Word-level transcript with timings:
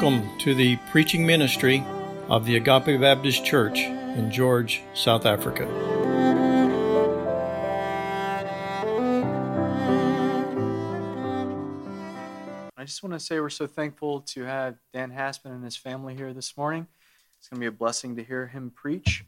Welcome 0.00 0.38
to 0.38 0.54
the 0.54 0.76
preaching 0.90 1.26
ministry 1.26 1.84
of 2.30 2.46
the 2.46 2.56
Agape 2.56 2.98
Baptist 2.98 3.44
Church 3.44 3.80
in 3.80 4.30
George, 4.30 4.80
South 4.94 5.26
Africa. 5.26 5.66
I 12.78 12.84
just 12.86 13.02
want 13.02 13.12
to 13.12 13.20
say 13.20 13.40
we're 13.40 13.50
so 13.50 13.66
thankful 13.66 14.22
to 14.22 14.44
have 14.44 14.76
Dan 14.94 15.10
Hassman 15.10 15.52
and 15.52 15.62
his 15.62 15.76
family 15.76 16.14
here 16.14 16.32
this 16.32 16.56
morning. 16.56 16.86
It's 17.38 17.50
going 17.50 17.58
to 17.58 17.60
be 17.60 17.66
a 17.66 17.70
blessing 17.70 18.16
to 18.16 18.24
hear 18.24 18.46
him 18.46 18.72
preach. 18.74 19.26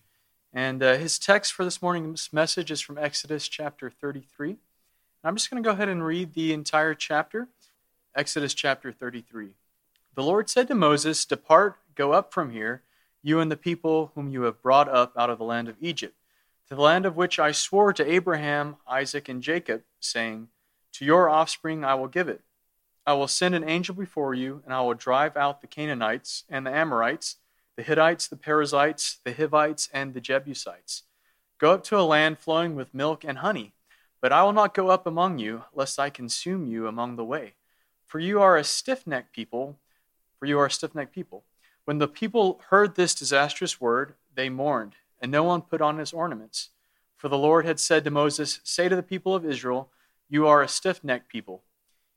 And 0.54 0.82
uh, 0.82 0.96
his 0.96 1.18
text 1.18 1.52
for 1.52 1.66
this 1.66 1.82
morning's 1.82 2.32
message 2.32 2.70
is 2.70 2.80
from 2.80 2.96
Exodus 2.96 3.46
chapter 3.46 3.90
33. 3.90 4.56
I'm 5.22 5.36
just 5.36 5.50
going 5.50 5.62
to 5.62 5.68
go 5.68 5.74
ahead 5.74 5.90
and 5.90 6.02
read 6.02 6.32
the 6.32 6.54
entire 6.54 6.94
chapter. 6.94 7.48
Exodus 8.16 8.54
chapter 8.54 8.90
33. 8.90 9.50
The 10.14 10.22
Lord 10.22 10.50
said 10.50 10.68
to 10.68 10.74
Moses, 10.74 11.24
Depart, 11.24 11.78
go 11.94 12.12
up 12.12 12.34
from 12.34 12.50
here, 12.50 12.82
you 13.22 13.40
and 13.40 13.50
the 13.50 13.56
people 13.56 14.12
whom 14.14 14.28
you 14.28 14.42
have 14.42 14.60
brought 14.60 14.86
up 14.86 15.14
out 15.16 15.30
of 15.30 15.38
the 15.38 15.44
land 15.44 15.68
of 15.68 15.76
Egypt, 15.80 16.14
to 16.68 16.74
the 16.74 16.82
land 16.82 17.06
of 17.06 17.16
which 17.16 17.38
I 17.38 17.52
swore 17.52 17.94
to 17.94 18.10
Abraham, 18.10 18.76
Isaac, 18.86 19.30
and 19.30 19.42
Jacob, 19.42 19.84
saying, 20.00 20.48
To 20.92 21.06
your 21.06 21.30
offspring 21.30 21.82
I 21.82 21.94
will 21.94 22.08
give 22.08 22.28
it. 22.28 22.42
I 23.06 23.14
will 23.14 23.26
send 23.26 23.54
an 23.54 23.66
angel 23.66 23.94
before 23.94 24.34
you, 24.34 24.62
and 24.66 24.74
I 24.74 24.82
will 24.82 24.92
drive 24.92 25.34
out 25.34 25.62
the 25.62 25.66
Canaanites 25.66 26.44
and 26.50 26.66
the 26.66 26.74
Amorites, 26.74 27.36
the 27.76 27.82
Hittites, 27.82 28.28
the 28.28 28.36
Perizzites, 28.36 29.18
the 29.24 29.32
Hivites, 29.32 29.88
and 29.94 30.12
the 30.12 30.20
Jebusites. 30.20 31.04
Go 31.56 31.72
up 31.72 31.84
to 31.84 31.98
a 31.98 32.02
land 32.02 32.38
flowing 32.38 32.74
with 32.74 32.92
milk 32.92 33.24
and 33.24 33.38
honey, 33.38 33.72
but 34.20 34.30
I 34.30 34.42
will 34.42 34.52
not 34.52 34.74
go 34.74 34.88
up 34.88 35.06
among 35.06 35.38
you, 35.38 35.64
lest 35.72 35.98
I 35.98 36.10
consume 36.10 36.66
you 36.66 36.86
among 36.86 37.16
the 37.16 37.24
way. 37.24 37.54
For 38.06 38.18
you 38.18 38.42
are 38.42 38.58
a 38.58 38.64
stiff 38.64 39.06
necked 39.06 39.32
people 39.32 39.78
for 40.42 40.46
you 40.46 40.58
are 40.58 40.66
a 40.66 40.70
stiff 40.72 40.92
necked 40.92 41.14
people. 41.14 41.44
When 41.84 41.98
the 41.98 42.08
people 42.08 42.60
heard 42.70 42.96
this 42.96 43.14
disastrous 43.14 43.80
word, 43.80 44.14
they 44.34 44.48
mourned, 44.48 44.96
and 45.20 45.30
no 45.30 45.44
one 45.44 45.62
put 45.62 45.80
on 45.80 45.98
his 45.98 46.12
ornaments. 46.12 46.70
For 47.16 47.28
the 47.28 47.38
Lord 47.38 47.64
had 47.64 47.78
said 47.78 48.02
to 48.02 48.10
Moses, 48.10 48.58
Say 48.64 48.88
to 48.88 48.96
the 48.96 49.04
people 49.04 49.36
of 49.36 49.46
Israel, 49.46 49.92
You 50.28 50.48
are 50.48 50.60
a 50.60 50.66
stiff 50.66 51.04
necked 51.04 51.28
people. 51.28 51.62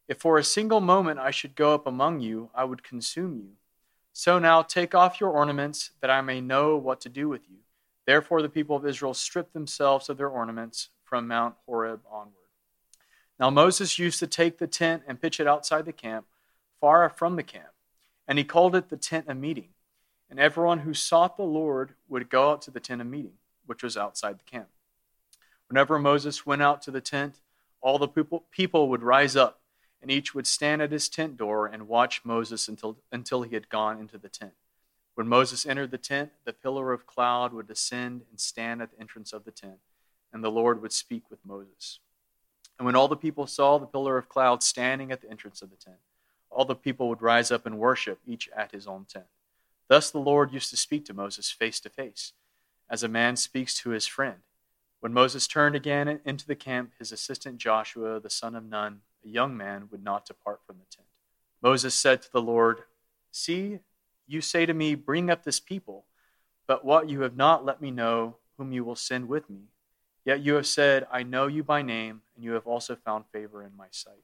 If 0.08 0.18
for 0.18 0.40
a 0.40 0.44
single 0.44 0.82
moment 0.82 1.20
I 1.20 1.30
should 1.30 1.54
go 1.54 1.76
up 1.76 1.86
among 1.86 2.20
you, 2.22 2.50
I 2.56 2.64
would 2.64 2.82
consume 2.82 3.38
you. 3.38 3.52
So 4.12 4.40
now 4.40 4.64
take 4.64 4.96
off 4.96 5.22
your 5.22 5.30
ornaments, 5.30 5.92
that 6.02 6.10
I 6.10 6.22
may 6.22 6.42
know 6.42 6.78
what 6.78 7.02
to 7.02 7.10
do 7.10 7.30
with 7.30 7.48
you. 7.48 7.58
Therefore 8.08 8.42
the 8.42 8.50
people 8.50 8.76
of 8.76 8.88
Israel 8.88 9.14
stripped 9.14 9.54
themselves 9.54 10.10
of 10.10 10.18
their 10.18 10.30
ornaments 10.30 10.90
from 11.04 11.28
Mount 11.28 11.54
Horeb 11.68 12.02
onward. 12.12 12.50
Now 13.40 13.52
Moses 13.52 14.00
used 14.00 14.18
to 14.18 14.26
take 14.26 14.58
the 14.58 14.66
tent 14.66 15.04
and 15.08 15.22
pitch 15.22 15.40
it 15.40 15.46
outside 15.46 15.86
the 15.86 15.94
camp, 15.94 16.26
far 16.82 17.08
from 17.08 17.36
the 17.36 17.44
camp 17.44 17.68
and 18.28 18.38
he 18.38 18.44
called 18.44 18.76
it 18.76 18.90
the 18.90 18.98
tent 18.98 19.28
of 19.28 19.38
meeting. 19.38 19.70
And 20.30 20.40
everyone 20.40 20.80
who 20.80 20.94
sought 20.94 21.38
the 21.38 21.44
Lord 21.44 21.94
would 22.10 22.30
go 22.30 22.52
out 22.52 22.62
to 22.64 22.72
the 22.72 22.80
tent 22.80 23.02
of 23.02 23.08
meeting, 23.08 23.34
which 23.66 23.84
was 23.84 23.96
outside 23.96 24.40
the 24.40 24.52
camp. 24.52 24.68
Whenever 25.68 26.00
Moses 26.00 26.46
went 26.46 26.62
out 26.62 26.82
to 26.84 26.92
the 26.92 27.02
tent, 27.02 27.42
all 27.82 28.00
the 28.00 28.08
people, 28.08 28.90
would 28.90 29.04
rise 29.04 29.36
up, 29.36 29.60
and 30.02 30.10
each 30.10 30.34
would 30.34 30.48
stand 30.48 30.82
at 30.82 30.92
his 30.92 31.08
tent 31.08 31.38
door 31.38 31.68
and 31.68 31.88
watch 31.88 32.26
Moses 32.26 32.68
until, 32.68 32.98
until 33.12 33.44
he 33.44 33.54
had 33.54 33.70
gone 33.70 34.00
into 34.00 34.18
the 34.18 34.30
tent. 34.30 34.54
When 35.14 35.28
Moses 35.28 35.66
entered 35.66 35.92
the 35.92 35.98
tent, 36.00 36.32
the 36.46 36.54
pillar 36.54 36.92
of 36.92 37.06
cloud 37.06 37.54
would 37.54 37.68
descend 37.68 38.24
and 38.30 38.40
stand 38.40 38.82
at 38.82 38.92
the 38.92 39.00
entrance 39.00 39.34
of 39.34 39.46
the 39.46 39.52
tent, 39.52 39.78
and 40.34 40.44
the 40.44 40.52
Lord 40.52 40.82
would 40.82 40.94
speak 40.94 41.30
with 41.30 41.46
Moses. 41.46 42.00
And 42.78 42.86
when 42.86 42.96
all 42.96 43.08
the 43.08 43.16
people 43.16 43.48
saw 43.48 43.78
the 43.78 43.86
pillar 43.86 44.18
of 44.18 44.30
cloud 44.30 44.64
standing 44.64 45.12
at 45.12 45.22
the 45.22 45.30
entrance 45.30 45.62
of 45.62 45.70
the 45.70 45.78
tent, 45.78 45.98
all 46.56 46.66
the 46.66 46.76
people 46.76 47.10
would 47.10 47.22
rise 47.22 47.52
up 47.52 47.66
and 47.66 47.78
worship, 47.78 48.20
each 48.26 48.50
at 48.56 48.72
his 48.72 48.88
own 48.88 49.06
tent. 49.06 49.26
Thus 49.90 50.10
the 50.10 50.20
Lord 50.20 50.54
used 50.54 50.70
to 50.72 50.78
speak 50.78 51.06
to 51.06 51.14
Moses 51.14 51.52
face 51.52 51.80
to 51.82 51.90
face, 51.90 52.32
as 52.90 53.04
a 53.04 53.10
man 53.10 53.36
speaks 53.36 53.78
to 53.80 53.90
his 53.90 54.08
friend. 54.08 54.38
When 55.02 55.14
Moses 55.14 55.48
turned 55.48 55.76
again 55.76 56.22
into 56.24 56.48
the 56.48 56.56
camp, 56.56 56.94
his 56.98 57.12
assistant 57.12 57.58
Joshua, 57.58 58.20
the 58.20 58.30
son 58.30 58.56
of 58.56 58.66
Nun, 58.66 59.02
a 59.24 59.28
young 59.28 59.56
man, 59.58 59.90
would 59.92 60.04
not 60.04 60.26
depart 60.26 60.62
from 60.66 60.78
the 60.78 60.96
tent. 60.96 61.08
Moses 61.62 61.94
said 61.94 62.22
to 62.22 62.32
the 62.32 62.42
Lord, 62.42 62.84
See, 63.32 63.80
you 64.26 64.40
say 64.40 64.66
to 64.66 64.74
me, 64.74 64.96
Bring 64.96 65.30
up 65.30 65.44
this 65.44 65.60
people, 65.60 66.06
but 66.68 66.86
what 66.86 67.10
you 67.10 67.22
have 67.22 67.36
not 67.36 67.66
let 67.66 67.82
me 67.82 67.92
know 67.92 68.38
whom 68.58 68.72
you 68.72 68.84
will 68.86 68.96
send 68.96 69.28
with 69.28 69.50
me. 69.50 69.66
Yet 70.24 70.40
you 70.40 70.56
have 70.56 70.66
said, 70.66 71.06
I 71.12 71.22
know 71.24 71.48
you 71.48 71.64
by 71.64 71.82
name, 71.82 72.22
and 72.36 72.44
you 72.44 72.54
have 72.54 72.66
also 72.66 72.96
found 72.96 73.26
favor 73.32 73.62
in 73.62 73.76
my 73.78 73.88
sight. 73.92 74.24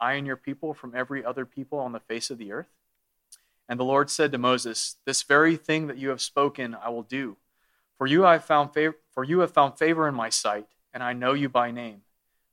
I 0.00 0.14
and 0.14 0.26
your 0.26 0.36
people 0.36 0.74
from 0.74 0.94
every 0.94 1.24
other 1.24 1.44
people 1.44 1.78
on 1.78 1.92
the 1.92 2.00
face 2.00 2.30
of 2.30 2.38
the 2.38 2.52
earth? 2.52 2.68
And 3.68 3.78
the 3.78 3.84
Lord 3.84 4.08
said 4.08 4.32
to 4.32 4.38
Moses, 4.38 4.96
This 5.04 5.22
very 5.22 5.56
thing 5.56 5.86
that 5.88 5.98
you 5.98 6.08
have 6.08 6.20
spoken 6.20 6.74
I 6.74 6.88
will 6.88 7.02
do. 7.02 7.36
For 7.98 8.06
you 8.06 8.24
I 8.24 8.34
have 8.34 8.44
found 8.44 8.72
favor, 8.72 8.96
for 9.12 9.24
you 9.24 9.40
have 9.40 9.52
found 9.52 9.78
favor 9.78 10.08
in 10.08 10.14
my 10.14 10.30
sight, 10.30 10.66
and 10.94 11.02
I 11.02 11.12
know 11.12 11.34
you 11.34 11.48
by 11.48 11.70
name. 11.70 12.02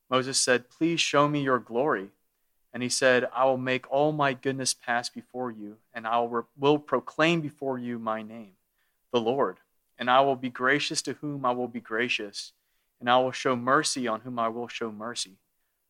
Moses 0.09 0.39
said, 0.39 0.69
Please 0.69 0.99
show 0.99 1.27
me 1.27 1.41
your 1.41 1.59
glory. 1.59 2.09
And 2.73 2.83
he 2.83 2.89
said, 2.89 3.29
I 3.33 3.45
will 3.45 3.57
make 3.57 3.89
all 3.89 4.11
my 4.11 4.33
goodness 4.33 4.73
pass 4.73 5.07
before 5.07 5.49
you, 5.49 5.77
and 5.93 6.05
I 6.05 6.19
will, 6.19 6.47
will 6.57 6.77
proclaim 6.77 7.39
before 7.39 7.79
you 7.79 7.97
my 7.97 8.21
name, 8.21 8.51
the 9.13 9.21
Lord. 9.21 9.57
And 9.97 10.09
I 10.09 10.19
will 10.19 10.35
be 10.35 10.49
gracious 10.49 11.01
to 11.03 11.13
whom 11.13 11.45
I 11.45 11.51
will 11.51 11.69
be 11.69 11.79
gracious, 11.79 12.51
and 12.99 13.09
I 13.09 13.17
will 13.19 13.31
show 13.31 13.55
mercy 13.55 14.09
on 14.09 14.21
whom 14.21 14.37
I 14.37 14.49
will 14.49 14.67
show 14.67 14.91
mercy. 14.91 15.37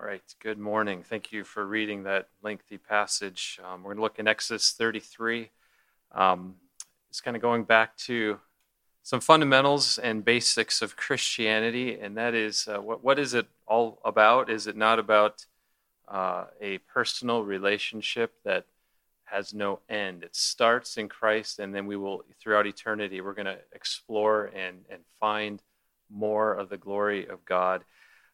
All 0.00 0.06
right, 0.06 0.22
good 0.38 0.60
morning. 0.60 1.02
Thank 1.02 1.32
you 1.32 1.42
for 1.42 1.66
reading 1.66 2.04
that 2.04 2.28
lengthy 2.40 2.78
passage. 2.78 3.58
Um, 3.64 3.82
we're 3.82 3.94
going 3.94 3.96
to 3.96 4.02
look 4.02 4.20
in 4.20 4.28
Exodus 4.28 4.70
33. 4.70 5.50
Um, 6.12 6.54
it's 7.10 7.20
kind 7.20 7.36
of 7.36 7.42
going 7.42 7.64
back 7.64 7.96
to 8.06 8.38
some 9.02 9.18
fundamentals 9.18 9.98
and 9.98 10.24
basics 10.24 10.82
of 10.82 10.96
Christianity, 10.96 11.98
and 11.98 12.16
that 12.16 12.32
is 12.32 12.68
uh, 12.68 12.80
what, 12.80 13.02
what 13.02 13.18
is 13.18 13.34
it 13.34 13.48
all 13.66 14.00
about? 14.04 14.50
Is 14.50 14.68
it 14.68 14.76
not 14.76 15.00
about 15.00 15.46
uh, 16.06 16.44
a 16.60 16.78
personal 16.78 17.42
relationship 17.42 18.34
that 18.44 18.66
has 19.24 19.52
no 19.52 19.80
end? 19.88 20.22
It 20.22 20.36
starts 20.36 20.96
in 20.96 21.08
Christ, 21.08 21.58
and 21.58 21.74
then 21.74 21.88
we 21.88 21.96
will, 21.96 22.22
throughout 22.40 22.68
eternity, 22.68 23.20
we're 23.20 23.34
going 23.34 23.46
to 23.46 23.58
explore 23.72 24.44
and, 24.44 24.84
and 24.88 25.00
find 25.18 25.60
more 26.08 26.54
of 26.54 26.68
the 26.68 26.78
glory 26.78 27.26
of 27.26 27.44
God. 27.44 27.82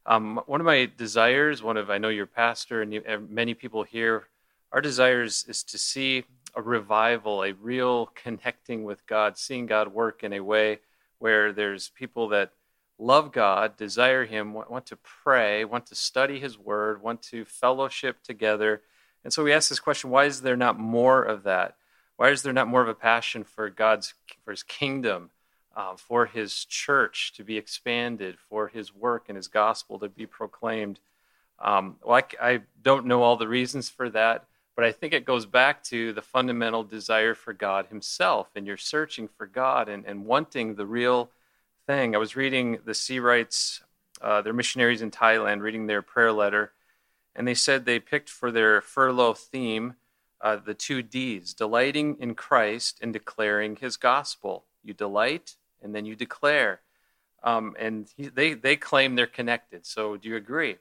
Um, 0.06 0.40
one 0.46 0.60
of 0.60 0.66
my 0.66 0.90
desires, 0.96 1.62
one 1.62 1.76
of 1.76 1.90
I 1.90 1.98
know 1.98 2.10
your 2.10 2.26
pastor 2.26 2.82
and 2.82 2.92
you, 2.92 3.02
many 3.28 3.54
people 3.54 3.84
here, 3.84 4.24
our 4.72 4.80
desires 4.80 5.46
is 5.48 5.62
to 5.64 5.78
see 5.78 6.24
a 6.54 6.62
revival, 6.62 7.42
a 7.42 7.52
real 7.52 8.06
connecting 8.14 8.84
with 8.84 9.06
God, 9.06 9.38
seeing 9.38 9.66
God 9.66 9.88
work 9.88 10.22
in 10.22 10.32
a 10.32 10.40
way 10.40 10.80
where 11.18 11.52
there's 11.52 11.88
people 11.88 12.28
that 12.28 12.52
love 12.98 13.32
God, 13.32 13.76
desire 13.76 14.24
Him, 14.24 14.52
want 14.52 14.86
to 14.86 14.96
pray, 14.96 15.64
want 15.64 15.86
to 15.86 15.94
study 15.94 16.38
His 16.38 16.58
Word, 16.58 17.02
want 17.02 17.22
to 17.22 17.44
fellowship 17.44 18.22
together. 18.22 18.82
And 19.24 19.32
so 19.32 19.42
we 19.42 19.52
ask 19.52 19.68
this 19.68 19.80
question: 19.80 20.10
Why 20.10 20.26
is 20.26 20.42
there 20.42 20.56
not 20.56 20.78
more 20.78 21.22
of 21.22 21.44
that? 21.44 21.76
Why 22.16 22.30
is 22.30 22.42
there 22.42 22.52
not 22.52 22.68
more 22.68 22.82
of 22.82 22.88
a 22.88 22.94
passion 22.94 23.42
for 23.42 23.70
God's 23.70 24.14
for 24.44 24.50
His 24.50 24.62
kingdom? 24.62 25.30
Uh, 25.76 25.96
for 25.96 26.26
his 26.26 26.64
church 26.64 27.32
to 27.36 27.44
be 27.44 27.56
expanded, 27.56 28.36
for 28.48 28.68
his 28.68 28.94
work 28.94 29.26
and 29.28 29.36
his 29.36 29.48
gospel 29.48 29.98
to 29.98 30.08
be 30.08 30.26
proclaimed. 30.26 31.00
Um, 31.58 31.96
well, 32.02 32.22
I, 32.40 32.52
I, 32.52 32.60
don't 32.82 33.06
know 33.06 33.22
all 33.22 33.36
the 33.36 33.48
reasons 33.48 33.88
for 33.88 34.10
that, 34.10 34.44
but 34.76 34.84
I 34.84 34.92
think 34.92 35.12
it 35.12 35.24
goes 35.24 35.46
back 35.46 35.82
to 35.84 36.12
the 36.12 36.22
fundamental 36.22 36.82
desire 36.82 37.34
for 37.34 37.52
God 37.52 37.86
himself, 37.86 38.48
and 38.54 38.66
you're 38.66 38.76
searching 38.76 39.28
for 39.28 39.46
God 39.46 39.88
and, 39.88 40.04
and 40.04 40.26
wanting 40.26 40.74
the 40.74 40.86
real 40.86 41.30
thing. 41.86 42.14
I 42.14 42.18
was 42.18 42.36
reading 42.36 42.78
the 42.84 42.92
Seawrights, 42.92 43.80
uh, 44.20 44.42
their 44.42 44.52
missionaries 44.52 45.02
in 45.02 45.10
Thailand, 45.10 45.60
reading 45.60 45.86
their 45.86 46.02
prayer 46.02 46.32
letter, 46.32 46.72
and 47.36 47.46
they 47.46 47.54
said 47.54 47.84
they 47.84 48.00
picked 48.00 48.28
for 48.28 48.50
their 48.50 48.80
furlough 48.80 49.34
theme 49.34 49.94
uh, 50.40 50.56
the 50.56 50.74
two 50.74 51.02
D's 51.02 51.54
delighting 51.54 52.16
in 52.20 52.34
Christ 52.34 52.98
and 53.00 53.12
declaring 53.12 53.76
his 53.76 53.96
gospel. 53.96 54.64
You 54.82 54.92
delight 54.92 55.56
and 55.84 55.94
then 55.94 56.04
you 56.04 56.16
declare. 56.16 56.80
Um, 57.44 57.76
and 57.78 58.08
he, 58.16 58.28
they, 58.28 58.54
they 58.54 58.74
claim 58.74 59.14
they're 59.14 59.26
connected. 59.26 59.86
So 59.86 60.16
do 60.16 60.28
you 60.28 60.36
agree? 60.36 60.78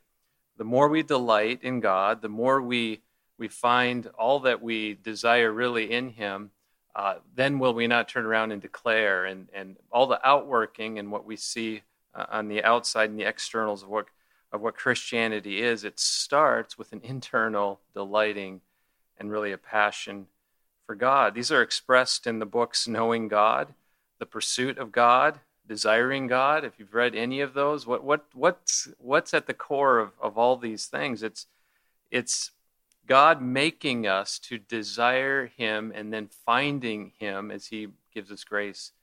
The 0.57 0.63
more 0.63 0.87
we 0.87 1.03
delight 1.03 1.59
in 1.61 1.81
God, 1.81 2.21
the 2.21 2.29
more 2.29 2.61
we, 2.61 3.01
we 3.37 3.49
find 3.49 4.07
all 4.17 4.39
that 4.41 4.61
we 4.61 4.93
desire 4.93 5.51
really 5.51 5.91
in 5.91 6.09
him, 6.09 6.51
uh, 6.95 7.15
then 7.35 7.59
will 7.59 7.73
we 7.73 7.87
not 7.87 8.07
turn 8.07 8.25
around 8.25 8.51
and 8.51 8.61
declare 8.61 9.25
and, 9.25 9.49
and 9.53 9.75
all 9.91 10.07
the 10.07 10.25
outworking 10.25 10.99
and 10.99 11.11
what 11.11 11.25
we 11.25 11.35
see 11.35 11.81
uh, 12.15 12.25
on 12.29 12.47
the 12.47 12.63
outside 12.63 13.09
and 13.09 13.19
the 13.19 13.27
externals 13.27 13.83
of 13.83 13.89
what, 13.89 14.05
of 14.51 14.61
what 14.61 14.75
Christianity 14.75 15.61
is, 15.61 15.83
it 15.83 15.99
starts 15.99 16.77
with 16.77 16.93
an 16.93 17.01
internal 17.03 17.81
delighting 17.93 18.61
and 19.17 19.31
really 19.31 19.51
a 19.51 19.57
passion 19.57 20.27
for 20.85 20.95
God. 20.95 21.33
These 21.33 21.51
are 21.51 21.61
expressed 21.61 22.27
in 22.27 22.39
the 22.39 22.45
books 22.45 22.87
Knowing 22.87 23.27
God, 23.27 23.73
The 24.23 24.27
Pursuit 24.27 24.77
of 24.77 24.93
God, 24.93 25.41
Desiring 25.67 26.27
God. 26.27 26.63
If 26.63 26.79
you've 26.79 26.93
read 26.93 27.13
any 27.13 27.41
of 27.41 27.53
those, 27.53 27.85
what, 27.85 28.05
what, 28.05 28.23
what's, 28.33 28.87
what's 28.97 29.33
at 29.33 29.47
the 29.47 29.53
core 29.53 29.99
of, 29.99 30.11
of 30.17 30.37
all 30.37 30.55
these 30.55 30.85
things? 30.85 31.23
It's, 31.23 31.47
it's 32.09 32.51
God 33.05 33.41
making 33.41 34.07
us 34.07 34.39
to 34.39 34.57
desire 34.57 35.47
Him 35.47 35.91
and 35.93 36.13
then 36.13 36.29
finding 36.45 37.11
Him 37.19 37.51
as 37.51 37.67
He 37.67 37.89
gives 38.13 38.31
us 38.31 38.45
grace 38.45 38.93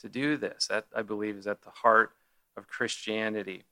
to 0.00 0.08
do 0.08 0.38
this. 0.38 0.68
That, 0.68 0.86
I 0.96 1.02
believe, 1.02 1.36
is 1.36 1.46
at 1.46 1.60
the 1.60 1.68
heart 1.68 2.12
of 2.56 2.66
Christianity. 2.66 3.64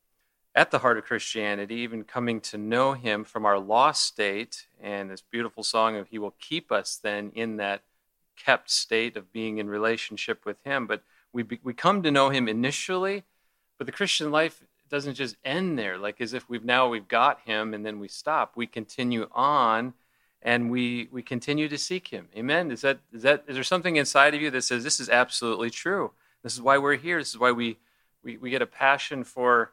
At 0.54 0.70
the 0.70 0.80
heart 0.80 0.98
of 0.98 1.04
Christianity, 1.04 1.76
even 1.76 2.04
coming 2.04 2.42
to 2.42 2.58
know 2.58 2.92
Him 2.92 3.24
from 3.24 3.46
our 3.46 3.58
lost 3.58 4.04
state, 4.04 4.66
and 4.78 5.10
this 5.10 5.22
beautiful 5.22 5.62
song 5.62 5.96
of 5.96 6.08
He 6.08 6.18
will 6.18 6.34
keep 6.38 6.70
us 6.70 7.00
then 7.02 7.32
in 7.34 7.56
that 7.56 7.84
kept 8.44 8.70
state 8.70 9.16
of 9.16 9.32
being 9.32 9.58
in 9.58 9.68
relationship 9.68 10.44
with 10.44 10.62
Him. 10.64 10.86
But 10.86 11.02
we, 11.32 11.42
be, 11.42 11.60
we 11.62 11.74
come 11.74 12.02
to 12.02 12.10
know 12.10 12.30
Him 12.30 12.48
initially, 12.48 13.24
but 13.78 13.86
the 13.86 13.92
Christian 13.92 14.30
life 14.30 14.62
doesn't 14.90 15.14
just 15.14 15.36
end 15.44 15.78
there 15.78 15.96
like 15.96 16.20
as 16.20 16.34
if 16.34 16.48
we've 16.50 16.64
now 16.64 16.88
we've 16.88 17.06
got 17.06 17.40
him 17.42 17.72
and 17.72 17.86
then 17.86 18.00
we 18.00 18.08
stop. 18.08 18.56
We 18.56 18.66
continue 18.66 19.28
on 19.32 19.94
and 20.42 20.68
we 20.68 21.08
we 21.12 21.22
continue 21.22 21.68
to 21.68 21.78
seek 21.78 22.08
him. 22.08 22.28
Amen? 22.36 22.72
Is 22.72 22.80
that 22.80 22.98
is 23.12 23.22
that 23.22 23.44
is 23.46 23.54
there 23.54 23.62
something 23.62 23.94
inside 23.94 24.34
of 24.34 24.42
you 24.42 24.50
that 24.50 24.62
says 24.62 24.82
this 24.82 24.98
is 24.98 25.08
absolutely 25.08 25.70
true. 25.70 26.10
This 26.42 26.54
is 26.54 26.60
why 26.60 26.76
we're 26.76 26.96
here. 26.96 27.18
This 27.18 27.30
is 27.30 27.38
why 27.38 27.52
we 27.52 27.78
we, 28.22 28.36
we 28.36 28.50
get 28.50 28.62
a 28.62 28.66
passion 28.66 29.22
for 29.24 29.70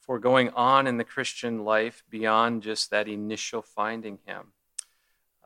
for 0.00 0.18
going 0.18 0.50
on 0.50 0.86
in 0.86 0.96
the 0.96 1.04
christian 1.04 1.64
life 1.64 2.02
beyond 2.10 2.62
just 2.62 2.90
that 2.90 3.08
initial 3.08 3.62
finding 3.62 4.18
him 4.26 4.52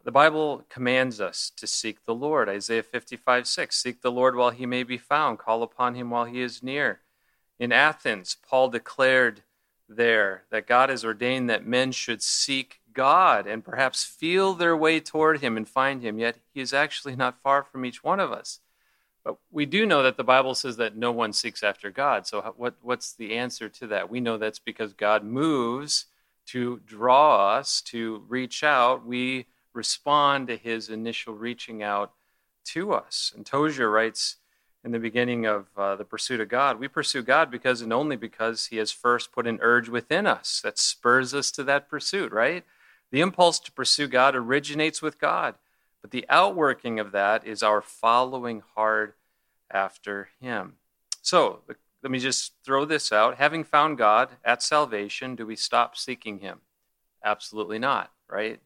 the 0.06 0.12
bible 0.12 0.64
commands 0.70 1.20
us 1.20 1.52
to 1.54 1.66
seek 1.66 2.04
the 2.06 2.14
lord 2.14 2.48
isaiah 2.48 2.82
55 2.82 3.46
6 3.46 3.76
seek 3.76 4.00
the 4.00 4.10
lord 4.10 4.34
while 4.34 4.50
he 4.50 4.64
may 4.64 4.82
be 4.82 4.96
found 4.96 5.38
call 5.38 5.62
upon 5.62 5.94
him 5.94 6.08
while 6.08 6.24
he 6.24 6.40
is 6.40 6.62
near 6.62 7.00
in 7.58 7.72
Athens, 7.72 8.36
Paul 8.48 8.68
declared 8.68 9.42
there 9.88 10.44
that 10.50 10.66
God 10.66 10.90
has 10.90 11.04
ordained 11.04 11.48
that 11.48 11.66
men 11.66 11.92
should 11.92 12.22
seek 12.22 12.80
God 12.92 13.46
and 13.46 13.64
perhaps 13.64 14.04
feel 14.04 14.54
their 14.54 14.76
way 14.76 15.00
toward 15.00 15.40
Him 15.40 15.56
and 15.56 15.68
find 15.68 16.02
Him, 16.02 16.18
yet 16.18 16.36
He 16.52 16.60
is 16.60 16.72
actually 16.72 17.16
not 17.16 17.40
far 17.42 17.62
from 17.62 17.84
each 17.84 18.02
one 18.02 18.20
of 18.20 18.32
us. 18.32 18.60
But 19.24 19.38
we 19.50 19.66
do 19.66 19.86
know 19.86 20.02
that 20.02 20.16
the 20.16 20.24
Bible 20.24 20.54
says 20.54 20.76
that 20.76 20.96
no 20.96 21.12
one 21.12 21.32
seeks 21.32 21.62
after 21.62 21.90
God. 21.90 22.26
So, 22.26 22.54
what, 22.56 22.76
what's 22.80 23.12
the 23.12 23.36
answer 23.36 23.68
to 23.70 23.86
that? 23.88 24.10
We 24.10 24.20
know 24.20 24.38
that's 24.38 24.58
because 24.58 24.92
God 24.92 25.24
moves 25.24 26.06
to 26.46 26.80
draw 26.86 27.56
us, 27.56 27.80
to 27.82 28.24
reach 28.28 28.62
out. 28.62 29.04
We 29.04 29.46
respond 29.76 30.48
to 30.48 30.56
His 30.56 30.88
initial 30.88 31.34
reaching 31.34 31.82
out 31.82 32.12
to 32.66 32.92
us. 32.92 33.32
And 33.34 33.46
Tozer 33.46 33.90
writes, 33.90 34.36
in 34.86 34.92
the 34.92 34.98
beginning 35.00 35.44
of 35.46 35.66
uh, 35.76 35.96
the 35.96 36.04
pursuit 36.04 36.40
of 36.40 36.48
God. 36.48 36.78
We 36.78 36.86
pursue 36.86 37.20
God 37.20 37.50
because 37.50 37.82
and 37.82 37.92
only 37.92 38.14
because 38.14 38.66
He 38.66 38.76
has 38.76 38.92
first 38.92 39.32
put 39.32 39.48
an 39.48 39.58
urge 39.60 39.88
within 39.88 40.28
us 40.28 40.60
that 40.62 40.78
spurs 40.78 41.34
us 41.34 41.50
to 41.52 41.64
that 41.64 41.88
pursuit, 41.88 42.30
right? 42.30 42.64
The 43.10 43.20
impulse 43.20 43.58
to 43.60 43.72
pursue 43.72 44.06
God 44.06 44.36
originates 44.36 45.02
with 45.02 45.18
God, 45.18 45.56
but 46.00 46.12
the 46.12 46.24
outworking 46.28 47.00
of 47.00 47.10
that 47.10 47.44
is 47.44 47.64
our 47.64 47.82
following 47.82 48.62
hard 48.76 49.14
after 49.72 50.28
Him. 50.40 50.74
So, 51.20 51.62
let 52.02 52.12
me 52.12 52.20
just 52.20 52.52
throw 52.64 52.84
this 52.84 53.10
out. 53.10 53.38
Having 53.38 53.64
found 53.64 53.98
God 53.98 54.28
at 54.44 54.62
salvation, 54.62 55.34
do 55.34 55.44
we 55.44 55.56
stop 55.56 55.96
seeking 55.96 56.38
Him? 56.38 56.60
Absolutely 57.24 57.80
not, 57.80 58.12
right? 58.28 58.60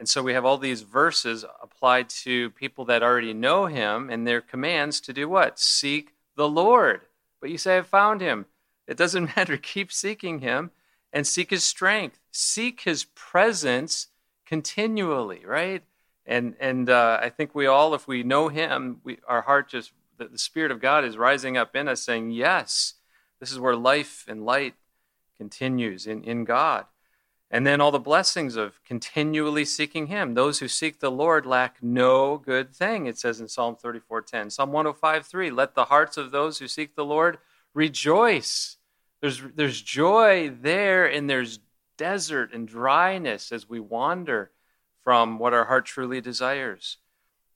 And 0.00 0.08
so 0.08 0.22
we 0.22 0.32
have 0.32 0.46
all 0.46 0.56
these 0.56 0.80
verses 0.80 1.44
applied 1.62 2.08
to 2.08 2.48
people 2.52 2.86
that 2.86 3.02
already 3.02 3.34
know 3.34 3.66
him 3.66 4.08
and 4.08 4.26
their 4.26 4.40
commands 4.40 4.98
to 5.02 5.12
do 5.12 5.28
what? 5.28 5.58
Seek 5.58 6.14
the 6.36 6.48
Lord. 6.48 7.02
But 7.38 7.50
you 7.50 7.58
say, 7.58 7.76
I've 7.76 7.86
found 7.86 8.22
him. 8.22 8.46
It 8.88 8.96
doesn't 8.96 9.24
matter. 9.36 9.58
Keep 9.58 9.92
seeking 9.92 10.38
him 10.38 10.70
and 11.12 11.26
seek 11.26 11.50
his 11.50 11.64
strength. 11.64 12.18
Seek 12.30 12.80
his 12.80 13.04
presence 13.14 14.06
continually, 14.46 15.44
right? 15.44 15.82
And, 16.24 16.54
and 16.58 16.88
uh, 16.88 17.18
I 17.20 17.28
think 17.28 17.54
we 17.54 17.66
all, 17.66 17.94
if 17.94 18.08
we 18.08 18.22
know 18.22 18.48
him, 18.48 19.02
we, 19.04 19.18
our 19.28 19.42
heart 19.42 19.68
just, 19.68 19.92
the, 20.16 20.28
the 20.28 20.38
Spirit 20.38 20.70
of 20.70 20.80
God 20.80 21.04
is 21.04 21.18
rising 21.18 21.58
up 21.58 21.76
in 21.76 21.88
us 21.88 22.02
saying, 22.02 22.30
Yes, 22.30 22.94
this 23.38 23.52
is 23.52 23.60
where 23.60 23.76
life 23.76 24.24
and 24.26 24.46
light 24.46 24.76
continues 25.36 26.06
in, 26.06 26.24
in 26.24 26.46
God. 26.46 26.86
And 27.50 27.66
then 27.66 27.80
all 27.80 27.90
the 27.90 27.98
blessings 27.98 28.54
of 28.54 28.82
continually 28.84 29.64
seeking 29.64 30.06
him. 30.06 30.34
Those 30.34 30.60
who 30.60 30.68
seek 30.68 31.00
the 31.00 31.10
Lord 31.10 31.44
lack 31.44 31.82
no 31.82 32.38
good 32.38 32.72
thing, 32.72 33.06
it 33.06 33.18
says 33.18 33.40
in 33.40 33.48
Psalm 33.48 33.76
34:10. 33.76 34.50
Psalm 34.50 34.70
105:3, 34.70 35.50
let 35.50 35.74
the 35.74 35.86
hearts 35.86 36.16
of 36.16 36.30
those 36.30 36.58
who 36.58 36.68
seek 36.68 36.94
the 36.94 37.04
Lord 37.04 37.38
rejoice. 37.74 38.76
There's, 39.20 39.42
there's 39.54 39.82
joy 39.82 40.48
there, 40.48 41.04
and 41.06 41.28
there's 41.28 41.58
desert 41.96 42.54
and 42.54 42.68
dryness 42.68 43.52
as 43.52 43.68
we 43.68 43.80
wander 43.80 44.52
from 45.02 45.38
what 45.38 45.52
our 45.52 45.64
heart 45.64 45.86
truly 45.86 46.20
desires. 46.20 46.98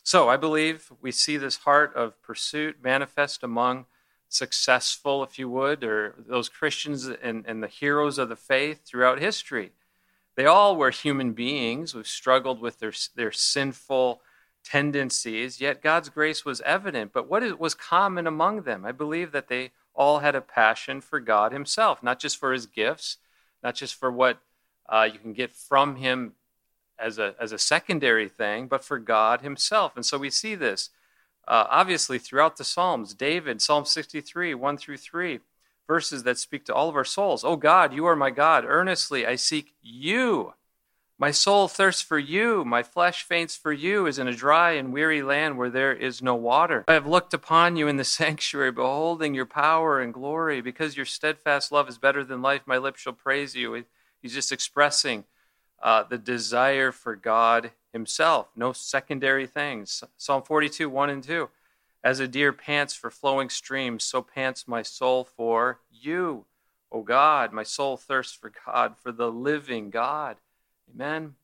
So 0.03 0.29
I 0.29 0.37
believe 0.37 0.93
we 1.01 1.13
see 1.13 1.37
this 1.37 1.59
heart 1.59 1.95
of 1.95 2.21
pursuit 2.21 2.83
manifest 2.83 3.43
among 3.43 3.87
successful, 4.29 5.23
if 5.23 5.39
you 5.39 5.49
would, 5.49 5.85
or 5.85 6.17
those 6.19 6.49
Christians 6.49 7.07
and, 7.07 7.45
and 7.47 7.63
the 7.63 7.69
heroes 7.69 8.19
of 8.19 8.29
the 8.29 8.37
faith 8.37 8.85
throughout 8.85 9.21
history. 9.21 9.73
They 10.37 10.47
all 10.47 10.77
were 10.77 10.91
human 10.91 11.33
beings 11.33 11.93
who 11.93 12.03
struggled 12.05 12.61
with 12.61 12.79
their, 12.79 12.93
their 13.15 13.33
sinful 13.33 14.21
tendencies, 14.65 15.61
yet 15.61 15.83
God's 15.83 16.09
grace 16.09 16.45
was 16.45 16.61
evident. 16.63 17.13
But 17.13 17.29
what 17.29 17.59
was 17.61 17.75
common 17.75 18.27
among 18.27 18.63
them? 18.63 18.85
I 18.85 18.93
believe 18.93 19.33
that 19.33 19.49
they 19.49 19.71
all 19.95 20.21
had 20.21 20.35
a 20.35 20.41
passion 20.41 21.01
for 21.01 21.21
God 21.21 21.53
Himself, 21.53 22.03
not 22.03 22.19
just 22.19 22.37
for 22.37 22.53
His 22.53 22.67
gifts, 22.67 23.19
not 23.63 23.75
just 23.75 23.95
for 23.95 24.11
what 24.11 24.39
uh, 24.89 25.09
you 25.13 25.19
can 25.19 25.33
get 25.33 25.55
from 25.55 25.97
Him 25.97 26.33
as 26.99 27.19
a, 27.19 27.35
as 27.41 27.53
a 27.53 27.59
secondary 27.59 28.29
thing, 28.29 28.67
but 28.67 28.85
for 28.85 28.99
God 28.99 29.43
Himself. 29.43 29.93
And 29.95 30.05
so 30.05 30.19
we 30.19 30.31
see 30.31 30.55
this 30.55 30.91
uh, 31.47 31.67
obviously 31.69 32.19
throughout 32.19 32.57
the 32.57 32.65
Psalms. 32.65 33.15
David, 33.15 33.61
Psalm 33.61 33.85
63, 33.85 34.55
1 34.55 34.77
through 34.79 34.97
3 34.97 35.41
verses 35.87 36.23
that 36.23 36.39
speak 36.39 36.65
to 36.67 36.75
all 36.75 36.89
of 36.89 36.97
our 36.97 37.05
souls. 37.05 37.45
Oh 37.45 37.57
God, 37.57 37.93
you 37.93 38.07
are 38.07 38.17
my 38.17 38.31
God. 38.31 38.65
Earnestly 38.67 39.27
I 39.27 39.37
seek 39.37 39.75
you. 39.83 40.55
My 41.17 41.31
soul 41.31 41.69
thirsts 41.69 42.03
for 42.03 42.19
you. 42.19 42.65
My 42.65 42.83
flesh 42.83 43.23
faints 43.23 43.57
for 43.57 43.73
you, 43.73 44.07
as 44.07 44.19
in 44.19 44.27
a 44.27 44.35
dry 44.35 44.73
and 44.73 44.93
weary 44.93 45.23
land 45.23 45.57
where 45.57 45.71
there 45.71 45.93
is 45.93 46.21
no 46.21 46.35
water. 46.35 46.85
I 46.89 46.95
have 46.95 47.07
looked 47.07 47.33
upon 47.33 47.77
you 47.77 47.87
in 47.87 47.97
the 47.97 48.05
sanctuary, 48.21 48.73
beholding 48.73 49.35
your 49.35 49.47
power 49.47 50.01
and 50.01 50.13
glory. 50.13 50.61
Because 50.61 50.97
your 50.97 51.07
steadfast 51.07 51.71
love 51.71 51.89
is 51.89 51.99
better 51.99 52.25
than 52.25 52.43
life, 52.43 52.63
my 52.67 52.79
lips 52.79 53.01
shall 53.01 53.13
praise 53.13 53.55
you. 53.55 53.85
He's 54.21 54.35
just 54.35 54.51
expressing 54.51 55.25
uh, 55.83 56.03
the 56.03 56.19
desire 56.19 56.91
for 56.91 57.15
God 57.15 57.71
Himself, 57.93 58.49
no 58.57 58.73
secondary 58.73 59.47
things. 59.47 60.03
Psalm 60.17 60.43
42, 60.43 60.89
1 60.89 61.11
and 61.11 61.23
2. 61.23 61.49
As 62.05 62.21
a 62.21 62.29
deer 62.29 62.53
pants 62.53 62.95
for 62.95 63.11
flowing 63.11 63.49
streams, 63.49 64.05
so 64.05 64.21
pants 64.21 64.69
my 64.69 64.83
soul 64.83 65.25
for 65.25 65.81
you, 65.91 66.45
O 66.93 67.01
God. 67.01 67.51
My 67.51 67.63
soul 67.63 67.97
thirsts 67.97 68.35
for 68.35 68.53
God, 68.67 68.99
for 68.99 69.11
the 69.11 69.33
living 69.33 69.89
God. 69.89 70.37
Amen. 70.95 71.37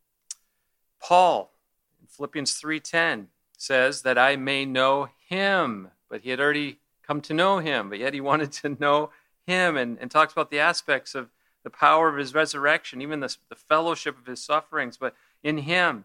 Paul 1.01 1.51
in 1.99 2.07
Philippians 2.09 2.61
3:10 2.61 3.29
says 3.57 4.03
that 4.03 4.19
I 4.19 4.37
may 4.37 4.67
know 4.67 5.09
him, 5.29 5.93
but 6.11 6.21
he 6.21 6.29
had 6.29 6.41
already 6.41 6.79
come 7.03 7.23
to 7.23 7.33
know 7.33 7.59
him, 7.59 7.89
but 7.89 7.99
yet 7.99 8.13
he 8.13 8.21
wanted 8.31 8.53
to 8.53 8.77
know 8.79 9.11
him 9.47 9.79
and, 9.79 9.99
and 9.99 10.11
talks 10.11 10.35
about 10.35 10.51
the 10.51 10.61
aspects 10.61 11.15
of 11.15 11.31
the 11.63 11.71
power 11.71 12.09
of 12.09 12.17
his 12.19 12.35
resurrection, 12.35 13.01
even 13.01 13.21
the, 13.21 13.35
the 13.49 13.55
fellowship 13.55 14.19
of 14.19 14.27
his 14.27 14.45
sufferings, 14.45 14.99
but 14.99 15.15
in 15.43 15.59
him 15.59 16.05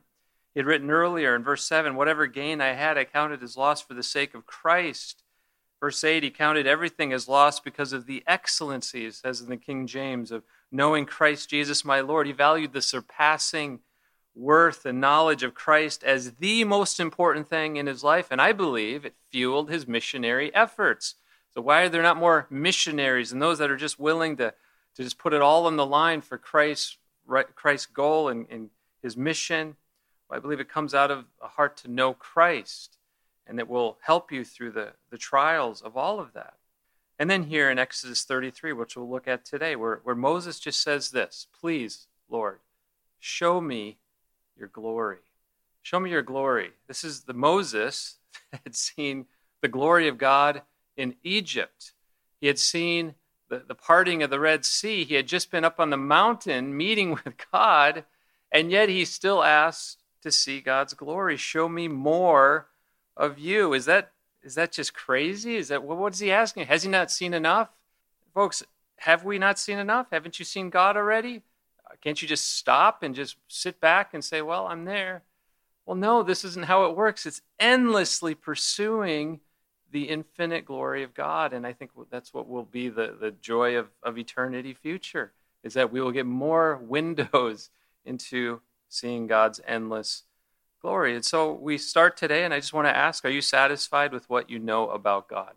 he 0.56 0.60
had 0.60 0.68
written 0.68 0.90
earlier 0.90 1.36
in 1.36 1.44
verse 1.44 1.66
7 1.66 1.96
Whatever 1.96 2.28
gain 2.28 2.62
I 2.62 2.74
had, 2.74 2.98
I 2.98 3.04
counted 3.04 3.44
as 3.44 3.58
loss 3.58 3.82
for 3.82 3.94
the 3.94 4.02
sake 4.02 4.34
of 4.34 4.46
Christ. 4.46 5.22
Verse 5.82 6.02
8, 6.02 6.24
he 6.24 6.32
counted 6.32 6.66
everything 6.66 7.12
as 7.12 7.28
loss 7.28 7.60
because 7.60 7.92
of 7.92 8.06
the 8.06 8.24
excellencies, 8.26 9.18
says 9.18 9.42
in 9.42 9.50
the 9.50 9.58
King 9.58 9.86
James, 9.86 10.32
of 10.32 10.44
knowing 10.72 11.06
Christ 11.06 11.50
Jesus 11.50 11.84
my 11.84 12.00
Lord. 12.00 12.26
He 12.26 12.32
valued 12.32 12.72
the 12.72 12.82
surpassing 12.82 13.82
worth 14.34 14.86
and 14.86 15.02
knowledge 15.02 15.44
of 15.44 15.54
Christ 15.54 16.06
as 16.06 16.36
the 16.36 16.64
most 16.64 17.02
important 17.02 17.50
thing 17.50 17.76
in 17.76 17.86
his 17.86 18.02
life, 18.02 18.28
and 18.32 18.42
I 18.42 18.54
believe 18.54 19.04
it 19.04 19.16
fueled 19.30 19.70
his 19.70 19.86
missionary 19.86 20.56
efforts. 20.56 21.16
So, 21.54 21.60
why 21.60 21.82
are 21.82 21.90
there 21.90 22.02
not 22.02 22.18
more 22.18 22.48
missionaries 22.50 23.34
and 23.34 23.42
those 23.42 23.58
that 23.58 23.70
are 23.70 23.78
just 23.78 24.00
willing 24.00 24.38
to, 24.38 24.54
to 24.96 25.04
just 25.04 25.18
put 25.18 25.34
it 25.34 25.42
all 25.42 25.68
on 25.68 25.76
the 25.76 25.86
line 25.86 26.22
for 26.22 26.38
Christ's, 26.38 26.98
Christ's 27.56 27.88
goal 27.88 28.30
and, 28.30 28.48
and 28.50 28.70
his 29.02 29.18
mission? 29.18 29.76
I 30.32 30.40
believe 30.40 30.60
it 30.60 30.70
comes 30.70 30.94
out 30.94 31.12
of 31.12 31.26
a 31.42 31.48
heart 31.48 31.78
to 31.78 31.92
know 31.92 32.14
Christ, 32.14 32.98
and 33.48 33.60
it 33.60 33.68
will 33.68 33.98
help 34.02 34.32
you 34.32 34.44
through 34.44 34.72
the, 34.72 34.94
the 35.12 35.18
trials 35.18 35.82
of 35.82 35.96
all 35.96 36.20
of 36.20 36.34
that. 36.34 36.56
And 37.18 37.30
then 37.30 37.44
here 37.44 37.70
in 37.70 37.80
Exodus 37.80 38.24
33, 38.24 38.74
which 38.74 38.98
we'll 38.98 39.10
look 39.10 39.28
at 39.28 39.46
today, 39.46 39.76
where, 39.76 40.02
where 40.04 40.16
Moses 40.16 40.60
just 40.60 40.82
says 40.82 41.12
this 41.12 41.48
Please, 41.60 42.08
Lord, 42.30 42.60
show 43.20 43.62
me 43.62 43.98
your 44.58 44.68
glory. 44.68 45.20
Show 45.82 46.00
me 46.00 46.10
your 46.10 46.24
glory. 46.24 46.72
This 46.88 47.04
is 47.04 47.22
the 47.22 47.34
Moses 47.34 48.18
that 48.52 48.62
had 48.64 48.76
seen 48.76 49.28
the 49.62 49.68
glory 49.68 50.08
of 50.08 50.18
God 50.18 50.64
in 50.98 51.16
Egypt. 51.24 51.94
He 52.42 52.48
had 52.48 52.60
seen 52.60 53.16
the, 53.50 53.64
the 53.66 53.76
parting 53.76 54.24
of 54.24 54.30
the 54.30 54.40
Red 54.40 54.66
Sea. 54.66 55.06
He 55.06 55.16
had 55.16 55.28
just 55.28 55.52
been 55.52 55.64
up 55.64 55.80
on 55.80 55.92
the 55.92 55.98
mountain 55.98 56.76
meeting 56.76 57.12
with 57.26 57.36
God, 57.52 58.04
and 58.52 58.72
yet 58.72 58.90
he 58.90 59.06
still 59.06 59.44
asked 59.44 60.04
to 60.26 60.32
see 60.32 60.60
God's 60.60 60.96
glory. 60.96 61.38
Show 61.38 61.70
me 61.70 61.88
more 61.88 62.68
of 63.16 63.38
you. 63.38 63.74
Is 63.74 63.86
that 63.86 64.12
is 64.44 64.56
that 64.56 64.72
just 64.72 64.94
crazy? 64.94 65.56
Is 65.56 65.70
that 65.70 65.84
what 65.84 66.14
is 66.14 66.20
he 66.20 66.32
asking? 66.32 66.66
Has 66.66 66.84
he 66.84 66.90
not 66.90 67.12
seen 67.12 67.34
enough? 67.34 67.70
Folks, 68.34 68.64
have 68.98 69.24
we 69.24 69.38
not 69.38 69.60
seen 69.60 69.78
enough? 69.78 70.08
Haven't 70.12 70.40
you 70.40 70.46
seen 70.46 70.70
God 70.70 70.98
already? 70.98 71.44
Can't 72.02 72.22
you 72.22 72.28
just 72.28 72.56
stop 72.58 73.04
and 73.04 73.14
just 73.14 73.38
sit 73.48 73.80
back 73.80 74.14
and 74.14 74.24
say, 74.24 74.42
Well, 74.42 74.66
I'm 74.66 74.86
there? 74.86 75.24
Well, 75.86 75.96
no, 75.96 76.24
this 76.24 76.44
isn't 76.44 76.66
how 76.66 76.86
it 76.86 76.98
works. 76.98 77.28
It's 77.28 77.42
endlessly 77.60 78.34
pursuing 78.34 79.42
the 79.92 80.10
infinite 80.10 80.66
glory 80.66 81.04
of 81.04 81.14
God. 81.14 81.54
And 81.54 81.68
I 81.68 81.74
think 81.74 81.92
that's 82.10 82.34
what 82.34 82.50
will 82.50 82.64
be 82.64 82.90
the, 82.90 83.16
the 83.20 83.32
joy 83.32 83.78
of, 83.78 83.90
of 84.02 84.18
eternity 84.18 84.74
future, 84.74 85.32
is 85.64 85.76
that 85.76 85.92
we 85.92 86.02
will 86.02 86.12
get 86.12 86.26
more 86.26 86.78
windows 86.82 87.70
into 88.04 88.62
seeing 88.90 89.28
God's 89.28 89.62
endless 89.68 90.24
glory. 90.82 91.16
And 91.16 91.26
so 91.26 91.54
we 91.54 91.78
start 91.78 92.18
today, 92.18 92.44
and 92.44 92.54
I 92.54 92.60
just 92.60 92.74
want 92.74 92.88
to 92.88 92.96
ask 92.96 93.26
Are 93.26 93.30
you 93.30 93.42
satisfied 93.42 94.14
with 94.14 94.30
what 94.30 94.50
you 94.50 94.60
know 94.60 94.90
about 94.90 95.28
God? 95.28 95.54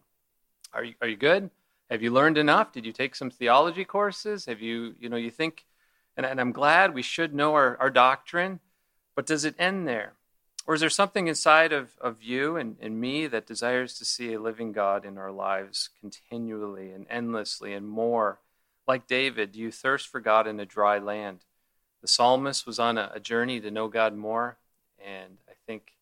Are 0.73 0.85
you, 0.85 0.95
are 1.01 1.09
you 1.09 1.17
good? 1.17 1.51
Have 1.91 2.03
you 2.03 2.11
learned 2.11 2.39
enough? 2.39 2.73
Did 2.73 2.85
you 2.85 2.93
take 2.93 3.15
some 3.15 3.31
theology 3.31 3.85
courses? 3.85 4.45
Have 4.47 4.61
you, 4.61 4.95
you 5.01 5.09
know, 5.09 5.17
you 5.17 5.31
think 5.31 5.65
and, 6.19 6.27
and 6.27 6.41
I'm 6.41 6.53
glad 6.53 6.93
we 6.93 7.03
should 7.03 7.33
know 7.33 7.55
our, 7.55 7.77
our 7.79 7.91
doctrine, 7.91 8.59
but 9.15 9.25
does 9.25 9.45
it 9.45 9.55
end 9.57 9.87
there? 9.87 10.15
Or 10.67 10.75
is 10.75 10.81
there 10.81 10.91
something 10.91 11.29
inside 11.29 11.73
of, 11.73 11.97
of 12.01 12.23
you 12.23 12.57
and, 12.57 12.77
and 12.81 13.01
me 13.01 13.29
that 13.29 13.47
desires 13.47 13.97
to 13.99 14.05
see 14.05 14.35
a 14.35 14.41
living 14.41 14.73
God 14.73 15.07
in 15.07 15.17
our 15.17 15.31
lives 15.31 15.89
continually 16.01 16.91
and 16.91 17.07
endlessly 17.09 17.73
and 17.73 17.89
more? 17.89 18.41
Like 18.87 19.07
David, 19.07 19.53
do 19.53 19.61
you 19.61 19.71
thirst 19.71 20.09
for 20.09 20.21
God 20.21 20.49
in 20.49 20.59
a 20.59 20.67
dry 20.67 20.99
land? 20.99 21.45
The 22.03 22.09
psalmist 22.09 22.67
was 22.67 22.79
on 22.79 22.99
a, 22.99 23.11
a 23.15 23.21
journey 23.21 23.61
to 23.61 23.71
know 23.71 23.89
God 23.89 24.17
more, 24.17 24.57
and 25.05 25.37
I 25.49 25.53
think 25.67 25.93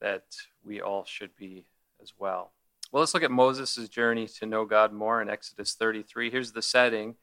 that 0.00 0.24
we 0.64 0.80
all 0.80 1.04
should 1.04 1.36
be 1.36 1.64
as 2.02 2.12
well. 2.18 2.50
Well, 2.90 3.00
let's 3.00 3.14
look 3.14 3.22
at 3.22 3.30
Moses' 3.30 3.88
journey 3.88 4.26
to 4.26 4.46
know 4.46 4.64
God 4.64 4.92
more 4.92 5.22
in 5.22 5.30
Exodus 5.30 5.74
33. 5.74 6.30
Here's 6.30 6.52
the 6.52 6.62
setting 6.62 7.14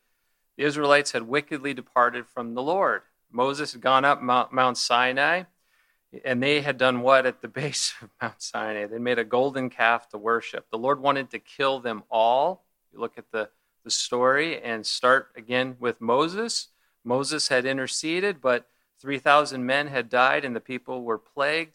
the 0.58 0.66
Israelites 0.66 1.12
had 1.12 1.28
wickedly 1.28 1.74
departed 1.74 2.28
from 2.28 2.54
the 2.54 2.62
Lord. 2.62 3.04
Moses 3.32 3.74
had 3.74 3.82
gone 3.82 4.04
up 4.04 4.22
Mount, 4.22 4.78
Sinai, 4.78 5.44
and 6.26 6.42
they 6.42 6.62
had 6.62 6.78
done 6.78 7.02
what 7.02 7.26
at 7.26 7.42
the 7.42 7.48
base 7.62 7.94
of 8.02 8.10
Mount 8.22 8.42
Sinai? 8.42 8.88
They 8.88 8.98
made 8.98 9.20
a 9.20 9.24
golden 9.24 9.70
calf 9.70 10.10
to 10.10 10.18
worship. 10.18 10.66
The 10.72 10.78
Lord 10.78 11.00
wanted 11.00 11.30
to 11.32 11.40
kill 11.40 11.80
them 11.80 12.04
all. 12.10 12.66
You 12.92 13.00
look 13.00 13.18
at 13.18 13.32
the, 13.32 13.50
the 13.84 13.92
story 13.92 14.62
and 14.62 14.86
start 14.86 15.30
again 15.38 15.78
with 15.80 16.02
Moses. 16.02 16.70
Moses 17.04 17.48
had 17.48 17.66
interceded, 17.66 18.42
but 18.42 18.68
3,000 19.02 19.66
men 19.66 19.88
had 19.88 20.10
died, 20.10 20.44
and 20.44 20.56
the 20.56 20.60
people 20.60 21.04
were 21.04 21.18
plagued. 21.18 21.74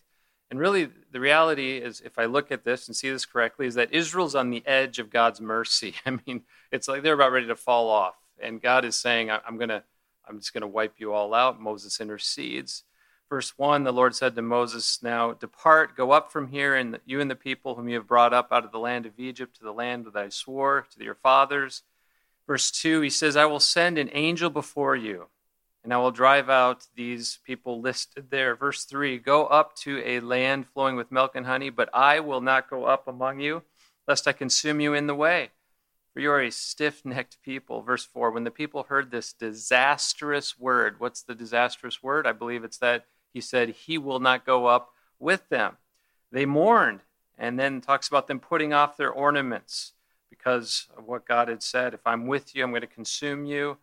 And 0.50 0.60
really, 0.60 0.90
the 1.10 1.20
reality 1.20 1.78
is, 1.78 2.00
if 2.00 2.18
I 2.18 2.26
look 2.26 2.52
at 2.52 2.64
this 2.64 2.86
and 2.86 2.94
see 2.94 3.10
this 3.10 3.24
correctly, 3.24 3.66
is 3.66 3.74
that 3.74 3.92
Israel's 3.92 4.34
on 4.34 4.50
the 4.50 4.62
edge 4.66 4.98
of 4.98 5.10
God's 5.10 5.40
mercy. 5.40 5.94
I 6.06 6.18
mean, 6.26 6.42
it's 6.70 6.88
like 6.88 7.02
they're 7.02 7.14
about 7.14 7.32
ready 7.32 7.46
to 7.46 7.56
fall 7.56 7.88
off 7.88 8.14
and 8.40 8.60
God 8.60 8.84
is 8.84 8.96
saying, 8.96 9.30
I'm 9.30 9.56
going 9.56 9.68
to, 9.68 9.82
I'm 10.28 10.38
just 10.38 10.52
going 10.52 10.62
to 10.62 10.68
wipe 10.68 10.94
you 10.98 11.12
all 11.12 11.34
out. 11.34 11.60
Moses 11.60 12.00
intercedes. 12.00 12.84
Verse 13.28 13.56
1 13.56 13.84
The 13.84 13.92
Lord 13.92 14.14
said 14.14 14.34
to 14.36 14.42
Moses, 14.42 15.00
Now 15.02 15.32
depart, 15.32 15.96
go 15.96 16.10
up 16.12 16.30
from 16.30 16.48
here, 16.48 16.74
and 16.74 17.00
you 17.04 17.20
and 17.20 17.30
the 17.30 17.36
people 17.36 17.74
whom 17.74 17.88
you 17.88 17.96
have 17.96 18.06
brought 18.06 18.34
up 18.34 18.48
out 18.52 18.64
of 18.64 18.72
the 18.72 18.78
land 18.78 19.06
of 19.06 19.18
Egypt 19.18 19.56
to 19.56 19.64
the 19.64 19.72
land 19.72 20.06
that 20.06 20.16
I 20.16 20.28
swore 20.28 20.86
to 20.96 21.04
your 21.04 21.14
fathers. 21.14 21.82
Verse 22.46 22.70
2 22.70 23.00
He 23.00 23.10
says, 23.10 23.36
I 23.36 23.46
will 23.46 23.60
send 23.60 23.98
an 23.98 24.10
angel 24.12 24.50
before 24.50 24.96
you, 24.96 25.26
and 25.82 25.92
I 25.92 25.96
will 25.98 26.10
drive 26.10 26.50
out 26.50 26.86
these 26.94 27.38
people 27.44 27.80
listed 27.80 28.30
there. 28.30 28.54
Verse 28.54 28.84
3 28.84 29.18
Go 29.18 29.46
up 29.46 29.74
to 29.78 30.02
a 30.04 30.20
land 30.20 30.66
flowing 30.68 30.96
with 30.96 31.12
milk 31.12 31.32
and 31.34 31.46
honey, 31.46 31.70
but 31.70 31.88
I 31.94 32.20
will 32.20 32.40
not 32.40 32.70
go 32.70 32.84
up 32.84 33.08
among 33.08 33.40
you, 33.40 33.62
lest 34.06 34.28
I 34.28 34.32
consume 34.32 34.80
you 34.80 34.94
in 34.94 35.06
the 35.06 35.14
way. 35.14 35.50
For 36.12 36.20
you 36.20 36.30
are 36.30 36.42
a 36.42 36.50
stiff 36.50 37.04
necked 37.04 37.42
people. 37.42 37.82
Verse 37.82 38.04
4 38.04 38.30
When 38.30 38.44
the 38.44 38.50
people 38.50 38.84
heard 38.84 39.10
this 39.10 39.32
disastrous 39.32 40.58
word, 40.58 41.00
what's 41.00 41.22
the 41.22 41.34
disastrous 41.34 42.02
word? 42.02 42.26
I 42.26 42.32
believe 42.32 42.62
it's 42.62 42.78
that 42.78 43.06
he 43.32 43.40
said, 43.40 43.70
He 43.70 43.98
will 43.98 44.20
not 44.20 44.46
go 44.46 44.66
up 44.66 44.90
with 45.18 45.48
them. 45.48 45.76
They 46.30 46.46
mourned, 46.46 47.00
and 47.36 47.58
then 47.58 47.80
talks 47.80 48.06
about 48.06 48.28
them 48.28 48.38
putting 48.38 48.72
off 48.72 48.96
their 48.96 49.10
ornaments 49.10 49.92
because 50.38 50.88
of 50.96 51.06
what 51.06 51.26
God 51.26 51.48
had 51.48 51.62
said. 51.62 51.94
If 51.94 52.06
I'm 52.06 52.26
with 52.26 52.54
you, 52.54 52.64
I'm 52.64 52.70
going 52.70 52.80
to 52.80 52.86
consume 52.86 53.44
you. 53.44 53.76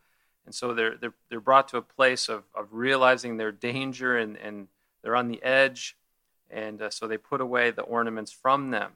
And 0.45 0.53
so 0.53 0.73
they're, 0.73 0.97
they're, 0.97 1.13
they're 1.29 1.39
brought 1.39 1.69
to 1.69 1.77
a 1.77 1.81
place 1.81 2.27
of, 2.27 2.43
of 2.53 2.67
realizing 2.71 3.37
their 3.37 3.51
danger 3.51 4.17
and, 4.17 4.35
and 4.37 4.67
they're 5.01 5.15
on 5.15 5.29
the 5.29 5.41
edge. 5.43 5.97
And 6.49 6.81
uh, 6.81 6.89
so 6.89 7.07
they 7.07 7.17
put 7.17 7.39
away 7.39 7.71
the 7.71 7.83
ornaments 7.83 8.31
from 8.31 8.71
them. 8.71 8.91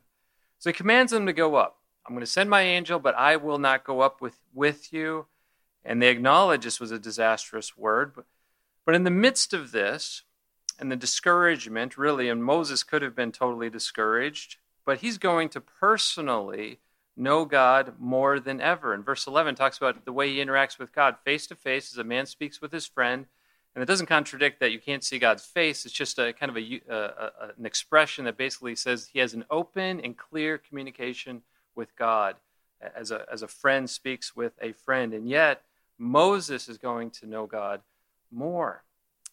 So 0.59 0.69
he 0.69 0.73
commands 0.73 1.11
them 1.11 1.25
to 1.27 1.33
go 1.33 1.55
up. 1.55 1.77
I'm 2.05 2.13
going 2.13 2.25
to 2.25 2.31
send 2.31 2.49
my 2.49 2.61
angel, 2.61 2.99
but 2.99 3.15
I 3.15 3.37
will 3.37 3.57
not 3.57 3.85
go 3.85 4.01
up 4.01 4.21
with, 4.21 4.37
with 4.53 4.91
you. 4.91 5.27
And 5.83 6.01
they 6.01 6.09
acknowledge 6.09 6.63
this 6.63 6.79
was 6.79 6.91
a 6.91 6.99
disastrous 6.99 7.77
word. 7.77 8.13
But, 8.15 8.25
but 8.85 8.95
in 8.95 9.03
the 9.03 9.11
midst 9.11 9.53
of 9.53 9.71
this, 9.71 10.23
and 10.77 10.91
the 10.91 10.97
discouragement, 10.97 11.97
really, 11.97 12.27
and 12.27 12.43
Moses 12.43 12.83
could 12.83 13.01
have 13.01 13.15
been 13.15 13.31
totally 13.31 13.69
discouraged, 13.69 14.57
but 14.85 14.99
he's 14.99 15.17
going 15.17 15.47
to 15.49 15.61
personally 15.61 16.79
know 17.17 17.45
God 17.45 17.93
more 17.99 18.39
than 18.39 18.59
ever. 18.59 18.93
And 18.93 19.05
verse 19.05 19.27
11 19.27 19.55
talks 19.55 19.77
about 19.77 20.05
the 20.05 20.13
way 20.13 20.29
he 20.29 20.43
interacts 20.43 20.77
with 20.77 20.93
God 20.93 21.17
face 21.23 21.47
to 21.47 21.55
face 21.55 21.91
as 21.91 21.97
a 21.97 22.03
man 22.03 22.25
speaks 22.25 22.61
with 22.61 22.71
his 22.71 22.85
friend. 22.85 23.25
And 23.73 23.81
it 23.81 23.87
doesn't 23.87 24.05
contradict 24.05 24.59
that 24.59 24.71
you 24.71 24.79
can't 24.79 25.03
see 25.03 25.19
God's 25.19 25.45
face. 25.45 25.85
It's 25.85 25.93
just 25.93 26.17
a 26.17 26.33
kind 26.33 26.49
of 26.49 26.57
a, 26.57 26.81
a, 26.89 26.95
a, 26.95 27.31
an 27.57 27.65
expression 27.65 28.25
that 28.25 28.37
basically 28.37 28.75
says 28.75 29.09
he 29.11 29.19
has 29.19 29.33
an 29.33 29.45
open 29.49 29.99
and 29.99 30.17
clear 30.17 30.57
communication 30.57 31.41
with 31.75 31.95
God 31.95 32.35
as 32.95 33.11
a, 33.11 33.25
as 33.31 33.41
a 33.41 33.47
friend 33.47 33.89
speaks 33.89 34.35
with 34.35 34.53
a 34.61 34.71
friend. 34.71 35.13
And 35.13 35.29
yet, 35.29 35.63
Moses 35.97 36.69
is 36.69 36.77
going 36.77 37.09
to 37.11 37.25
know 37.25 37.45
God 37.45 37.81
more. 38.31 38.83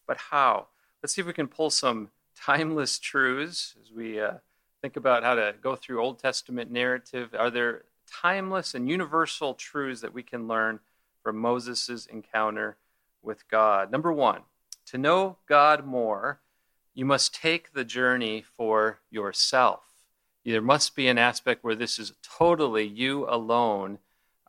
But 0.07 0.17
how? 0.17 0.69
Let's 1.03 1.15
see 1.15 1.21
if 1.21 1.27
we 1.27 1.33
can 1.33 1.49
pull 1.49 1.71
some 1.71 2.11
timeless 2.37 2.99
truths 2.99 3.77
as 3.81 3.93
we 3.93 4.21
uh, 4.21 4.35
think 4.83 4.97
about 4.97 5.23
how 5.23 5.35
to 5.35 5.55
go 5.63 5.77
through 5.77 6.03
Old 6.03 6.19
Testament 6.19 6.71
narrative. 6.71 7.35
Are 7.39 7.51
there 7.51 7.85
timeless 8.11 8.75
and 8.75 8.89
universal 8.89 9.55
truths 9.55 10.03
that 10.03 10.13
we 10.13 10.23
can 10.23 10.49
learn 10.49 10.81
from 11.23 11.39
Moses' 11.39 12.07
encounter 12.07 12.77
with 13.23 13.49
God? 13.49 13.91
Number 13.91 14.13
one, 14.13 14.43
to 14.87 14.99
know 14.99 15.39
God 15.49 15.87
more, 15.87 16.41
you 16.95 17.05
must 17.05 17.35
take 17.35 17.73
the 17.73 17.85
journey 17.85 18.45
for 18.57 18.99
yourself 19.11 19.93
there 20.51 20.61
must 20.61 20.97
be 20.97 21.09
an 21.09 21.19
aspect 21.19 21.63
where 21.63 21.75
this 21.75 21.99
is 21.99 22.13
totally 22.23 22.85
you 22.85 23.27
alone 23.29 23.99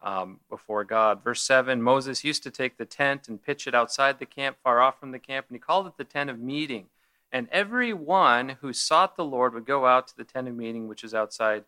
um, 0.02 0.40
before 0.50 0.84
God. 0.84 1.24
Verse 1.24 1.44
7 1.44 1.82
Moses 1.82 2.24
used 2.24 2.44
to 2.44 2.52
take 2.52 2.78
the 2.78 2.86
tent 2.86 3.28
and 3.28 3.42
pitch 3.42 3.68
it 3.68 3.76
outside 3.76 4.20
the 4.20 4.26
camp, 4.26 4.58
far 4.64 4.82
off 4.82 5.00
from 5.00 5.12
the 5.12 5.20
camp, 5.20 5.46
and 5.50 5.56
he 5.56 5.60
called 5.60 5.88
it 5.88 5.98
the 5.98 6.04
tent 6.04 6.30
of 6.30 6.40
meeting. 6.40 6.88
And 7.34 7.50
every 7.52 7.94
one 7.94 8.50
who 8.62 8.72
sought 8.72 9.16
the 9.16 9.26
Lord 9.26 9.56
would 9.56 9.66
go 9.66 9.88
out 9.88 10.08
to 10.08 10.16
the 10.16 10.24
tent 10.24 10.48
of 10.48 10.56
meeting, 10.56 10.88
which 10.88 11.04
is 11.04 11.16
outside 11.16 11.64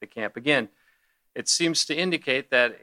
the 0.00 0.06
camp. 0.06 0.36
Again, 0.36 0.68
it 1.34 1.48
seems 1.48 1.84
to 1.86 1.96
indicate 1.96 2.50
that 2.50 2.78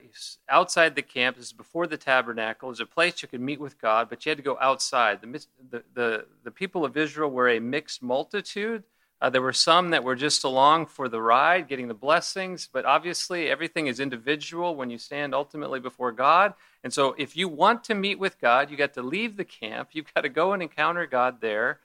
outside 0.49 0.95
the 0.95 1.01
camp, 1.01 1.37
this 1.37 1.47
is 1.47 1.53
before 1.53 1.87
the 1.87 1.97
tabernacle, 1.97 2.69
is 2.69 2.81
a 2.81 2.85
place 2.85 3.21
you 3.21 3.29
could 3.29 3.39
meet 3.41 3.59
with 3.59 3.79
God, 3.79 4.09
but 4.09 4.25
you 4.25 4.29
had 4.29 4.37
to 4.37 4.43
go 4.43 4.57
outside. 4.59 5.21
The, 5.21 5.45
the, 5.71 5.83
the, 5.93 6.25
the 6.43 6.51
people 6.51 6.83
of 6.83 6.97
Israel 6.97 7.31
were 7.31 7.49
a 7.49 7.59
mixed 7.59 8.03
multitude. 8.03 8.83
Uh, 9.21 9.29
there 9.29 9.41
were 9.41 9.53
some 9.53 9.91
that 9.91 10.03
were 10.03 10.15
just 10.15 10.43
along 10.43 10.87
for 10.87 11.07
the 11.07 11.21
ride, 11.21 11.69
getting 11.69 11.87
the 11.87 11.93
blessings, 11.93 12.67
but 12.71 12.85
obviously 12.85 13.49
everything 13.49 13.87
is 13.87 14.01
individual 14.01 14.75
when 14.75 14.89
you 14.89 14.97
stand 14.97 15.33
ultimately 15.33 15.79
before 15.79 16.11
God. 16.11 16.53
And 16.83 16.93
so 16.93 17.15
if 17.17 17.37
you 17.37 17.47
want 17.47 17.85
to 17.85 17.95
meet 17.95 18.19
with 18.19 18.39
God, 18.41 18.69
you 18.69 18.75
got 18.75 18.93
to 18.95 19.01
leave 19.01 19.37
the 19.37 19.45
camp. 19.45 19.89
You've 19.93 20.13
got 20.13 20.21
to 20.21 20.29
go 20.29 20.51
and 20.51 20.61
encounter 20.61 21.05
God 21.07 21.39
there. 21.39 21.79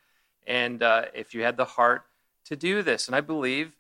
And 0.50 0.82
uh, 0.82 1.04
if 1.14 1.32
you 1.32 1.44
had 1.44 1.56
the 1.56 1.64
heart 1.64 2.02
to 2.46 2.56
do 2.56 2.82
this, 2.82 3.06
and 3.06 3.14
I 3.14 3.20
believe 3.20 3.70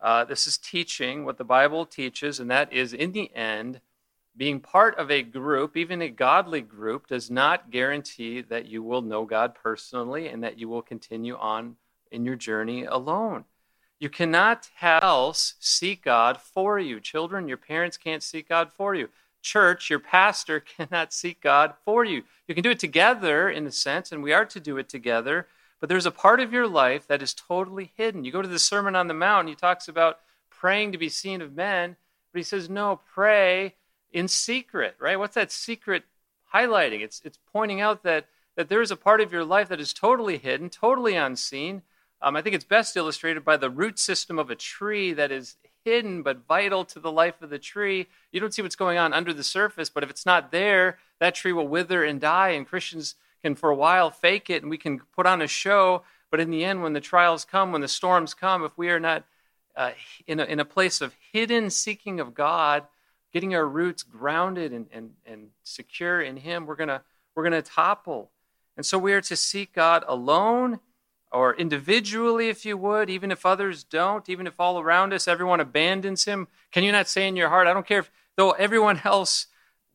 uh, 0.00 0.24
this 0.24 0.46
is 0.46 0.58
teaching 0.58 1.24
what 1.24 1.38
the 1.38 1.44
Bible 1.44 1.84
teaches, 1.84 2.38
and 2.38 2.48
that 2.52 2.72
is 2.72 2.92
in 2.92 3.10
the 3.10 3.34
end, 3.34 3.80
being 4.36 4.60
part 4.60 4.96
of 4.96 5.10
a 5.10 5.24
group, 5.24 5.76
even 5.76 6.00
a 6.00 6.08
godly 6.08 6.60
group, 6.60 7.08
does 7.08 7.32
not 7.32 7.72
guarantee 7.72 8.42
that 8.42 8.66
you 8.66 8.80
will 8.80 9.02
know 9.02 9.24
God 9.24 9.56
personally 9.60 10.28
and 10.28 10.44
that 10.44 10.56
you 10.56 10.68
will 10.68 10.82
continue 10.82 11.36
on 11.36 11.74
in 12.12 12.24
your 12.24 12.36
journey 12.36 12.84
alone. 12.84 13.44
You 13.98 14.08
cannot 14.08 14.70
have 14.76 15.02
else 15.02 15.54
seek 15.58 16.04
God 16.04 16.40
for 16.40 16.78
you. 16.78 17.00
Children, 17.00 17.48
your 17.48 17.56
parents 17.56 17.96
can't 17.96 18.22
seek 18.22 18.48
God 18.48 18.70
for 18.72 18.94
you. 18.94 19.08
Church, 19.42 19.90
your 19.90 19.98
pastor 19.98 20.60
cannot 20.76 21.12
seek 21.12 21.40
God 21.40 21.74
for 21.84 22.04
you. 22.04 22.22
You 22.46 22.54
can 22.54 22.62
do 22.62 22.70
it 22.70 22.78
together 22.78 23.50
in 23.50 23.66
a 23.66 23.72
sense, 23.72 24.12
and 24.12 24.22
we 24.22 24.32
are 24.32 24.46
to 24.46 24.60
do 24.60 24.78
it 24.78 24.88
together, 24.88 25.48
but 25.80 25.88
there's 25.88 26.06
a 26.06 26.10
part 26.10 26.40
of 26.40 26.52
your 26.52 26.68
life 26.68 27.06
that 27.06 27.22
is 27.22 27.34
totally 27.34 27.92
hidden. 27.96 28.24
You 28.24 28.32
go 28.32 28.42
to 28.42 28.48
the 28.48 28.58
Sermon 28.58 28.94
on 28.94 29.08
the 29.08 29.14
Mount, 29.14 29.40
and 29.40 29.48
he 29.48 29.54
talks 29.54 29.88
about 29.88 30.18
praying 30.50 30.92
to 30.92 30.98
be 30.98 31.08
seen 31.08 31.40
of 31.40 31.54
men, 31.54 31.96
but 32.32 32.38
he 32.38 32.44
says, 32.44 32.68
no, 32.68 33.00
pray 33.12 33.74
in 34.12 34.28
secret, 34.28 34.94
right? 34.98 35.18
What's 35.18 35.34
that 35.34 35.50
secret 35.50 36.04
highlighting? 36.54 37.00
It's, 37.00 37.22
it's 37.24 37.38
pointing 37.52 37.80
out 37.80 38.02
that, 38.02 38.26
that 38.56 38.68
there 38.68 38.82
is 38.82 38.90
a 38.90 38.96
part 38.96 39.20
of 39.20 39.32
your 39.32 39.44
life 39.44 39.68
that 39.68 39.80
is 39.80 39.92
totally 39.92 40.38
hidden, 40.38 40.68
totally 40.68 41.16
unseen, 41.16 41.82
um, 42.22 42.36
I 42.36 42.42
think 42.42 42.54
it's 42.54 42.64
best 42.64 42.96
illustrated 42.96 43.44
by 43.44 43.56
the 43.56 43.70
root 43.70 43.98
system 43.98 44.38
of 44.38 44.50
a 44.50 44.54
tree 44.54 45.12
that 45.14 45.32
is 45.32 45.56
hidden 45.84 46.22
but 46.22 46.46
vital 46.46 46.84
to 46.84 47.00
the 47.00 47.10
life 47.10 47.40
of 47.40 47.48
the 47.48 47.58
tree. 47.58 48.08
You 48.30 48.40
don't 48.40 48.52
see 48.52 48.60
what's 48.60 48.76
going 48.76 48.98
on 48.98 49.14
under 49.14 49.32
the 49.32 49.44
surface, 49.44 49.88
but 49.88 50.02
if 50.02 50.10
it's 50.10 50.26
not 50.26 50.52
there, 50.52 50.98
that 51.18 51.34
tree 51.34 51.52
will 51.52 51.68
wither 51.68 52.04
and 52.04 52.20
die. 52.20 52.50
And 52.50 52.66
Christians 52.66 53.14
can, 53.42 53.54
for 53.54 53.70
a 53.70 53.74
while, 53.74 54.10
fake 54.10 54.50
it 54.50 54.62
and 54.62 54.70
we 54.70 54.78
can 54.78 55.00
put 55.14 55.26
on 55.26 55.42
a 55.42 55.46
show. 55.46 56.02
But 56.30 56.40
in 56.40 56.50
the 56.50 56.64
end, 56.64 56.82
when 56.82 56.92
the 56.92 57.00
trials 57.00 57.44
come, 57.44 57.72
when 57.72 57.80
the 57.80 57.88
storms 57.88 58.34
come, 58.34 58.64
if 58.64 58.76
we 58.78 58.90
are 58.90 59.00
not 59.00 59.24
uh, 59.76 59.92
in, 60.26 60.40
a, 60.40 60.44
in 60.44 60.60
a 60.60 60.64
place 60.64 61.00
of 61.00 61.14
hidden 61.32 61.70
seeking 61.70 62.20
of 62.20 62.34
God, 62.34 62.84
getting 63.32 63.54
our 63.54 63.66
roots 63.66 64.02
grounded 64.02 64.72
and, 64.72 64.86
and, 64.92 65.12
and 65.24 65.48
secure 65.62 66.20
in 66.20 66.36
Him, 66.36 66.66
we're 66.66 66.76
going 66.76 67.00
we're 67.34 67.48
going 67.48 67.62
to 67.62 67.62
topple. 67.62 68.30
And 68.76 68.84
so 68.84 68.98
we 68.98 69.12
are 69.12 69.20
to 69.22 69.36
seek 69.36 69.72
God 69.72 70.04
alone 70.06 70.80
or 71.32 71.54
individually, 71.54 72.48
if 72.48 72.64
you 72.64 72.76
would, 72.76 73.08
even 73.08 73.30
if 73.30 73.46
others 73.46 73.84
don't, 73.84 74.28
even 74.28 74.46
if 74.46 74.58
all 74.58 74.80
around 74.80 75.12
us 75.12 75.28
everyone 75.28 75.60
abandons 75.60 76.24
him, 76.24 76.48
can 76.72 76.82
you 76.82 76.90
not 76.90 77.08
say 77.08 77.28
in 77.28 77.36
your 77.36 77.48
heart, 77.48 77.68
I 77.68 77.72
don't 77.72 77.86
care 77.86 78.00
if, 78.00 78.10
though 78.36 78.50
everyone 78.52 79.00
else 79.04 79.46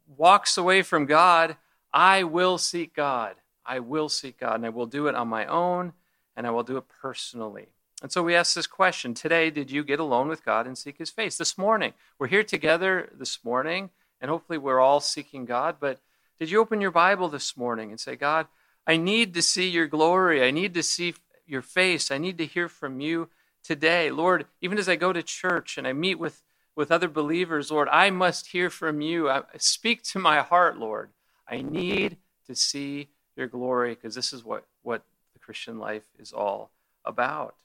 walks 0.07 0.57
away 0.57 0.81
from 0.81 1.05
God, 1.05 1.57
I 1.95 2.23
will 2.23 2.57
seek 2.57 2.93
God. 2.93 3.35
I 3.65 3.79
will 3.79 4.09
seek 4.09 4.37
God, 4.37 4.55
and 4.55 4.65
I 4.65 4.69
will 4.69 4.85
do 4.85 5.07
it 5.07 5.15
on 5.15 5.29
my 5.29 5.45
own, 5.45 5.93
and 6.35 6.45
I 6.45 6.51
will 6.51 6.61
do 6.61 6.75
it 6.75 6.89
personally. 6.89 7.67
And 8.03 8.11
so 8.11 8.21
we 8.21 8.35
ask 8.35 8.53
this 8.53 8.67
question 8.67 9.13
today 9.13 9.49
Did 9.49 9.71
you 9.71 9.81
get 9.81 10.01
alone 10.01 10.27
with 10.27 10.43
God 10.43 10.67
and 10.67 10.77
seek 10.77 10.97
his 10.97 11.09
face? 11.09 11.37
This 11.37 11.57
morning, 11.57 11.93
we're 12.19 12.27
here 12.27 12.43
together 12.43 13.09
this 13.17 13.45
morning, 13.45 13.91
and 14.19 14.29
hopefully 14.29 14.57
we're 14.57 14.81
all 14.81 14.99
seeking 14.99 15.45
God, 15.45 15.77
but 15.79 15.99
did 16.37 16.51
you 16.51 16.59
open 16.59 16.81
your 16.81 16.91
Bible 16.91 17.29
this 17.29 17.55
morning 17.55 17.91
and 17.91 17.99
say, 17.99 18.17
God, 18.17 18.47
I 18.85 18.97
need 18.97 19.33
to 19.33 19.41
see 19.41 19.69
your 19.69 19.87
glory. 19.87 20.43
I 20.43 20.51
need 20.51 20.73
to 20.73 20.83
see 20.83 21.15
your 21.47 21.61
face. 21.61 22.11
I 22.11 22.17
need 22.17 22.37
to 22.39 22.45
hear 22.45 22.67
from 22.67 22.99
you 22.99 23.29
today. 23.63 24.11
Lord, 24.11 24.45
even 24.61 24.77
as 24.77 24.89
I 24.89 24.97
go 24.97 25.13
to 25.13 25.23
church 25.23 25.77
and 25.77 25.87
I 25.87 25.93
meet 25.93 26.19
with, 26.19 26.43
with 26.75 26.91
other 26.91 27.07
believers, 27.07 27.71
Lord, 27.71 27.87
I 27.89 28.09
must 28.09 28.47
hear 28.47 28.69
from 28.69 28.99
you. 28.99 29.29
I, 29.29 29.43
speak 29.57 30.03
to 30.03 30.19
my 30.19 30.41
heart, 30.41 30.77
Lord. 30.77 31.11
I 31.47 31.61
need 31.61 32.17
to 32.47 32.55
see 32.55 33.09
your 33.35 33.47
glory 33.47 33.95
because 33.95 34.15
this 34.15 34.33
is 34.33 34.43
what, 34.43 34.65
what 34.83 35.03
the 35.33 35.39
Christian 35.39 35.79
life 35.79 36.03
is 36.19 36.31
all 36.31 36.71
about. 37.03 37.55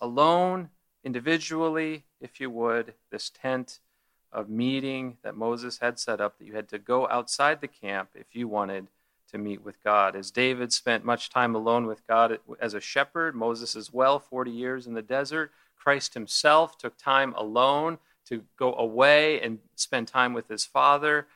Alone, 0.00 0.70
individually, 1.04 2.04
if 2.20 2.40
you 2.40 2.50
would, 2.50 2.94
this 3.10 3.30
tent 3.30 3.80
of 4.32 4.48
meeting 4.48 5.16
that 5.22 5.36
Moses 5.36 5.78
had 5.78 5.98
set 5.98 6.20
up, 6.20 6.38
that 6.38 6.44
you 6.44 6.54
had 6.54 6.68
to 6.68 6.78
go 6.78 7.08
outside 7.08 7.60
the 7.60 7.68
camp 7.68 8.10
if 8.14 8.34
you 8.34 8.48
wanted 8.48 8.88
to 9.30 9.38
meet 9.38 9.64
with 9.64 9.82
God. 9.82 10.14
As 10.14 10.30
David 10.30 10.72
spent 10.72 11.04
much 11.04 11.30
time 11.30 11.54
alone 11.54 11.86
with 11.86 12.06
God 12.06 12.38
as 12.60 12.74
a 12.74 12.80
shepherd, 12.80 13.34
Moses 13.34 13.74
as 13.74 13.92
well, 13.92 14.18
40 14.18 14.50
years 14.50 14.86
in 14.86 14.94
the 14.94 15.02
desert, 15.02 15.52
Christ 15.76 16.14
himself 16.14 16.76
took 16.78 16.96
time 16.96 17.34
alone 17.36 17.98
to 18.28 18.44
go 18.56 18.74
away 18.74 19.40
and 19.40 19.58
spend 19.76 20.08
time 20.08 20.32
with 20.32 20.48
his 20.48 20.64
Father. 20.64 21.26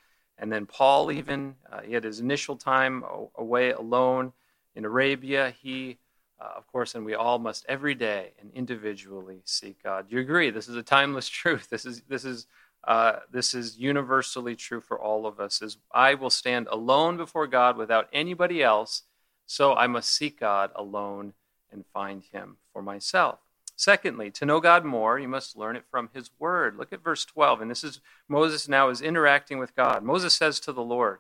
And 0.41 0.51
then 0.51 0.67
Paul, 0.67 1.13
even, 1.13 1.55
uh, 1.71 1.83
he 1.83 1.93
had 1.93 2.03
his 2.03 2.19
initial 2.19 2.57
time 2.57 3.05
away 3.37 3.71
alone 3.71 4.33
in 4.75 4.85
Arabia. 4.85 5.55
He, 5.63 5.99
uh, 6.41 6.49
of 6.57 6.67
course, 6.67 6.95
and 6.95 7.05
we 7.05 7.15
all 7.15 7.39
must 7.39 7.65
every 7.69 7.95
day 7.95 8.33
and 8.41 8.51
individually 8.55 9.43
seek 9.45 9.83
God. 9.83 10.09
Do 10.09 10.17
you 10.17 10.23
agree? 10.23 10.51
This 10.51 10.67
is 10.67 10.77
a 10.77 10.83
timeless 10.83 11.29
truth. 11.41 11.69
This 11.69 11.85
is, 11.85 12.03
this 12.09 12.25
is 12.25 12.47
uh, 12.85 13.17
this 13.31 13.53
is 13.53 13.79
universally 13.79 14.57
true 14.57 14.81
for 14.81 14.99
all 14.99 15.27
of 15.27 15.39
us 15.39 15.61
is 15.61 15.77
i 15.93 16.15
will 16.15 16.31
stand 16.31 16.67
alone 16.71 17.17
before 17.17 17.47
god 17.47 17.77
without 17.77 18.09
anybody 18.13 18.63
else 18.63 19.03
so 19.47 19.75
i 19.75 19.87
must 19.87 20.11
seek 20.11 20.41
god 20.41 20.71
alone 20.75 21.35
and 21.71 21.85
find 21.93 22.25
him 22.33 22.57
for 22.73 22.83
myself 22.83 23.39
secondly 23.81 24.31
to 24.31 24.45
know 24.45 24.61
god 24.61 24.85
more 24.85 25.19
you 25.19 25.29
must 25.29 25.57
learn 25.57 25.77
it 25.77 25.85
from 25.91 26.11
his 26.13 26.31
word 26.39 26.77
look 26.77 26.93
at 26.93 27.03
verse 27.03 27.25
12 27.25 27.61
and 27.61 27.71
this 27.71 27.85
is 27.85 28.01
moses 28.29 28.69
now 28.69 28.89
is 28.89 29.01
interacting 29.01 29.59
with 29.59 29.75
god 29.75 30.03
moses 30.03 30.35
says 30.35 30.61
to 30.61 30.73
the 30.73 30.83
lord 30.83 31.19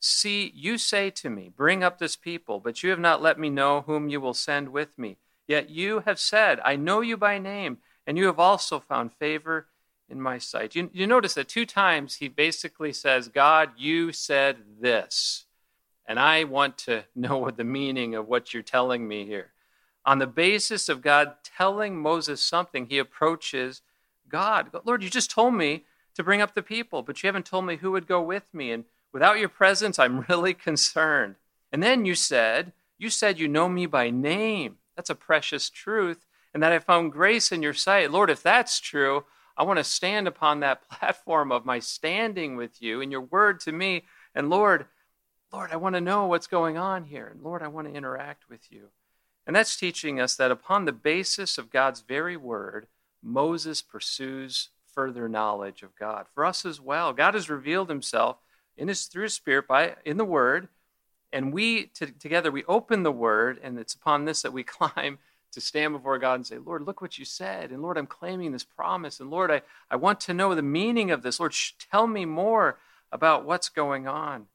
see 0.00 0.52
you 0.54 0.78
say 0.78 1.10
to 1.10 1.28
me 1.28 1.50
bring 1.54 1.82
up 1.82 1.98
this 1.98 2.16
people 2.16 2.60
but 2.60 2.82
you 2.82 2.90
have 2.90 3.00
not 3.00 3.22
let 3.22 3.38
me 3.38 3.50
know 3.50 3.82
whom 3.82 4.08
you 4.08 4.20
will 4.20 4.34
send 4.34 4.68
with 4.70 4.98
me 4.98 5.16
yet 5.46 5.68
you 5.70 6.00
have 6.06 6.18
said 6.18 6.60
i 6.64 6.76
know 6.76 7.00
you 7.00 7.16
by 7.16 7.38
name 7.38 7.78
and 8.06 8.16
you 8.16 8.26
have 8.26 8.38
also 8.38 8.80
found 8.80 9.12
favor 9.12 9.66
in 10.08 10.20
my 10.20 10.38
sight. 10.38 10.74
You, 10.74 10.90
you 10.92 11.06
notice 11.06 11.34
that 11.34 11.48
two 11.48 11.66
times 11.66 12.16
he 12.16 12.28
basically 12.28 12.92
says, 12.92 13.28
God, 13.28 13.70
you 13.76 14.12
said 14.12 14.56
this. 14.80 15.44
And 16.06 16.18
I 16.18 16.44
want 16.44 16.78
to 16.78 17.04
know 17.14 17.38
what 17.38 17.56
the 17.56 17.64
meaning 17.64 18.14
of 18.14 18.28
what 18.28 18.52
you're 18.52 18.62
telling 18.62 19.06
me 19.06 19.26
here. 19.26 19.52
On 20.08 20.18
the 20.18 20.26
basis 20.26 20.88
of 20.88 21.02
God 21.02 21.34
telling 21.44 21.94
Moses 21.94 22.40
something, 22.40 22.86
he 22.86 22.96
approaches 22.96 23.82
God. 24.26 24.70
Lord, 24.86 25.02
you 25.02 25.10
just 25.10 25.30
told 25.30 25.52
me 25.52 25.84
to 26.14 26.24
bring 26.24 26.40
up 26.40 26.54
the 26.54 26.62
people, 26.62 27.02
but 27.02 27.22
you 27.22 27.26
haven't 27.26 27.44
told 27.44 27.66
me 27.66 27.76
who 27.76 27.92
would 27.92 28.06
go 28.06 28.22
with 28.22 28.44
me. 28.54 28.72
And 28.72 28.86
without 29.12 29.38
your 29.38 29.50
presence, 29.50 29.98
I'm 29.98 30.20
really 30.30 30.54
concerned. 30.54 31.34
And 31.70 31.82
then 31.82 32.06
you 32.06 32.14
said, 32.14 32.72
You 32.96 33.10
said 33.10 33.38
you 33.38 33.48
know 33.48 33.68
me 33.68 33.84
by 33.84 34.08
name. 34.08 34.78
That's 34.96 35.10
a 35.10 35.14
precious 35.14 35.68
truth. 35.68 36.24
And 36.54 36.62
that 36.62 36.72
I 36.72 36.78
found 36.78 37.12
grace 37.12 37.52
in 37.52 37.60
your 37.60 37.74
sight. 37.74 38.10
Lord, 38.10 38.30
if 38.30 38.42
that's 38.42 38.80
true, 38.80 39.24
I 39.58 39.62
want 39.62 39.76
to 39.78 39.84
stand 39.84 40.26
upon 40.26 40.60
that 40.60 40.88
platform 40.88 41.52
of 41.52 41.66
my 41.66 41.80
standing 41.80 42.56
with 42.56 42.80
you 42.80 43.02
and 43.02 43.12
your 43.12 43.20
word 43.20 43.60
to 43.60 43.72
me. 43.72 44.04
And 44.34 44.48
Lord, 44.48 44.86
Lord, 45.52 45.70
I 45.70 45.76
want 45.76 45.96
to 45.96 46.00
know 46.00 46.24
what's 46.24 46.46
going 46.46 46.78
on 46.78 47.04
here. 47.04 47.26
And 47.26 47.42
Lord, 47.42 47.62
I 47.62 47.68
want 47.68 47.88
to 47.88 47.94
interact 47.94 48.48
with 48.48 48.72
you. 48.72 48.88
And 49.48 49.56
that's 49.56 49.76
teaching 49.76 50.20
us 50.20 50.36
that 50.36 50.50
upon 50.50 50.84
the 50.84 50.92
basis 50.92 51.56
of 51.56 51.70
God's 51.70 52.02
very 52.02 52.36
word, 52.36 52.86
Moses 53.22 53.80
pursues 53.80 54.68
further 54.92 55.26
knowledge 55.26 55.82
of 55.82 55.96
God. 55.96 56.26
For 56.34 56.44
us 56.44 56.66
as 56.66 56.82
well, 56.82 57.14
God 57.14 57.32
has 57.32 57.48
revealed 57.48 57.88
himself 57.88 58.36
in 58.76 58.88
his 58.88 59.06
through 59.06 59.22
his 59.22 59.32
spirit 59.32 59.66
by 59.66 59.94
in 60.04 60.18
the 60.18 60.24
word, 60.26 60.68
and 61.32 61.50
we 61.50 61.86
together 61.86 62.50
we 62.50 62.62
open 62.66 63.04
the 63.04 63.10
word 63.10 63.58
and 63.62 63.78
it's 63.78 63.94
upon 63.94 64.26
this 64.26 64.42
that 64.42 64.52
we 64.52 64.62
climb 64.64 65.18
to 65.52 65.62
stand 65.62 65.94
before 65.94 66.18
God 66.18 66.34
and 66.34 66.46
say, 66.46 66.58
Lord, 66.58 66.82
look 66.82 67.00
what 67.00 67.18
you 67.18 67.24
said. 67.24 67.70
And 67.70 67.80
Lord, 67.80 67.96
I'm 67.96 68.06
claiming 68.06 68.52
this 68.52 68.64
promise. 68.64 69.18
And 69.18 69.30
Lord, 69.30 69.50
I, 69.50 69.62
I 69.90 69.96
want 69.96 70.20
to 70.20 70.34
know 70.34 70.54
the 70.54 70.60
meaning 70.60 71.10
of 71.10 71.22
this. 71.22 71.40
Lord, 71.40 71.54
sh- 71.54 71.72
tell 71.90 72.06
me 72.06 72.26
more 72.26 72.78
about 73.10 73.46
what's 73.46 73.70
going 73.70 74.06
on. 74.06 74.48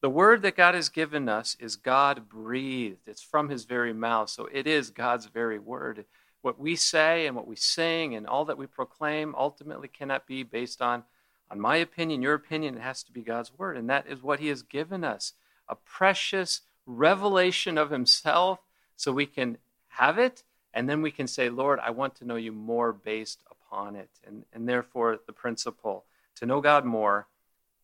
The 0.00 0.10
word 0.10 0.42
that 0.42 0.56
God 0.56 0.74
has 0.74 0.88
given 0.88 1.28
us 1.28 1.56
is 1.60 1.76
God 1.76 2.28
breathed, 2.28 3.06
it's 3.06 3.22
from 3.22 3.48
his 3.48 3.64
very 3.64 3.92
mouth. 3.92 4.30
So 4.30 4.48
it 4.50 4.66
is 4.66 4.90
God's 4.90 5.26
very 5.26 5.58
word. 5.58 6.04
What 6.42 6.58
we 6.58 6.74
say 6.74 7.26
and 7.26 7.36
what 7.36 7.46
we 7.46 7.56
sing 7.56 8.14
and 8.14 8.26
all 8.26 8.46
that 8.46 8.56
we 8.56 8.66
proclaim 8.66 9.34
ultimately 9.36 9.88
cannot 9.88 10.26
be 10.26 10.42
based 10.42 10.80
on, 10.80 11.04
on 11.50 11.60
my 11.60 11.76
opinion, 11.76 12.22
your 12.22 12.32
opinion. 12.32 12.76
It 12.76 12.82
has 12.82 13.02
to 13.02 13.12
be 13.12 13.20
God's 13.20 13.52
word. 13.58 13.76
And 13.76 13.90
that 13.90 14.06
is 14.06 14.22
what 14.22 14.40
he 14.40 14.48
has 14.48 14.62
given 14.62 15.04
us 15.04 15.34
a 15.68 15.76
precious 15.76 16.62
revelation 16.86 17.78
of 17.78 17.90
himself 17.90 18.58
so 18.96 19.12
we 19.12 19.26
can 19.26 19.58
have 19.88 20.18
it, 20.18 20.42
and 20.74 20.88
then 20.88 21.02
we 21.02 21.10
can 21.10 21.26
say, 21.26 21.48
Lord, 21.48 21.78
I 21.80 21.90
want 21.90 22.14
to 22.16 22.24
know 22.24 22.36
you 22.36 22.52
more 22.52 22.92
based 22.92 23.42
upon 23.50 23.96
it. 23.96 24.10
And, 24.26 24.44
and 24.52 24.68
therefore, 24.68 25.18
the 25.26 25.32
principle 25.32 26.04
to 26.36 26.46
know 26.46 26.60
God 26.60 26.84
more, 26.84 27.26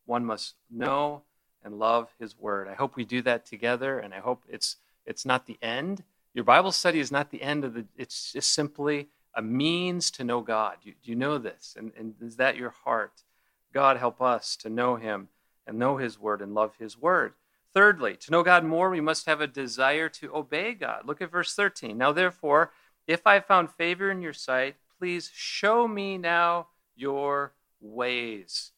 one 0.05 0.25
must 0.25 0.55
know 0.69 1.23
and 1.63 1.79
love 1.79 2.13
his 2.19 2.37
word. 2.37 2.67
I 2.67 2.73
hope 2.73 2.95
we 2.95 3.05
do 3.05 3.21
that 3.23 3.45
together, 3.45 3.99
and 3.99 4.13
I 4.13 4.19
hope 4.19 4.43
it's, 4.47 4.77
it's 5.05 5.25
not 5.25 5.45
the 5.45 5.57
end. 5.61 6.03
Your 6.33 6.43
Bible 6.43 6.71
study 6.71 6.99
is 6.99 7.11
not 7.11 7.31
the 7.31 7.41
end 7.41 7.63
of 7.63 7.73
the, 7.73 7.85
it's 7.97 8.33
just 8.33 8.51
simply 8.53 9.07
a 9.33 9.41
means 9.41 10.11
to 10.11 10.23
know 10.23 10.41
God. 10.41 10.77
Do 10.83 10.89
you, 10.89 10.95
you 11.03 11.15
know 11.15 11.37
this? 11.37 11.75
And, 11.77 11.91
and 11.97 12.15
is 12.21 12.37
that 12.37 12.57
your 12.57 12.69
heart? 12.69 13.23
God, 13.73 13.97
help 13.97 14.21
us 14.21 14.55
to 14.57 14.69
know 14.69 14.95
Him 14.95 15.29
and 15.65 15.77
know 15.77 15.97
His 15.97 16.19
Word 16.19 16.41
and 16.41 16.53
love 16.53 16.73
His 16.79 16.97
Word. 16.97 17.33
Thirdly, 17.73 18.15
to 18.17 18.31
know 18.31 18.43
God 18.43 18.63
more, 18.63 18.89
we 18.89 19.01
must 19.01 19.25
have 19.27 19.41
a 19.41 19.47
desire 19.47 20.09
to 20.09 20.35
obey 20.35 20.73
God. 20.73 21.05
Look 21.05 21.21
at 21.21 21.31
verse 21.31 21.53
13. 21.53 21.97
Now, 21.97 22.11
therefore, 22.11 22.71
if 23.05 23.27
I 23.27 23.39
found 23.39 23.71
favor 23.71 24.09
in 24.09 24.21
your 24.21 24.33
sight, 24.33 24.75
please 24.97 25.29
show 25.33 25.87
me 25.87 26.17
now 26.17 26.67
your 26.95 27.53
ways, 27.79 28.71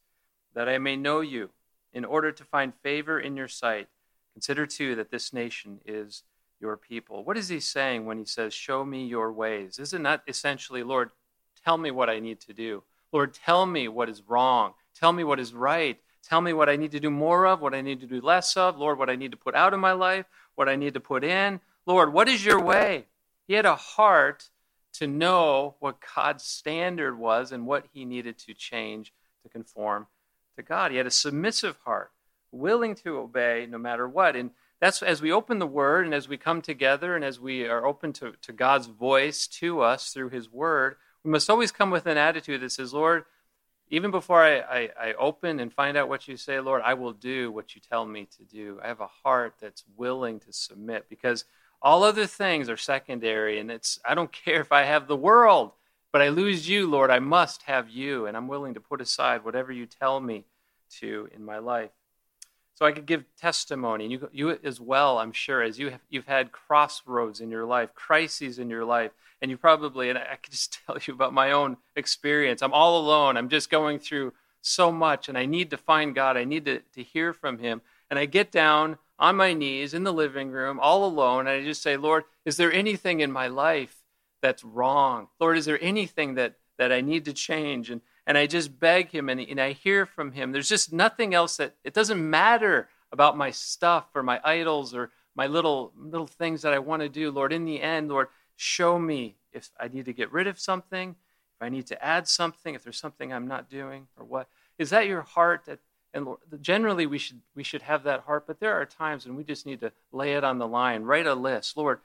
that 0.53 0.67
I 0.67 0.77
may 0.77 0.97
know 0.97 1.21
you, 1.21 1.49
in 1.93 2.05
order 2.05 2.31
to 2.31 2.43
find 2.43 2.73
favor 2.83 3.19
in 3.19 3.35
your 3.35 3.47
sight. 3.47 3.87
Consider, 4.33 4.65
too, 4.65 4.95
that 4.95 5.11
this 5.11 5.33
nation 5.33 5.79
is 5.85 6.23
your 6.59 6.77
people. 6.77 7.23
What 7.23 7.37
is 7.37 7.49
he 7.49 7.59
saying 7.59 8.05
when 8.05 8.17
he 8.17 8.25
says, 8.25 8.53
Show 8.53 8.85
me 8.85 9.05
your 9.05 9.31
ways? 9.31 9.79
Is 9.79 9.93
it 9.93 10.01
not 10.01 10.23
essentially, 10.27 10.83
Lord, 10.83 11.11
tell 11.63 11.77
me 11.77 11.91
what 11.91 12.09
I 12.09 12.19
need 12.19 12.39
to 12.41 12.53
do? 12.53 12.83
Lord, 13.11 13.33
tell 13.33 13.65
me 13.65 13.87
what 13.87 14.09
is 14.09 14.21
wrong. 14.27 14.73
Tell 14.95 15.11
me 15.11 15.23
what 15.23 15.39
is 15.39 15.53
right. 15.53 15.99
Tell 16.21 16.41
me 16.41 16.53
what 16.53 16.69
I 16.69 16.75
need 16.75 16.91
to 16.91 16.99
do 16.99 17.09
more 17.09 17.47
of, 17.47 17.61
what 17.61 17.73
I 17.73 17.81
need 17.81 18.01
to 18.01 18.07
do 18.07 18.21
less 18.21 18.55
of. 18.57 18.77
Lord, 18.77 18.99
what 18.99 19.09
I 19.09 19.15
need 19.15 19.31
to 19.31 19.37
put 19.37 19.55
out 19.55 19.73
of 19.73 19.79
my 19.79 19.93
life, 19.93 20.25
what 20.55 20.69
I 20.69 20.75
need 20.75 20.93
to 20.93 20.99
put 20.99 21.23
in. 21.23 21.59
Lord, 21.85 22.13
what 22.13 22.27
is 22.27 22.45
your 22.45 22.61
way? 22.61 23.05
He 23.47 23.53
had 23.53 23.65
a 23.65 23.75
heart 23.75 24.49
to 24.93 25.07
know 25.07 25.75
what 25.79 25.97
God's 26.15 26.43
standard 26.43 27.17
was 27.17 27.51
and 27.51 27.65
what 27.65 27.85
he 27.93 28.05
needed 28.05 28.37
to 28.39 28.53
change 28.53 29.13
to 29.43 29.49
conform 29.49 30.07
to 30.59 30.63
God. 30.63 30.91
He 30.91 30.97
had 30.97 31.07
a 31.07 31.11
submissive 31.11 31.77
heart, 31.85 32.11
willing 32.51 32.95
to 32.95 33.17
obey 33.17 33.67
no 33.69 33.77
matter 33.77 34.07
what. 34.07 34.35
And 34.35 34.51
that's 34.79 35.01
as 35.01 35.21
we 35.21 35.31
open 35.31 35.59
the 35.59 35.67
Word 35.67 36.05
and 36.05 36.13
as 36.13 36.27
we 36.27 36.37
come 36.37 36.61
together 36.61 37.15
and 37.15 37.25
as 37.25 37.39
we 37.39 37.65
are 37.65 37.85
open 37.85 38.13
to, 38.13 38.33
to 38.41 38.53
God's 38.53 38.87
voice 38.87 39.47
to 39.47 39.81
us 39.81 40.11
through 40.11 40.29
His 40.29 40.49
Word, 40.49 40.95
we 41.23 41.31
must 41.31 41.49
always 41.49 41.71
come 41.71 41.91
with 41.91 42.05
an 42.05 42.17
attitude 42.17 42.61
that 42.61 42.71
says, 42.71 42.93
Lord, 42.93 43.25
even 43.89 44.11
before 44.11 44.43
I, 44.43 44.59
I, 44.59 44.89
I, 45.01 45.13
open 45.13 45.59
and 45.59 45.73
find 45.73 45.97
out 45.97 46.09
what 46.09 46.27
you 46.27 46.37
say, 46.37 46.59
Lord, 46.59 46.83
I 46.85 46.93
will 46.93 47.11
do 47.11 47.51
what 47.51 47.73
you 47.73 47.81
tell 47.81 48.05
me 48.05 48.27
to 48.37 48.43
do. 48.43 48.79
I 48.83 48.87
have 48.87 49.01
a 49.01 49.09
heart 49.23 49.55
that's 49.59 49.83
willing 49.97 50.39
to 50.41 50.53
submit 50.53 51.07
because 51.09 51.45
all 51.81 52.03
other 52.03 52.27
things 52.27 52.69
are 52.69 52.77
secondary, 52.77 53.59
and 53.59 53.71
it's 53.71 53.99
I 54.07 54.13
don't 54.13 54.31
care 54.45 54.61
if 54.61 54.71
I 54.71 54.83
have 54.83 55.07
the 55.07 55.15
world, 55.15 55.71
but 56.11 56.21
I 56.21 56.29
lose 56.29 56.67
you, 56.67 56.87
Lord. 56.87 57.11
I 57.11 57.19
must 57.19 57.63
have 57.63 57.89
you, 57.89 58.25
and 58.25 58.35
I'm 58.35 58.47
willing 58.47 58.73
to 58.73 58.79
put 58.79 59.01
aside 59.01 59.43
whatever 59.43 59.71
you 59.71 59.85
tell 59.85 60.19
me 60.19 60.45
to 60.99 61.29
in 61.35 61.43
my 61.45 61.59
life. 61.59 61.91
So 62.75 62.85
I 62.85 62.93
could 62.93 63.05
give 63.05 63.25
testimony, 63.35 64.05
and 64.05 64.11
you, 64.11 64.29
you 64.31 64.57
as 64.63 64.79
well, 64.79 65.19
I'm 65.19 65.33
sure, 65.33 65.61
as 65.61 65.77
you 65.77 65.89
have, 65.89 65.99
you've 66.09 66.27
had 66.27 66.53
crossroads 66.53 67.41
in 67.41 67.51
your 67.51 67.65
life, 67.65 67.93
crises 67.93 68.57
in 68.57 68.69
your 68.69 68.85
life, 68.85 69.11
and 69.41 69.51
you 69.51 69.57
probably, 69.57 70.09
and 70.09 70.17
I, 70.17 70.21
I 70.31 70.35
could 70.37 70.51
just 70.51 70.79
tell 70.85 70.97
you 71.05 71.13
about 71.13 71.33
my 71.33 71.51
own 71.51 71.77
experience. 71.95 72.61
I'm 72.61 72.73
all 72.73 72.99
alone. 72.99 73.35
I'm 73.35 73.49
just 73.49 73.69
going 73.69 73.99
through 73.99 74.33
so 74.61 74.91
much, 74.91 75.29
and 75.29 75.37
I 75.37 75.45
need 75.45 75.69
to 75.71 75.77
find 75.77 76.15
God. 76.15 76.37
I 76.37 76.45
need 76.45 76.65
to, 76.65 76.79
to 76.79 77.03
hear 77.03 77.33
from 77.33 77.59
Him. 77.59 77.81
And 78.09 78.17
I 78.17 78.25
get 78.25 78.51
down 78.51 78.97
on 79.19 79.35
my 79.35 79.53
knees 79.53 79.93
in 79.93 80.03
the 80.03 80.13
living 80.13 80.49
room, 80.49 80.79
all 80.81 81.05
alone, 81.05 81.47
and 81.47 81.49
I 81.49 81.63
just 81.63 81.81
say, 81.81 81.97
Lord, 81.97 82.23
is 82.45 82.57
there 82.57 82.71
anything 82.71 83.19
in 83.19 83.31
my 83.31 83.47
life 83.47 83.98
that's 84.41 84.63
wrong? 84.63 85.27
Lord, 85.39 85.57
is 85.57 85.65
there 85.65 85.81
anything 85.81 86.35
that, 86.35 86.55
that 86.77 86.91
I 86.91 87.01
need 87.01 87.25
to 87.25 87.33
change? 87.33 87.89
And, 87.89 88.01
and 88.25 88.37
I 88.37 88.47
just 88.47 88.79
beg 88.79 89.09
Him 89.09 89.29
and, 89.29 89.39
and 89.39 89.59
I 89.59 89.71
hear 89.71 90.05
from 90.05 90.31
Him. 90.31 90.51
There's 90.51 90.69
just 90.69 90.93
nothing 90.93 91.33
else 91.33 91.57
that, 91.57 91.75
it 91.83 91.93
doesn't 91.93 92.29
matter 92.29 92.89
about 93.11 93.37
my 93.37 93.51
stuff 93.51 94.07
or 94.15 94.23
my 94.23 94.39
idols 94.43 94.93
or 94.93 95.11
my 95.35 95.47
little 95.47 95.93
little 95.97 96.27
things 96.27 96.61
that 96.63 96.73
I 96.73 96.79
want 96.79 97.01
to 97.01 97.09
do. 97.09 97.31
Lord, 97.31 97.53
in 97.53 97.65
the 97.65 97.81
end, 97.81 98.09
Lord, 98.09 98.27
show 98.55 98.99
me 98.99 99.37
if 99.51 99.69
I 99.79 99.87
need 99.87 100.05
to 100.05 100.13
get 100.13 100.31
rid 100.31 100.47
of 100.47 100.59
something, 100.59 101.11
if 101.11 101.61
I 101.61 101.69
need 101.69 101.87
to 101.87 102.03
add 102.03 102.27
something, 102.27 102.75
if 102.75 102.83
there's 102.83 102.99
something 102.99 103.31
I'm 103.31 103.47
not 103.47 103.69
doing 103.69 104.07
or 104.17 104.25
what. 104.25 104.47
Is 104.77 104.89
that 104.91 105.07
your 105.07 105.21
heart 105.21 105.63
that 105.65 105.79
and 106.13 106.25
Lord, 106.25 106.39
generally 106.61 107.05
we 107.05 107.17
should 107.17 107.41
we 107.55 107.63
should 107.63 107.83
have 107.83 108.03
that 108.03 108.21
heart 108.21 108.45
but 108.47 108.59
there 108.59 108.73
are 108.73 108.85
times 108.85 109.25
when 109.25 109.35
we 109.35 109.43
just 109.43 109.65
need 109.65 109.79
to 109.81 109.91
lay 110.11 110.33
it 110.33 110.43
on 110.43 110.57
the 110.57 110.67
line 110.67 111.03
write 111.03 111.27
a 111.27 111.35
list 111.35 111.77
lord 111.77 111.99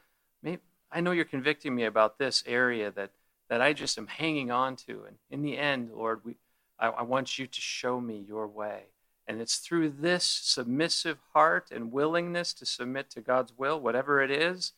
i 0.95 1.01
know 1.01 1.11
you're 1.11 1.25
convicting 1.25 1.75
me 1.75 1.85
about 1.85 2.19
this 2.19 2.43
area 2.47 2.91
that 2.91 3.11
that 3.49 3.61
i 3.61 3.73
just 3.73 3.99
am 3.99 4.07
hanging 4.07 4.51
on 4.51 4.77
to 4.77 5.05
and 5.07 5.17
in 5.31 5.43
the 5.43 5.59
end 5.59 5.91
lord 5.93 6.21
we 6.25 6.37
I, 6.79 6.89
I 6.89 7.03
want 7.03 7.39
you 7.39 7.47
to 7.47 7.61
show 7.61 8.01
me 8.01 8.25
your 8.27 8.47
way 8.47 8.85
and 9.27 9.41
it's 9.41 9.57
through 9.57 9.91
this 9.91 10.25
submissive 10.25 11.19
heart 11.33 11.71
and 11.71 11.93
willingness 11.93 12.55
to 12.55 12.67
submit 12.67 13.11
to 13.11 13.21
god's 13.21 13.53
will 13.57 13.79
whatever 13.79 14.23
it 14.23 14.31
is 14.31 14.73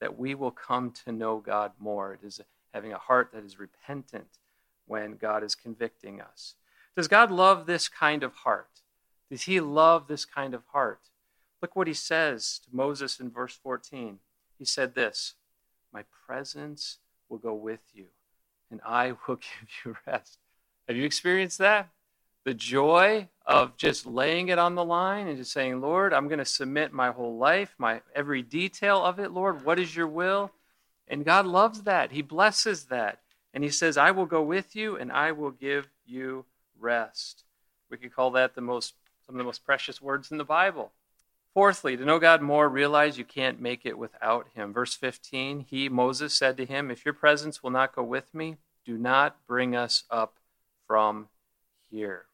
that 0.00 0.18
we 0.18 0.34
will 0.34 0.50
come 0.50 0.92
to 1.04 1.12
know 1.12 1.38
god 1.38 1.72
more 1.78 2.14
it 2.14 2.26
is 2.26 2.40
having 2.74 2.92
a 2.92 2.98
heart 2.98 3.30
that 3.32 3.44
is 3.44 3.58
repentant 3.58 4.38
when 4.86 5.16
god 5.16 5.42
is 5.42 5.54
convicting 5.54 6.20
us 6.20 6.54
does 6.96 7.08
God 7.08 7.30
love 7.30 7.66
this 7.66 7.88
kind 7.88 8.22
of 8.22 8.34
heart? 8.34 8.82
Does 9.30 9.42
he 9.42 9.60
love 9.60 10.08
this 10.08 10.24
kind 10.24 10.54
of 10.54 10.64
heart? 10.72 11.08
Look 11.62 11.76
what 11.76 11.86
he 11.86 11.94
says 11.94 12.60
to 12.64 12.76
Moses 12.76 13.20
in 13.20 13.30
verse 13.30 13.54
14. 13.54 14.18
He 14.58 14.64
said 14.64 14.94
this 14.94 15.34
My 15.92 16.04
presence 16.26 16.98
will 17.28 17.38
go 17.38 17.54
with 17.54 17.80
you, 17.92 18.06
and 18.70 18.80
I 18.84 19.12
will 19.26 19.36
give 19.36 19.68
you 19.84 19.96
rest. 20.06 20.38
Have 20.88 20.96
you 20.96 21.04
experienced 21.04 21.58
that? 21.58 21.88
The 22.44 22.54
joy 22.54 23.28
of 23.44 23.76
just 23.76 24.06
laying 24.06 24.48
it 24.48 24.58
on 24.58 24.74
the 24.74 24.84
line 24.84 25.28
and 25.28 25.36
just 25.36 25.52
saying, 25.52 25.80
Lord, 25.80 26.14
I'm 26.14 26.26
going 26.26 26.38
to 26.38 26.44
submit 26.44 26.92
my 26.92 27.10
whole 27.10 27.36
life, 27.36 27.74
my 27.78 28.00
every 28.14 28.42
detail 28.42 29.04
of 29.04 29.18
it. 29.18 29.30
Lord, 29.30 29.64
what 29.64 29.78
is 29.78 29.94
your 29.94 30.06
will? 30.06 30.50
And 31.06 31.24
God 31.24 31.44
loves 31.46 31.82
that. 31.82 32.12
He 32.12 32.22
blesses 32.22 32.84
that. 32.84 33.18
And 33.52 33.62
he 33.62 33.70
says, 33.70 33.96
I 33.96 34.12
will 34.12 34.26
go 34.26 34.42
with 34.42 34.74
you 34.74 34.96
and 34.96 35.12
I 35.12 35.32
will 35.32 35.50
give 35.50 35.88
you 36.06 36.46
rest. 36.78 37.44
We 37.90 37.98
could 37.98 38.14
call 38.14 38.30
that 38.32 38.54
the 38.54 38.60
most 38.60 38.94
some 39.26 39.34
of 39.34 39.38
the 39.38 39.44
most 39.44 39.64
precious 39.64 40.00
words 40.00 40.30
in 40.30 40.38
the 40.38 40.44
Bible. 40.44 40.92
Fourthly, 41.52 41.96
to 41.96 42.04
know 42.04 42.20
God 42.20 42.42
more, 42.42 42.68
realize 42.68 43.18
you 43.18 43.24
can't 43.24 43.60
make 43.60 43.84
it 43.84 43.98
without 43.98 44.46
him. 44.54 44.72
Verse 44.72 44.94
15, 44.94 45.66
he, 45.68 45.88
Moses, 45.88 46.32
said 46.32 46.56
to 46.56 46.64
him, 46.64 46.90
If 46.90 47.04
your 47.04 47.14
presence 47.14 47.62
will 47.62 47.70
not 47.70 47.94
go 47.94 48.04
with 48.04 48.32
me, 48.32 48.56
do 48.84 48.96
not 48.96 49.36
bring 49.46 49.74
us 49.74 50.04
up 50.10 50.36
from 50.86 51.28
here. 51.90 52.26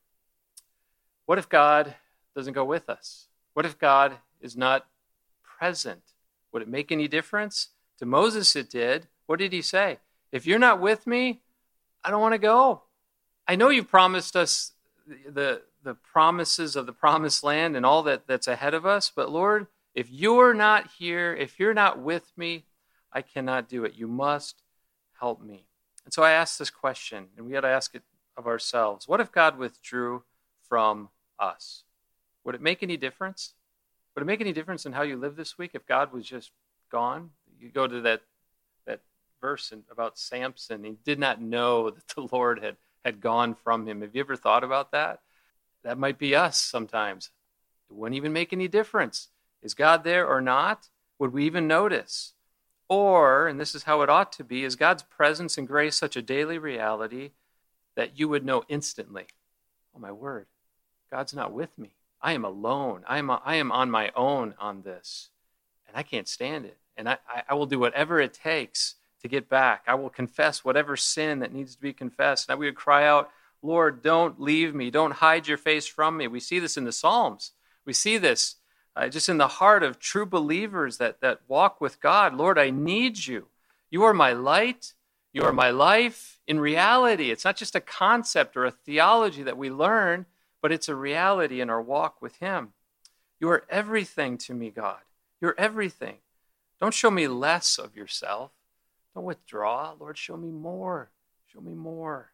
What 1.24 1.38
if 1.38 1.48
God 1.48 1.94
doesn't 2.34 2.52
go 2.52 2.64
with 2.64 2.90
us? 2.90 3.28
What 3.54 3.64
if 3.64 3.78
God 3.78 4.18
is 4.40 4.56
not 4.56 4.86
present? 5.42 6.02
Would 6.52 6.62
it 6.62 6.68
make 6.68 6.92
any 6.92 7.08
difference? 7.08 7.68
To 7.98 8.06
Moses, 8.06 8.54
it 8.54 8.68
did. 8.68 9.08
What 9.26 9.38
did 9.38 9.52
he 9.52 9.62
say? 9.62 9.98
If 10.30 10.46
you're 10.46 10.58
not 10.58 10.80
with 10.80 11.06
me, 11.06 11.40
I 12.04 12.10
don't 12.10 12.20
want 12.20 12.34
to 12.34 12.38
go. 12.38 12.82
I 13.48 13.56
know 13.56 13.70
you've 13.70 13.88
promised 13.88 14.36
us 14.36 14.72
the, 15.06 15.62
the 15.86 15.94
promises 15.94 16.74
of 16.74 16.84
the 16.84 16.92
promised 16.92 17.44
land 17.44 17.76
and 17.76 17.86
all 17.86 18.02
that, 18.02 18.26
that's 18.26 18.48
ahead 18.48 18.74
of 18.74 18.84
us, 18.84 19.10
but 19.14 19.30
Lord, 19.30 19.68
if 19.94 20.10
you're 20.10 20.52
not 20.52 20.90
here, 20.98 21.32
if 21.32 21.60
you're 21.60 21.72
not 21.72 22.00
with 22.00 22.32
me, 22.36 22.64
I 23.12 23.22
cannot 23.22 23.68
do 23.68 23.84
it. 23.84 23.94
You 23.94 24.08
must 24.08 24.62
help 25.20 25.40
me. 25.40 25.64
And 26.04 26.12
so 26.12 26.24
I 26.24 26.32
asked 26.32 26.58
this 26.58 26.70
question, 26.70 27.28
and 27.36 27.46
we 27.46 27.52
had 27.52 27.60
to 27.60 27.68
ask 27.68 27.94
it 27.94 28.02
of 28.36 28.46
ourselves 28.48 29.06
What 29.06 29.20
if 29.20 29.30
God 29.30 29.58
withdrew 29.58 30.24
from 30.68 31.08
us? 31.38 31.84
Would 32.42 32.56
it 32.56 32.60
make 32.60 32.82
any 32.82 32.96
difference? 32.96 33.54
Would 34.14 34.22
it 34.22 34.26
make 34.26 34.40
any 34.40 34.52
difference 34.52 34.86
in 34.86 34.92
how 34.92 35.02
you 35.02 35.16
live 35.16 35.36
this 35.36 35.56
week 35.56 35.70
if 35.74 35.86
God 35.86 36.12
was 36.12 36.26
just 36.26 36.50
gone? 36.90 37.30
You 37.60 37.70
go 37.70 37.86
to 37.86 38.00
that, 38.00 38.22
that 38.86 39.00
verse 39.40 39.72
about 39.90 40.18
Samson. 40.18 40.82
He 40.82 40.96
did 41.04 41.20
not 41.20 41.40
know 41.40 41.90
that 41.90 42.08
the 42.08 42.28
Lord 42.32 42.62
had 42.62 42.76
had 43.06 43.20
gone 43.20 43.54
from 43.54 43.86
him. 43.86 44.00
Have 44.00 44.16
you 44.16 44.20
ever 44.20 44.34
thought 44.34 44.64
about 44.64 44.90
that? 44.90 45.20
That 45.86 45.98
might 45.98 46.18
be 46.18 46.34
us 46.34 46.58
sometimes. 46.60 47.30
It 47.88 47.94
wouldn't 47.94 48.16
even 48.16 48.32
make 48.32 48.52
any 48.52 48.66
difference. 48.66 49.28
Is 49.62 49.72
God 49.72 50.02
there 50.02 50.26
or 50.26 50.40
not? 50.40 50.88
Would 51.20 51.32
we 51.32 51.44
even 51.44 51.68
notice? 51.68 52.32
Or, 52.88 53.46
and 53.46 53.60
this 53.60 53.72
is 53.72 53.84
how 53.84 54.02
it 54.02 54.10
ought 54.10 54.32
to 54.32 54.42
be, 54.42 54.64
is 54.64 54.74
God's 54.74 55.04
presence 55.04 55.56
and 55.56 55.66
grace 55.66 55.94
such 55.94 56.16
a 56.16 56.22
daily 56.22 56.58
reality 56.58 57.30
that 57.94 58.18
you 58.18 58.28
would 58.28 58.44
know 58.44 58.64
instantly, 58.68 59.26
oh 59.94 60.00
my 60.00 60.10
word, 60.10 60.46
God's 61.08 61.34
not 61.34 61.52
with 61.52 61.78
me. 61.78 61.90
I 62.20 62.32
am 62.32 62.44
alone. 62.44 63.04
I 63.06 63.18
am, 63.18 63.30
I 63.30 63.54
am 63.54 63.70
on 63.70 63.88
my 63.88 64.10
own 64.16 64.54
on 64.58 64.82
this, 64.82 65.30
and 65.86 65.96
I 65.96 66.02
can't 66.02 66.26
stand 66.26 66.64
it. 66.64 66.78
And 66.96 67.08
I, 67.08 67.18
I 67.48 67.54
will 67.54 67.66
do 67.66 67.78
whatever 67.78 68.18
it 68.18 68.34
takes 68.34 68.96
to 69.22 69.28
get 69.28 69.48
back. 69.48 69.84
I 69.86 69.94
will 69.94 70.10
confess 70.10 70.64
whatever 70.64 70.96
sin 70.96 71.38
that 71.38 71.52
needs 71.52 71.76
to 71.76 71.80
be 71.80 71.92
confessed. 71.92 72.50
And 72.50 72.58
we 72.58 72.66
would 72.66 72.74
cry 72.74 73.06
out, 73.06 73.30
Lord, 73.66 74.02
don't 74.02 74.40
leave 74.40 74.74
me. 74.74 74.90
Don't 74.90 75.14
hide 75.14 75.48
your 75.48 75.58
face 75.58 75.86
from 75.86 76.16
me. 76.16 76.28
We 76.28 76.40
see 76.40 76.58
this 76.58 76.76
in 76.76 76.84
the 76.84 76.92
Psalms. 76.92 77.52
We 77.84 77.92
see 77.92 78.16
this 78.16 78.56
uh, 78.94 79.08
just 79.08 79.28
in 79.28 79.38
the 79.38 79.48
heart 79.48 79.82
of 79.82 79.98
true 79.98 80.24
believers 80.24 80.98
that, 80.98 81.20
that 81.20 81.40
walk 81.48 81.80
with 81.80 82.00
God. 82.00 82.34
Lord, 82.34 82.58
I 82.58 82.70
need 82.70 83.26
you. 83.26 83.48
You 83.90 84.04
are 84.04 84.14
my 84.14 84.32
light. 84.32 84.94
You 85.32 85.42
are 85.42 85.52
my 85.52 85.70
life. 85.70 86.38
In 86.46 86.60
reality, 86.60 87.30
it's 87.30 87.44
not 87.44 87.56
just 87.56 87.74
a 87.74 87.80
concept 87.80 88.56
or 88.56 88.64
a 88.64 88.70
theology 88.70 89.42
that 89.42 89.58
we 89.58 89.68
learn, 89.68 90.26
but 90.62 90.72
it's 90.72 90.88
a 90.88 90.94
reality 90.94 91.60
in 91.60 91.68
our 91.68 91.82
walk 91.82 92.22
with 92.22 92.36
Him. 92.36 92.72
You 93.38 93.50
are 93.50 93.64
everything 93.68 94.38
to 94.38 94.54
me, 94.54 94.70
God. 94.70 95.00
You're 95.40 95.54
everything. 95.58 96.16
Don't 96.80 96.94
show 96.94 97.10
me 97.10 97.28
less 97.28 97.78
of 97.78 97.96
yourself. 97.96 98.52
Don't 99.14 99.24
withdraw. 99.24 99.94
Lord, 99.98 100.16
show 100.16 100.36
me 100.36 100.50
more. 100.50 101.10
Show 101.52 101.60
me 101.60 101.74
more. 101.74 102.30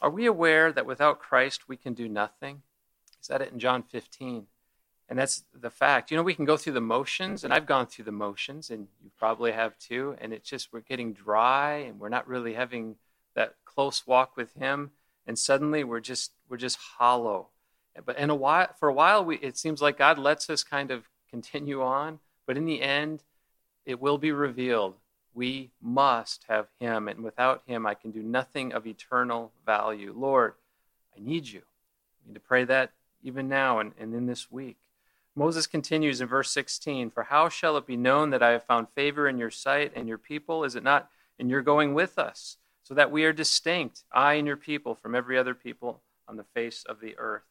Are 0.00 0.10
we 0.10 0.26
aware 0.26 0.72
that 0.72 0.86
without 0.86 1.18
Christ 1.18 1.68
we 1.68 1.76
can 1.76 1.94
do 1.94 2.08
nothing? 2.08 2.62
He 3.10 3.16
said 3.20 3.42
it 3.42 3.52
in 3.52 3.58
John 3.58 3.82
15. 3.82 4.46
And 5.08 5.18
that's 5.18 5.44
the 5.58 5.70
fact. 5.70 6.10
You 6.10 6.16
know, 6.16 6.22
we 6.22 6.34
can 6.34 6.44
go 6.44 6.56
through 6.56 6.74
the 6.74 6.80
motions, 6.80 7.42
and 7.42 7.52
I've 7.52 7.66
gone 7.66 7.86
through 7.86 8.04
the 8.04 8.12
motions, 8.12 8.70
and 8.70 8.88
you 9.02 9.10
probably 9.18 9.52
have 9.52 9.78
too. 9.78 10.16
And 10.20 10.32
it's 10.34 10.48
just 10.48 10.72
we're 10.72 10.80
getting 10.80 11.14
dry, 11.14 11.76
and 11.76 11.98
we're 11.98 12.10
not 12.10 12.28
really 12.28 12.54
having 12.54 12.96
that 13.34 13.54
close 13.64 14.06
walk 14.06 14.36
with 14.36 14.52
Him. 14.54 14.90
And 15.26 15.38
suddenly 15.38 15.82
we're 15.82 16.00
just 16.00 16.32
we're 16.48 16.58
just 16.58 16.76
hollow. 16.98 17.48
But 18.04 18.18
in 18.18 18.30
a 18.30 18.34
while, 18.34 18.68
for 18.78 18.88
a 18.88 18.92
while, 18.92 19.24
we, 19.24 19.36
it 19.38 19.56
seems 19.56 19.80
like 19.80 19.98
God 19.98 20.18
lets 20.18 20.48
us 20.50 20.62
kind 20.62 20.90
of 20.90 21.08
continue 21.30 21.82
on. 21.82 22.20
But 22.46 22.56
in 22.56 22.66
the 22.66 22.82
end, 22.82 23.24
it 23.84 24.00
will 24.00 24.18
be 24.18 24.30
revealed. 24.30 24.94
We 25.34 25.70
must 25.80 26.44
have 26.48 26.68
Him, 26.80 27.08
and 27.08 27.22
without 27.22 27.62
Him, 27.66 27.86
I 27.86 27.94
can 27.94 28.10
do 28.10 28.22
nothing 28.22 28.72
of 28.72 28.86
eternal 28.86 29.52
value. 29.64 30.14
Lord, 30.16 30.54
I 31.16 31.20
need 31.20 31.46
you. 31.46 31.60
I 31.60 32.28
need 32.28 32.34
to 32.34 32.40
pray 32.40 32.64
that 32.64 32.92
even 33.22 33.48
now 33.48 33.78
and, 33.78 33.92
and 33.98 34.14
in 34.14 34.26
this 34.26 34.50
week. 34.50 34.76
Moses 35.34 35.66
continues 35.66 36.20
in 36.20 36.28
verse 36.28 36.50
16 36.50 37.10
For 37.10 37.24
how 37.24 37.48
shall 37.48 37.76
it 37.76 37.86
be 37.86 37.96
known 37.96 38.30
that 38.30 38.42
I 38.42 38.50
have 38.50 38.64
found 38.64 38.88
favor 38.90 39.28
in 39.28 39.38
your 39.38 39.50
sight 39.50 39.92
and 39.94 40.08
your 40.08 40.18
people? 40.18 40.64
Is 40.64 40.74
it 40.74 40.82
not 40.82 41.08
in 41.38 41.48
your 41.48 41.62
going 41.62 41.94
with 41.94 42.18
us, 42.18 42.56
so 42.82 42.94
that 42.94 43.12
we 43.12 43.24
are 43.24 43.32
distinct, 43.32 44.02
I 44.12 44.34
and 44.34 44.46
your 44.46 44.56
people, 44.56 44.94
from 44.94 45.14
every 45.14 45.38
other 45.38 45.54
people 45.54 46.02
on 46.26 46.36
the 46.36 46.44
face 46.44 46.84
of 46.88 47.00
the 47.00 47.16
earth? 47.18 47.44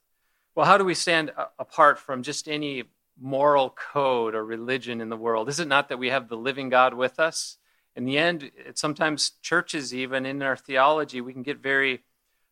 Well, 0.53 0.65
how 0.65 0.77
do 0.77 0.83
we 0.83 0.95
stand 0.95 1.31
apart 1.57 1.99
from 1.99 2.23
just 2.23 2.49
any 2.49 2.83
moral 3.19 3.69
code 3.69 4.35
or 4.35 4.43
religion 4.43 5.01
in 5.01 5.09
the 5.09 5.15
world? 5.15 5.49
Is 5.49 5.59
it 5.59 5.67
not 5.67 5.89
that 5.89 5.99
we 5.99 6.09
have 6.09 6.27
the 6.27 6.37
living 6.37 6.69
God 6.69 6.93
with 6.93 7.19
us? 7.19 7.57
In 7.97 8.05
the 8.05 8.19
end, 8.19 8.51
sometimes 8.75 9.31
churches, 9.41 9.91
even 9.91 10.27
in 10.27 10.43
our 10.43 10.55
theology, 10.55 11.19
we 11.19 11.33
can 11.33 11.41
get 11.41 11.57
very 11.57 12.03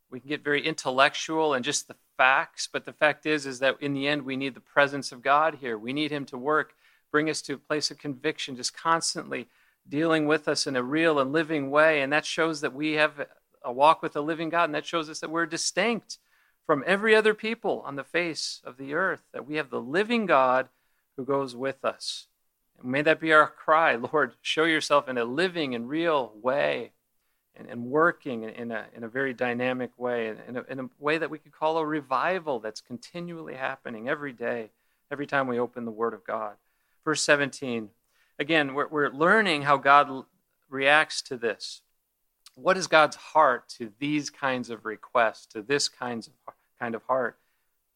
we 0.09 0.19
can 0.19 0.29
get 0.29 0.43
very 0.43 0.65
intellectual 0.65 1.53
and 1.53 1.63
just 1.63 1.87
the 1.87 1.95
facts, 2.17 2.67
but 2.71 2.85
the 2.85 2.93
fact 2.93 3.27
is 3.27 3.45
is 3.45 3.59
that 3.59 3.75
in 3.79 3.93
the 3.93 4.07
end 4.07 4.23
we 4.23 4.37
need 4.37 4.55
the 4.55 4.59
presence 4.59 5.11
of 5.11 5.21
God 5.21 5.57
here. 5.61 5.77
We 5.77 5.93
need 5.93 6.09
him 6.11 6.25
to 6.27 6.37
work, 6.37 6.73
bring 7.11 7.29
us 7.29 7.43
to 7.43 7.53
a 7.53 7.57
place 7.57 7.91
of 7.91 7.99
conviction, 7.99 8.55
just 8.55 8.75
constantly 8.75 9.47
dealing 9.87 10.25
with 10.25 10.47
us 10.47 10.65
in 10.65 10.75
a 10.75 10.81
real 10.81 11.19
and 11.19 11.31
living 11.31 11.69
way, 11.69 12.01
and 12.01 12.11
that 12.11 12.25
shows 12.25 12.61
that 12.61 12.73
we 12.73 12.93
have 12.93 13.27
a 13.63 13.71
walk 13.71 14.01
with 14.01 14.13
the 14.13 14.23
living 14.23 14.49
God, 14.49 14.63
and 14.63 14.75
that 14.75 14.85
shows 14.85 15.11
us 15.11 15.19
that 15.19 15.29
we're 15.29 15.45
distinct 15.45 16.17
from 16.65 16.83
every 16.87 17.15
other 17.15 17.35
people 17.35 17.83
on 17.85 17.97
the 17.97 18.03
face 18.03 18.61
of 18.63 18.77
the 18.77 18.95
earth, 18.95 19.21
that 19.31 19.47
we 19.47 19.57
have 19.57 19.69
the 19.69 19.81
living 19.81 20.25
God 20.25 20.69
who 21.17 21.23
goes 21.23 21.55
with 21.55 21.85
us. 21.85 22.25
May 22.83 23.01
that 23.01 23.19
be 23.19 23.33
our 23.33 23.47
cry, 23.47 23.95
Lord, 24.13 24.33
show 24.41 24.65
yourself 24.65 25.07
in 25.07 25.17
a 25.17 25.25
living 25.25 25.75
and 25.75 25.89
real 25.89 26.33
way 26.41 26.91
and, 27.55 27.69
and 27.69 27.85
working 27.85 28.43
in 28.43 28.71
a, 28.71 28.85
in 28.95 29.03
a 29.03 29.07
very 29.07 29.33
dynamic 29.33 29.91
way, 29.97 30.33
in 30.47 30.57
a, 30.57 30.63
in 30.69 30.79
a 30.79 30.89
way 30.99 31.17
that 31.17 31.29
we 31.29 31.39
could 31.39 31.51
call 31.51 31.77
a 31.77 31.85
revival 31.85 32.59
that's 32.59 32.81
continually 32.81 33.55
happening 33.55 34.09
every 34.09 34.33
day, 34.33 34.71
every 35.11 35.25
time 35.25 35.47
we 35.47 35.59
open 35.59 35.85
the 35.85 35.91
Word 35.91 36.13
of 36.13 36.25
God. 36.25 36.55
Verse 37.03 37.21
17, 37.23 37.89
again, 38.39 38.73
we're, 38.73 38.87
we're 38.87 39.09
learning 39.09 39.63
how 39.63 39.77
God 39.77 40.25
reacts 40.69 41.21
to 41.23 41.37
this. 41.37 41.81
What 42.55 42.77
is 42.77 42.87
God's 42.87 43.15
heart 43.15 43.67
to 43.77 43.91
these 43.99 44.29
kinds 44.29 44.69
of 44.69 44.85
requests, 44.85 45.45
to 45.47 45.61
this 45.61 45.89
kinds 45.89 46.27
of, 46.27 46.33
kind 46.79 46.95
of 46.95 47.03
heart? 47.03 47.37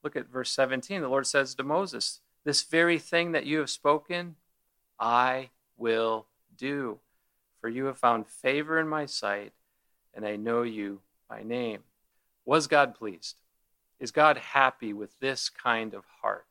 Look 0.03 0.15
at 0.15 0.29
verse 0.29 0.51
17. 0.51 1.01
The 1.01 1.09
Lord 1.09 1.27
says 1.27 1.55
to 1.55 1.63
Moses, 1.63 2.19
This 2.43 2.63
very 2.63 2.99
thing 2.99 3.31
that 3.31 3.45
you 3.45 3.59
have 3.59 3.69
spoken, 3.69 4.35
I 4.99 5.49
will 5.77 6.25
do 6.57 6.99
for 7.59 7.69
you 7.69 7.85
have 7.85 7.97
found 7.97 8.27
favor 8.27 8.79
in 8.79 8.87
my 8.87 9.05
sight, 9.05 9.51
and 10.13 10.25
I 10.25 10.35
know 10.35 10.63
you 10.63 11.01
by 11.29 11.43
name. 11.43 11.79
Was 12.45 12.67
God 12.67 12.95
pleased? 12.95 13.37
Is 13.99 14.11
God 14.11 14.37
happy 14.37 14.93
with 14.93 15.19
this 15.19 15.49
kind 15.49 15.93
of 15.93 16.05
heart? 16.21 16.45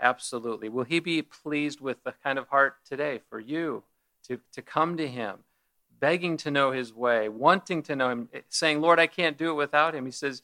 Absolutely. 0.00 0.68
Will 0.68 0.84
He 0.84 0.98
be 0.98 1.22
pleased 1.22 1.80
with 1.80 2.02
the 2.02 2.14
kind 2.24 2.38
of 2.38 2.48
heart 2.48 2.76
today 2.84 3.20
for 3.28 3.38
you 3.38 3.84
to, 4.26 4.40
to 4.52 4.62
come 4.62 4.96
to 4.96 5.06
Him, 5.06 5.38
begging 6.00 6.36
to 6.38 6.50
know 6.50 6.72
His 6.72 6.92
way, 6.92 7.28
wanting 7.28 7.82
to 7.84 7.96
know 7.96 8.10
Him, 8.10 8.28
eh, 8.32 8.40
saying, 8.48 8.80
Lord, 8.80 8.98
I 8.98 9.06
can't 9.06 9.38
do 9.38 9.50
it 9.50 9.54
without 9.54 9.94
Him? 9.94 10.04
He 10.04 10.12
says, 10.12 10.42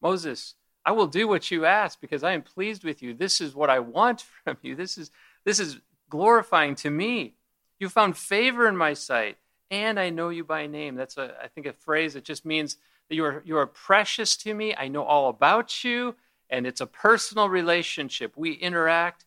Moses, 0.00 0.54
I 0.84 0.92
will 0.92 1.06
do 1.06 1.26
what 1.26 1.50
you 1.50 1.64
ask 1.64 2.00
because 2.00 2.22
I 2.22 2.32
am 2.32 2.42
pleased 2.42 2.84
with 2.84 3.02
you. 3.02 3.12
This 3.12 3.40
is 3.40 3.54
what 3.54 3.70
I 3.70 3.80
want 3.80 4.24
from 4.44 4.56
you. 4.62 4.76
This 4.76 4.96
is, 4.96 5.10
this 5.44 5.58
is 5.58 5.80
glorifying 6.08 6.74
to 6.76 6.90
me. 6.90 7.34
You 7.78 7.88
found 7.88 8.16
favor 8.16 8.66
in 8.66 8.76
my 8.76 8.94
sight 8.94 9.36
and 9.70 10.00
I 10.00 10.10
know 10.10 10.30
you 10.30 10.44
by 10.44 10.66
name. 10.66 10.94
That's 10.94 11.16
a, 11.16 11.34
I 11.42 11.48
think, 11.48 11.66
a 11.66 11.72
phrase 11.72 12.14
that 12.14 12.24
just 12.24 12.44
means 12.44 12.76
that 13.08 13.16
you 13.16 13.24
are, 13.24 13.42
you 13.44 13.56
are 13.58 13.66
precious 13.66 14.36
to 14.38 14.54
me. 14.54 14.74
I 14.74 14.88
know 14.88 15.02
all 15.02 15.28
about 15.28 15.84
you, 15.84 16.14
and 16.50 16.66
it's 16.66 16.80
a 16.80 16.86
personal 16.86 17.48
relationship. 17.48 18.32
We 18.36 18.52
interact 18.52 19.24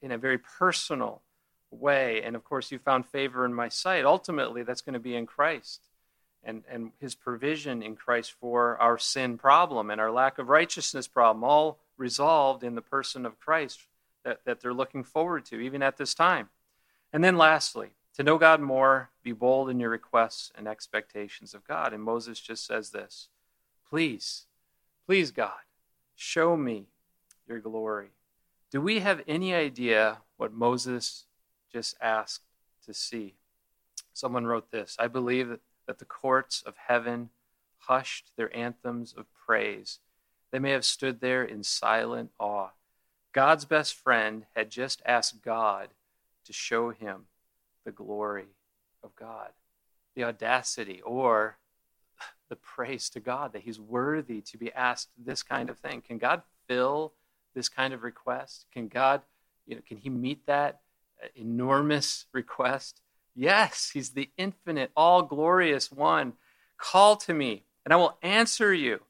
in 0.00 0.12
a 0.12 0.18
very 0.18 0.38
personal 0.38 1.22
way. 1.70 2.22
And 2.22 2.36
of 2.36 2.44
course, 2.44 2.70
you 2.70 2.78
found 2.78 3.06
favor 3.06 3.44
in 3.44 3.54
my 3.54 3.68
sight. 3.68 4.04
Ultimately, 4.04 4.62
that's 4.62 4.80
going 4.80 4.94
to 4.94 5.00
be 5.00 5.14
in 5.14 5.26
Christ 5.26 5.80
and, 6.42 6.62
and 6.70 6.92
his 7.00 7.14
provision 7.14 7.82
in 7.82 7.96
Christ 7.96 8.32
for 8.40 8.78
our 8.78 8.98
sin 8.98 9.38
problem 9.38 9.90
and 9.90 10.00
our 10.00 10.10
lack 10.10 10.38
of 10.38 10.48
righteousness 10.48 11.06
problem, 11.06 11.44
all 11.44 11.78
resolved 11.96 12.64
in 12.64 12.76
the 12.76 12.82
person 12.82 13.26
of 13.26 13.38
Christ 13.38 13.80
that, 14.24 14.40
that 14.44 14.60
they're 14.60 14.74
looking 14.74 15.04
forward 15.04 15.44
to, 15.46 15.60
even 15.60 15.82
at 15.82 15.96
this 15.96 16.14
time. 16.14 16.48
And 17.12 17.24
then 17.24 17.36
lastly, 17.36 17.90
to 18.14 18.22
know 18.22 18.38
God 18.38 18.60
more, 18.60 19.10
be 19.22 19.32
bold 19.32 19.70
in 19.70 19.80
your 19.80 19.90
requests 19.90 20.52
and 20.56 20.66
expectations 20.68 21.54
of 21.54 21.66
God. 21.66 21.92
And 21.92 22.02
Moses 22.02 22.40
just 22.40 22.66
says 22.66 22.90
this 22.90 23.28
Please, 23.88 24.46
please, 25.06 25.30
God, 25.30 25.60
show 26.14 26.56
me 26.56 26.86
your 27.46 27.60
glory. 27.60 28.10
Do 28.70 28.80
we 28.80 29.00
have 29.00 29.22
any 29.26 29.54
idea 29.54 30.18
what 30.36 30.52
Moses 30.52 31.24
just 31.72 31.96
asked 32.00 32.44
to 32.86 32.94
see? 32.94 33.34
Someone 34.12 34.46
wrote 34.46 34.70
this 34.70 34.96
I 34.98 35.08
believe 35.08 35.48
that, 35.48 35.60
that 35.86 35.98
the 35.98 36.04
courts 36.04 36.62
of 36.64 36.74
heaven 36.76 37.30
hushed 37.78 38.32
their 38.36 38.54
anthems 38.56 39.14
of 39.16 39.26
praise. 39.34 39.98
They 40.50 40.58
may 40.58 40.70
have 40.70 40.84
stood 40.84 41.20
there 41.20 41.44
in 41.44 41.62
silent 41.62 42.30
awe. 42.38 42.70
God's 43.32 43.64
best 43.64 43.94
friend 43.94 44.46
had 44.56 44.70
just 44.70 45.02
asked 45.06 45.42
God 45.42 45.88
to 46.44 46.52
show 46.52 46.90
him 46.90 47.26
the 47.84 47.92
glory 47.92 48.46
of 49.02 49.14
God, 49.16 49.50
the 50.14 50.24
audacity 50.24 51.00
or 51.02 51.58
the 52.48 52.56
praise 52.56 53.08
to 53.10 53.20
God 53.20 53.52
that 53.52 53.62
He's 53.62 53.80
worthy 53.80 54.40
to 54.42 54.58
be 54.58 54.72
asked 54.72 55.08
this 55.16 55.42
kind 55.42 55.70
of 55.70 55.78
thing. 55.78 56.02
Can 56.02 56.18
God 56.18 56.42
fill 56.68 57.12
this 57.54 57.68
kind 57.68 57.94
of 57.94 58.02
request? 58.02 58.66
Can 58.72 58.88
God, 58.88 59.22
you 59.66 59.76
know, 59.76 59.82
can 59.86 59.96
He 59.96 60.10
meet 60.10 60.46
that 60.46 60.80
uh, 61.22 61.28
enormous 61.34 62.26
request? 62.32 63.00
Yes, 63.34 63.90
He's 63.94 64.10
the 64.10 64.30
infinite, 64.36 64.90
all 64.96 65.22
glorious 65.22 65.90
one. 65.90 66.34
Call 66.76 67.16
to 67.16 67.32
me, 67.32 67.64
and 67.84 67.94
I 67.94 67.96
will 67.96 68.18
answer 68.22 68.74
you. 68.74 69.00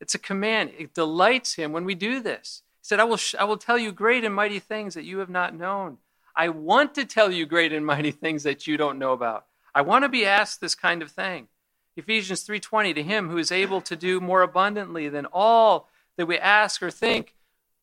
It's 0.00 0.14
a 0.14 0.18
command. 0.18 0.72
It 0.78 0.94
delights 0.94 1.54
Him 1.54 1.72
when 1.72 1.84
we 1.84 1.94
do 1.94 2.20
this. 2.20 2.62
Said, 2.90 2.98
I 2.98 3.04
will, 3.04 3.20
I 3.38 3.44
will 3.44 3.56
tell 3.56 3.78
you 3.78 3.92
great 3.92 4.24
and 4.24 4.34
mighty 4.34 4.58
things 4.58 4.94
that 4.94 5.04
you 5.04 5.18
have 5.18 5.30
not 5.30 5.54
known. 5.54 5.98
I 6.34 6.48
want 6.48 6.92
to 6.96 7.04
tell 7.04 7.30
you 7.30 7.46
great 7.46 7.72
and 7.72 7.86
mighty 7.86 8.10
things 8.10 8.42
that 8.42 8.66
you 8.66 8.76
don't 8.76 8.98
know 8.98 9.12
about. 9.12 9.46
I 9.72 9.82
want 9.82 10.02
to 10.02 10.08
be 10.08 10.26
asked 10.26 10.60
this 10.60 10.74
kind 10.74 11.00
of 11.00 11.12
thing. 11.12 11.46
Ephesians 11.94 12.44
3:20 12.44 12.92
to 12.96 13.04
him 13.04 13.28
who 13.28 13.38
is 13.38 13.52
able 13.52 13.80
to 13.82 13.94
do 13.94 14.20
more 14.20 14.42
abundantly 14.42 15.08
than 15.08 15.28
all 15.32 15.88
that 16.16 16.26
we 16.26 16.36
ask 16.36 16.82
or 16.82 16.90
think 16.90 17.36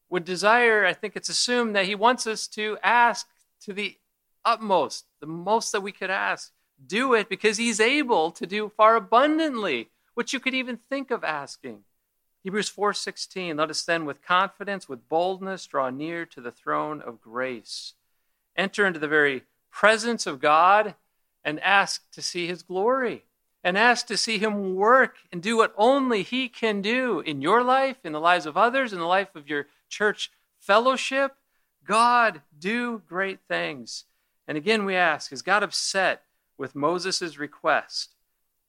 would 0.09 0.25
desire, 0.25 0.85
I 0.85 0.91
think 0.91 1.15
it's 1.15 1.29
assumed 1.29 1.73
that 1.73 1.85
he 1.85 1.95
wants 1.95 2.27
us 2.27 2.45
to 2.59 2.77
ask 2.83 3.29
to 3.61 3.71
the 3.71 3.95
utmost, 4.43 5.05
the 5.21 5.25
most 5.25 5.71
that 5.71 5.79
we 5.79 5.93
could 5.93 6.09
ask. 6.09 6.51
Do 6.85 7.13
it 7.13 7.29
because 7.29 7.55
he's 7.55 7.79
able 7.79 8.31
to 8.31 8.45
do 8.45 8.67
far 8.67 8.97
abundantly 8.97 9.87
what 10.15 10.33
you 10.33 10.41
could 10.41 10.53
even 10.53 10.75
think 10.75 11.11
of 11.11 11.23
asking. 11.23 11.85
Hebrews 12.47 12.69
4:16 12.69 13.57
Let 13.57 13.69
us 13.69 13.83
then 13.83 14.05
with 14.05 14.21
confidence 14.21 14.87
with 14.87 15.09
boldness 15.09 15.67
draw 15.67 15.89
near 15.89 16.25
to 16.27 16.39
the 16.39 16.49
throne 16.49 17.01
of 17.01 17.19
grace 17.19 17.95
enter 18.55 18.85
into 18.85 19.01
the 19.01 19.07
very 19.09 19.43
presence 19.69 20.25
of 20.25 20.39
God 20.39 20.95
and 21.43 21.59
ask 21.59 22.09
to 22.11 22.21
see 22.21 22.47
his 22.47 22.63
glory 22.63 23.25
and 23.65 23.77
ask 23.77 24.07
to 24.07 24.15
see 24.15 24.37
him 24.37 24.75
work 24.75 25.17
and 25.29 25.43
do 25.43 25.57
what 25.57 25.73
only 25.75 26.23
he 26.23 26.47
can 26.47 26.81
do 26.81 27.19
in 27.19 27.41
your 27.41 27.63
life, 27.65 27.97
in 28.05 28.13
the 28.13 28.21
lives 28.21 28.45
of 28.45 28.55
others, 28.55 28.93
in 28.93 28.99
the 28.99 29.05
life 29.05 29.35
of 29.35 29.49
your 29.49 29.67
church 29.89 30.31
fellowship. 30.57 31.35
God, 31.83 32.43
do 32.57 33.01
great 33.09 33.41
things. 33.49 34.05
And 34.47 34.57
again, 34.57 34.85
we 34.85 34.95
ask, 34.95 35.33
is 35.33 35.41
God 35.41 35.63
upset 35.63 36.23
with 36.57 36.75
Moses' 36.75 37.37
request? 37.37 38.15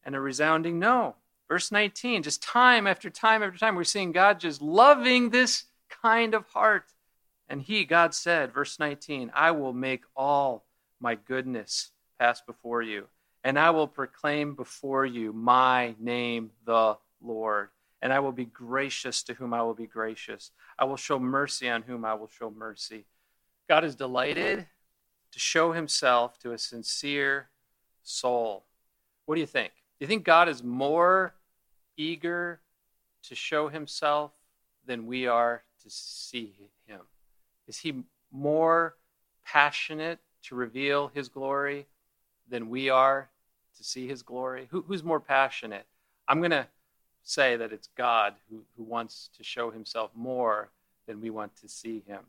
And 0.02 0.16
a 0.16 0.20
resounding 0.20 0.80
no. 0.80 1.14
Verse 1.48 1.72
19, 1.72 2.22
just 2.22 2.42
time 2.42 2.86
after 2.86 3.08
time 3.08 3.42
after 3.42 3.58
time, 3.58 3.74
we're 3.74 3.84
seeing 3.84 4.12
God 4.12 4.38
just 4.38 4.60
loving 4.60 5.30
this 5.30 5.64
kind 6.02 6.34
of 6.34 6.46
heart. 6.48 6.92
And 7.48 7.62
he, 7.62 7.84
God 7.84 8.14
said, 8.14 8.52
verse 8.52 8.78
19, 8.78 9.32
I 9.34 9.52
will 9.52 9.72
make 9.72 10.02
all 10.14 10.66
my 11.00 11.14
goodness 11.14 11.90
pass 12.18 12.42
before 12.42 12.82
you, 12.82 13.06
and 13.44 13.58
I 13.58 13.70
will 13.70 13.86
proclaim 13.86 14.54
before 14.54 15.06
you 15.06 15.32
my 15.32 15.94
name, 15.98 16.50
the 16.66 16.98
Lord. 17.22 17.70
And 18.02 18.12
I 18.12 18.20
will 18.20 18.32
be 18.32 18.44
gracious 18.44 19.22
to 19.24 19.34
whom 19.34 19.52
I 19.52 19.62
will 19.62 19.74
be 19.74 19.86
gracious. 19.86 20.52
I 20.78 20.84
will 20.84 20.96
show 20.96 21.18
mercy 21.18 21.68
on 21.68 21.82
whom 21.82 22.04
I 22.04 22.14
will 22.14 22.28
show 22.28 22.50
mercy. 22.50 23.06
God 23.68 23.84
is 23.84 23.96
delighted 23.96 24.66
to 25.32 25.38
show 25.38 25.72
himself 25.72 26.38
to 26.40 26.52
a 26.52 26.58
sincere 26.58 27.48
soul. 28.02 28.64
What 29.26 29.34
do 29.34 29.40
you 29.40 29.46
think? 29.46 29.72
Do 29.72 30.04
you 30.04 30.06
think 30.06 30.24
God 30.24 30.48
is 30.48 30.62
more 30.62 31.34
eager 31.98 32.60
to 33.24 33.34
show 33.34 33.68
himself 33.68 34.30
than 34.86 35.06
we 35.06 35.26
are 35.26 35.62
to 35.82 35.90
see 35.90 36.54
him? 36.86 37.00
Is 37.66 37.78
he 37.78 38.04
more 38.32 38.94
passionate 39.44 40.18
to 40.44 40.54
reveal 40.54 41.10
his 41.14 41.28
glory 41.28 41.86
than 42.48 42.70
we 42.70 42.88
are 42.88 43.28
to 43.76 43.84
see 43.84 44.08
his 44.08 44.22
glory? 44.22 44.68
Who, 44.70 44.82
who's 44.82 45.04
more 45.04 45.20
passionate? 45.20 45.84
I'm 46.26 46.38
going 46.38 46.52
to 46.52 46.66
say 47.22 47.56
that 47.56 47.72
it's 47.72 47.88
God 47.96 48.34
who, 48.50 48.62
who 48.76 48.84
wants 48.84 49.28
to 49.36 49.44
show 49.44 49.70
himself 49.70 50.10
more 50.14 50.70
than 51.06 51.20
we 51.20 51.30
want 51.30 51.56
to 51.56 51.68
see 51.68 52.02
him. 52.06 52.20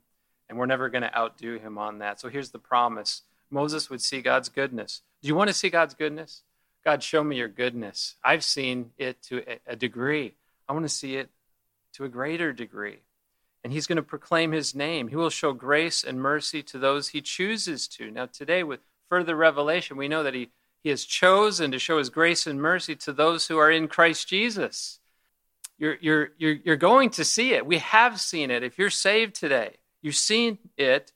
And 0.49 0.57
we're 0.57 0.65
never 0.65 0.89
going 0.89 1.03
to 1.03 1.17
outdo 1.17 1.57
him 1.59 1.77
on 1.77 1.99
that. 1.99 2.19
So 2.19 2.27
here's 2.27 2.49
the 2.49 2.59
promise 2.59 3.21
Moses 3.51 3.89
would 3.89 4.01
see 4.01 4.21
God's 4.21 4.49
goodness. 4.49 5.01
Do 5.21 5.27
you 5.27 5.35
want 5.35 5.49
to 5.49 5.53
see 5.53 5.69
God's 5.69 5.93
goodness? 5.93 6.43
God, 6.85 7.03
show 7.03 7.23
me 7.23 7.37
your 7.37 7.47
goodness. 7.47 8.15
I've 8.23 8.43
seen 8.43 8.91
it 8.97 9.21
to 9.23 9.43
a 9.67 9.75
degree. 9.75 10.33
I 10.67 10.73
want 10.73 10.85
to 10.85 10.89
see 10.89 11.17
it 11.17 11.29
to 11.93 12.05
a 12.05 12.09
greater 12.09 12.53
degree. 12.53 12.99
And 13.63 13.73
he's 13.73 13.87
going 13.87 13.97
to 13.97 14.03
proclaim 14.03 14.53
his 14.53 14.73
name. 14.73 15.09
He 15.09 15.17
will 15.17 15.29
show 15.29 15.51
grace 15.51 16.03
and 16.03 16.21
mercy 16.21 16.63
to 16.63 16.79
those 16.79 17.09
he 17.09 17.21
chooses 17.21 17.87
to. 17.89 18.09
Now, 18.09 18.27
today, 18.27 18.63
with 18.63 18.79
further 19.09 19.35
revelation, 19.35 19.97
we 19.97 20.07
know 20.07 20.23
that 20.23 20.33
he, 20.33 20.49
he 20.81 20.89
has 20.89 21.03
chosen 21.03 21.71
to 21.71 21.79
show 21.79 21.97
his 21.97 22.09
grace 22.09 22.47
and 22.47 22.61
mercy 22.61 22.95
to 22.95 23.11
those 23.11 23.47
who 23.47 23.57
are 23.57 23.69
in 23.69 23.89
Christ 23.89 24.29
Jesus. 24.29 24.99
You're, 25.77 25.97
you're, 25.99 26.29
you're, 26.37 26.57
you're 26.63 26.75
going 26.77 27.09
to 27.11 27.25
see 27.25 27.53
it. 27.53 27.65
We 27.65 27.79
have 27.79 28.21
seen 28.21 28.51
it. 28.51 28.63
If 28.63 28.77
you're 28.77 28.89
saved 28.89 29.35
today, 29.35 29.77
you've 30.01 30.15
seen 30.15 30.57
it. 30.77 31.11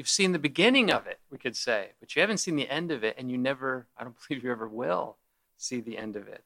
You've 0.00 0.08
seen 0.08 0.32
the 0.32 0.38
beginning 0.38 0.90
of 0.90 1.06
it, 1.06 1.18
we 1.30 1.36
could 1.36 1.54
say, 1.54 1.90
but 2.00 2.16
you 2.16 2.22
haven't 2.22 2.38
seen 2.38 2.56
the 2.56 2.70
end 2.70 2.90
of 2.90 3.04
it, 3.04 3.16
and 3.18 3.30
you 3.30 3.36
never, 3.36 3.86
I 3.98 4.02
don't 4.02 4.16
believe 4.28 4.42
you 4.42 4.50
ever 4.50 4.66
will 4.66 5.18
see 5.58 5.82
the 5.82 5.98
end 5.98 6.16
of 6.16 6.26
it. 6.26 6.42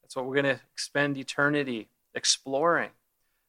That's 0.00 0.16
what 0.16 0.24
we're 0.24 0.40
going 0.40 0.56
to 0.56 0.62
spend 0.74 1.18
eternity 1.18 1.90
exploring. 2.14 2.92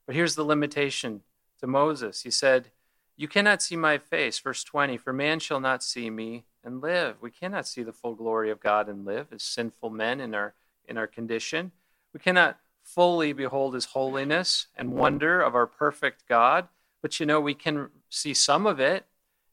But 0.06 0.14
here's 0.14 0.36
the 0.36 0.44
limitation 0.44 1.22
to 1.62 1.68
Moses. 1.68 2.24
He 2.24 2.32
said, 2.32 2.72
You 3.16 3.30
cannot 3.30 3.62
see 3.62 3.78
my 3.78 3.98
face. 3.98 4.38
Verse 4.40 4.62
20, 4.62 4.98
for 4.98 5.14
man 5.14 5.40
shall 5.40 5.62
not 5.62 5.84
see 5.84 6.10
me 6.10 6.44
and 6.62 6.82
live. 6.82 7.22
We 7.22 7.32
cannot 7.32 7.66
see 7.66 7.82
the 7.82 7.94
full 7.94 8.16
glory 8.16 8.52
of 8.52 8.60
God 8.60 8.90
and 8.90 9.06
live 9.06 9.28
as 9.32 9.42
sinful 9.42 9.90
men 9.90 10.20
in 10.20 10.36
our, 10.36 10.54
in 10.86 10.98
our 10.98 11.08
condition. 11.08 11.72
We 12.14 12.20
cannot 12.20 12.60
fully 12.84 13.32
behold 13.32 13.74
his 13.74 13.86
holiness 13.86 14.68
and 14.76 14.92
wonder 14.92 15.40
of 15.40 15.56
our 15.56 15.66
perfect 15.66 16.28
God. 16.28 16.68
But 17.02 17.22
you 17.22 17.26
know, 17.26 17.40
we 17.40 17.54
can 17.54 17.88
see 18.10 18.34
some 18.34 18.68
of 18.68 18.82
it, 18.82 19.06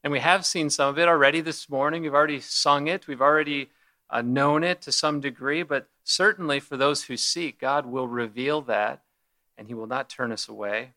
and 0.03 0.11
we 0.11 0.19
have 0.19 0.45
seen 0.45 0.69
some 0.69 0.89
of 0.89 0.99
it 0.99 1.07
already 1.07 1.41
this 1.41 1.69
morning. 1.69 2.01
We've 2.01 2.13
already 2.13 2.39
sung 2.39 2.87
it, 2.87 3.07
we've 3.07 3.21
already 3.21 3.69
uh, 4.09 4.21
known 4.21 4.63
it 4.63 4.81
to 4.81 4.91
some 4.91 5.21
degree, 5.21 5.63
but 5.63 5.87
certainly 6.03 6.59
for 6.59 6.77
those 6.77 7.03
who 7.03 7.17
seek, 7.17 7.59
God 7.59 7.85
will 7.85 8.07
reveal 8.07 8.61
that 8.63 9.01
and 9.57 9.67
he 9.67 9.73
will 9.73 9.87
not 9.87 10.09
turn 10.09 10.31
us 10.31 10.47
away. 10.47 10.91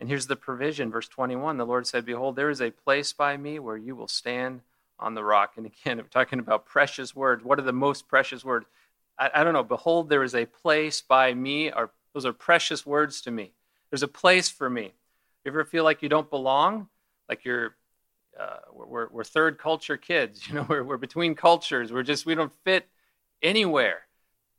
And 0.00 0.08
here's 0.08 0.28
the 0.28 0.36
provision, 0.36 0.90
verse 0.90 1.08
21 1.08 1.56
the 1.56 1.66
Lord 1.66 1.86
said, 1.86 2.04
Behold, 2.04 2.36
there 2.36 2.50
is 2.50 2.60
a 2.60 2.70
place 2.70 3.12
by 3.12 3.36
me 3.36 3.58
where 3.58 3.76
you 3.76 3.96
will 3.96 4.08
stand 4.08 4.60
on 4.98 5.14
the 5.14 5.24
rock. 5.24 5.54
And 5.56 5.66
again, 5.66 5.98
we're 5.98 6.04
talking 6.04 6.38
about 6.38 6.66
precious 6.66 7.14
words. 7.14 7.44
What 7.44 7.58
are 7.58 7.62
the 7.62 7.72
most 7.72 8.08
precious 8.08 8.44
words? 8.44 8.66
I, 9.18 9.30
I 9.34 9.44
don't 9.44 9.54
know. 9.54 9.64
Behold, 9.64 10.08
there 10.08 10.22
is 10.22 10.34
a 10.34 10.46
place 10.46 11.00
by 11.00 11.34
me. 11.34 11.70
Or, 11.72 11.90
those 12.14 12.26
are 12.26 12.32
precious 12.32 12.86
words 12.86 13.20
to 13.22 13.30
me. 13.30 13.52
There's 13.90 14.02
a 14.02 14.08
place 14.08 14.48
for 14.48 14.68
me. 14.68 14.92
You 15.44 15.52
ever 15.52 15.64
feel 15.64 15.84
like 15.84 16.02
you 16.02 16.08
don't 16.08 16.30
belong? 16.30 16.88
Like 17.28 17.44
you're, 17.44 17.76
uh, 18.38 18.58
we're, 18.72 19.08
we're 19.08 19.24
third 19.24 19.58
culture 19.58 19.96
kids. 19.96 20.42
You 20.48 20.54
know, 20.54 20.66
we're, 20.68 20.84
we're 20.84 20.96
between 20.96 21.34
cultures. 21.34 21.92
We're 21.92 22.02
just, 22.02 22.26
we 22.26 22.34
don't 22.34 22.52
fit 22.64 22.88
anywhere. 23.42 24.02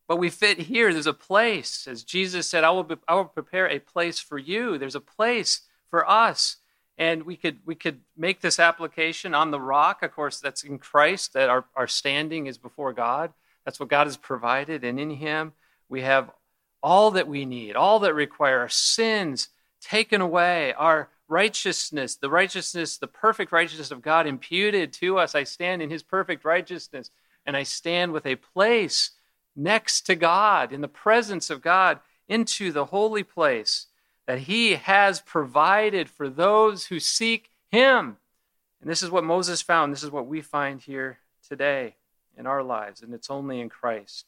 But 0.08 0.18
we 0.18 0.30
fit 0.30 0.60
here. 0.60 0.92
There's 0.92 1.08
a 1.08 1.13
place. 1.13 1.88
As 1.88 2.04
Jesus 2.04 2.48
said, 2.48 2.63
I 2.63 2.72
will, 2.72 2.84
be, 2.84 2.96
I 3.08 3.15
will 3.15 3.26
prepare 3.26 3.70
a 3.70 3.80
place 3.80 4.20
for 4.20 4.38
you. 4.38 4.78
There's 4.78 4.96
a 4.96 5.00
place 5.00 5.62
for 5.89 6.10
us. 6.10 6.58
And 6.98 7.24
we 7.24 7.36
could, 7.36 7.60
we 7.65 7.76
could 7.76 8.02
make 8.18 8.42
this 8.42 8.60
application 8.60 9.34
on 9.34 9.52
the 9.52 9.62
rock. 9.62 10.04
Of 10.04 10.12
course, 10.12 10.39
that's 10.39 10.63
in 10.63 10.80
Christ, 10.80 11.34
that 11.34 11.50
our, 11.50 11.65
our 11.76 11.88
standing 11.88 12.48
is 12.48 12.58
before 12.58 12.92
God. 12.92 13.34
That's 13.63 13.80
what 13.80 13.89
God 13.89 14.08
has 14.08 14.18
provided. 14.18 14.84
And 14.84 15.00
in 15.00 15.12
Him, 15.12 15.54
we 15.88 16.02
have 16.02 16.32
all 16.82 17.12
that 17.12 17.28
we 17.28 17.46
need, 17.46 17.76
all 17.76 18.00
that 18.00 18.13
require 18.13 18.60
our 18.60 18.70
sins 18.70 19.50
taken 19.82 20.22
away, 20.22 20.74
our 20.74 21.10
righteousness, 21.30 22.15
the 22.15 22.30
righteousness, 22.30 22.98
the 22.98 23.08
perfect 23.08 23.52
righteousness 23.52 23.92
of 23.92 24.02
God 24.02 24.28
imputed 24.28 24.92
to 24.94 25.18
us. 25.18 25.36
I 25.36 25.44
stand 25.44 25.82
in 25.82 25.89
His 25.89 26.04
perfect 26.04 26.44
righteousness, 26.44 27.12
and 27.46 27.56
I 27.56 27.63
stand 27.63 28.12
with 28.12 28.26
a 28.26 28.36
place 28.36 29.12
next 29.56 30.02
to 30.02 30.15
God, 30.15 30.74
in 30.74 30.82
the 30.82 30.88
presence 30.88 31.50
of 31.50 31.62
God, 31.62 32.00
into 32.28 32.72
the 32.72 32.86
holy 32.86 33.24
place 33.24 33.88
that 34.26 34.39
He 34.39 34.74
has 34.74 35.22
provided 35.22 36.10
for 36.10 36.30
those 36.30 36.88
who 36.88 37.00
seek 37.00 37.50
Him. 37.72 38.18
And 38.82 38.89
this 38.89 39.04
is 39.04 39.12
what 39.12 39.24
Moses 39.24 39.62
found. 39.62 39.92
This 39.92 40.04
is 40.04 40.12
what 40.12 40.28
we 40.28 40.42
find 40.42 40.82
here 40.82 41.20
today 41.48 41.96
in 42.38 42.48
our 42.48 42.63
lives. 42.63 43.02
And 43.02 43.13
it's 43.13 43.30
only 43.30 43.60
in 43.60 43.70
Christ. 43.70 44.26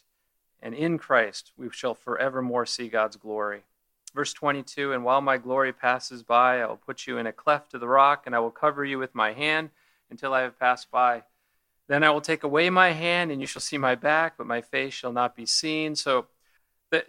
And 0.61 0.75
in 0.75 0.97
Christ 0.97 1.51
we 1.57 1.69
shall 1.71 1.93
forevermore 1.95 2.65
see 2.65 2.89
God's 2.89 3.15
glory. 3.15 3.61
Verse 4.13 4.33
22 4.33 4.93
And 4.93 5.03
while 5.03 5.21
my 5.21 5.37
glory 5.37 5.73
passes 5.73 6.23
by, 6.23 6.61
I 6.61 6.65
will 6.65 6.77
put 6.77 7.07
you 7.07 7.17
in 7.17 7.27
a 7.27 7.33
cleft 7.33 7.73
of 7.73 7.79
the 7.79 7.87
rock, 7.87 8.23
and 8.25 8.35
I 8.35 8.39
will 8.39 8.51
cover 8.51 8.83
you 8.83 8.99
with 8.99 9.15
my 9.15 9.33
hand 9.33 9.69
until 10.09 10.33
I 10.33 10.41
have 10.41 10.59
passed 10.59 10.91
by. 10.91 11.23
Then 11.87 12.03
I 12.03 12.09
will 12.09 12.21
take 12.21 12.43
away 12.43 12.69
my 12.69 12.91
hand, 12.91 13.31
and 13.31 13.41
you 13.41 13.47
shall 13.47 13.61
see 13.61 13.77
my 13.77 13.95
back, 13.95 14.37
but 14.37 14.47
my 14.47 14.61
face 14.61 14.93
shall 14.93 15.11
not 15.11 15.35
be 15.35 15.45
seen. 15.45 15.95
So, 15.95 16.27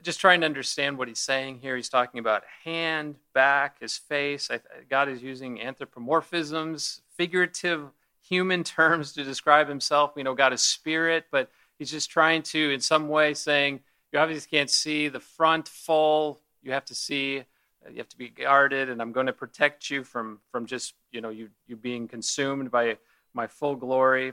just 0.02 0.20
trying 0.20 0.40
to 0.40 0.46
understand 0.46 0.96
what 0.96 1.08
he's 1.08 1.18
saying 1.18 1.58
here. 1.58 1.74
He's 1.74 1.88
talking 1.88 2.20
about 2.20 2.44
hand, 2.64 3.16
back, 3.34 3.80
his 3.80 3.96
face. 3.96 4.48
God 4.88 5.08
is 5.08 5.22
using 5.22 5.58
anthropomorphisms, 5.58 7.00
figurative 7.16 7.90
human 8.22 8.62
terms 8.64 9.12
to 9.12 9.24
describe 9.24 9.68
himself. 9.68 10.14
We 10.14 10.22
know 10.22 10.34
God 10.34 10.52
is 10.52 10.62
spirit, 10.62 11.26
but 11.32 11.50
he's 11.78 11.90
just 11.90 12.10
trying 12.10 12.42
to, 12.44 12.70
in 12.70 12.80
some 12.80 13.08
way, 13.08 13.34
saying, 13.34 13.80
You 14.12 14.20
obviously 14.20 14.56
can't 14.56 14.70
see 14.70 15.08
the 15.08 15.20
front 15.20 15.68
full. 15.68 16.40
You 16.62 16.72
have 16.72 16.84
to 16.86 16.94
see 16.94 17.40
uh, 17.84 17.90
you 17.90 17.98
have 17.98 18.08
to 18.08 18.16
be 18.16 18.28
guarded 18.28 18.88
and 18.88 19.02
i'm 19.02 19.10
going 19.10 19.26
to 19.26 19.32
protect 19.32 19.90
you 19.90 20.04
from 20.04 20.38
from 20.52 20.66
just 20.66 20.94
you 21.10 21.20
know 21.20 21.30
you 21.30 21.48
you 21.66 21.74
being 21.74 22.06
consumed 22.06 22.70
by 22.70 22.96
my 23.34 23.48
full 23.48 23.74
glory 23.74 24.32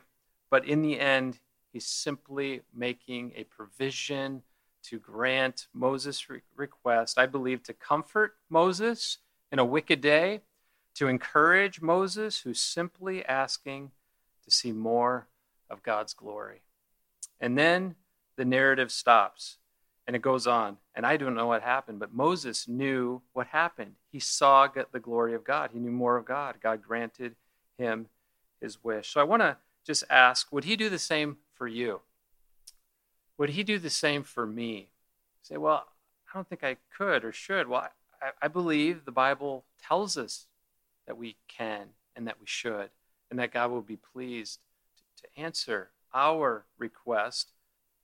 but 0.50 0.66
in 0.66 0.82
the 0.82 1.00
end, 1.00 1.40
he's 1.72 1.86
simply 1.86 2.62
making 2.74 3.34
a 3.36 3.44
provision 3.44 4.44
to 4.84 4.98
grant 4.98 5.68
Moses' 5.74 6.28
request, 6.56 7.20
I 7.20 7.26
believe, 7.26 7.64
to 7.64 7.74
comfort 7.74 8.36
Moses 8.50 9.20
in 9.52 9.60
a 9.60 9.66
wicked 9.66 10.02
day, 10.02 10.42
to 10.96 11.08
encourage 11.08 11.82
Moses, 11.82 12.40
who's 12.40 12.60
simply 12.60 13.24
asking 13.26 13.92
to 14.44 14.52
see 14.52 14.72
more 14.72 15.28
of 15.70 15.84
God's 15.84 16.14
glory. 16.14 16.62
And 17.40 17.58
then 17.58 17.96
the 18.36 18.46
narrative 18.46 18.92
stops 18.92 19.58
and 20.10 20.16
it 20.16 20.24
goes 20.24 20.48
on. 20.48 20.78
And 20.96 21.06
I 21.06 21.18
don't 21.18 21.36
know 21.36 21.46
what 21.46 21.62
happened, 21.62 22.00
but 22.00 22.16
Moses 22.16 22.68
knew 22.68 23.22
what 23.34 23.46
happened. 23.46 23.92
He 24.12 24.20
saw 24.20 24.68
the 24.68 25.00
glory 25.00 25.36
of 25.36 25.44
God, 25.44 25.70
he 25.72 25.78
knew 25.78 25.92
more 25.92 26.18
of 26.18 26.26
God. 26.26 26.56
God 26.64 26.82
granted 26.82 27.36
him 27.78 28.08
his 28.60 28.84
wish. 28.84 29.14
So 29.14 29.22
I 29.22 29.24
want 29.24 29.44
to 29.44 29.58
just 29.86 30.04
ask 30.10 30.52
would 30.52 30.64
he 30.64 30.76
do 30.76 30.90
the 30.90 30.98
same 30.98 31.38
for 31.54 31.68
you? 31.68 32.02
Would 33.38 33.52
he 33.52 33.62
do 33.62 33.78
the 33.78 33.92
same 33.92 34.24
for 34.24 34.48
me? 34.48 34.88
Say, 35.44 35.58
well, 35.58 35.86
I 36.28 36.36
don't 36.36 36.50
think 36.50 36.64
I 36.64 36.78
could 36.98 37.24
or 37.24 37.32
should. 37.32 37.68
Well, 37.68 37.88
I, 38.20 38.32
I 38.42 38.48
believe 38.48 39.06
the 39.06 39.12
Bible 39.12 39.64
tells 39.80 40.18
us 40.18 40.48
that 41.06 41.20
we 41.20 41.36
can 41.48 41.90
and 42.16 42.26
that 42.26 42.40
we 42.40 42.48
should, 42.48 42.90
and 43.30 43.38
that 43.38 43.54
God 43.54 43.70
will 43.70 43.84
be 43.84 44.00
pleased 44.12 44.58
to, 44.98 45.22
to 45.22 45.40
answer 45.40 45.92
our 46.16 46.66
request. 46.80 47.52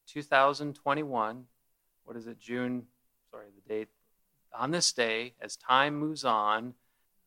2021, 0.08 1.48
what 2.06 2.16
is 2.16 2.28
it, 2.28 2.40
June? 2.40 2.86
Sorry, 3.32 3.48
the 3.56 3.74
date. 3.74 3.90
On 4.58 4.72
this 4.72 4.94
day, 4.94 5.34
as 5.42 5.58
time 5.58 5.98
moves 5.98 6.24
on, 6.24 6.76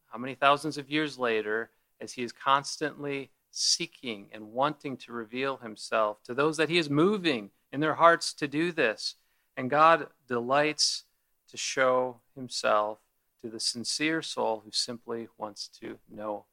how 0.06 0.18
many 0.18 0.34
thousands 0.34 0.78
of 0.78 0.90
years 0.90 1.18
later, 1.18 1.70
as 2.00 2.12
He 2.12 2.22
is 2.22 2.32
constantly 2.32 3.30
seeking 3.50 4.26
and 4.32 4.52
wanting 4.52 4.96
to 4.96 5.12
reveal 5.12 5.58
himself 5.58 6.22
to 6.24 6.34
those 6.34 6.56
that 6.56 6.68
he 6.68 6.78
is 6.78 6.90
moving 6.90 7.50
in 7.72 7.80
their 7.80 7.94
hearts 7.94 8.32
to 8.34 8.48
do 8.48 8.72
this. 8.72 9.16
And 9.56 9.70
God 9.70 10.08
delights 10.26 11.04
to 11.50 11.56
show 11.56 12.20
himself 12.34 12.98
to 13.42 13.48
the 13.48 13.60
sincere 13.60 14.22
soul 14.22 14.62
who 14.64 14.70
simply 14.72 15.28
wants 15.36 15.68
to 15.80 15.98
know 16.10 16.44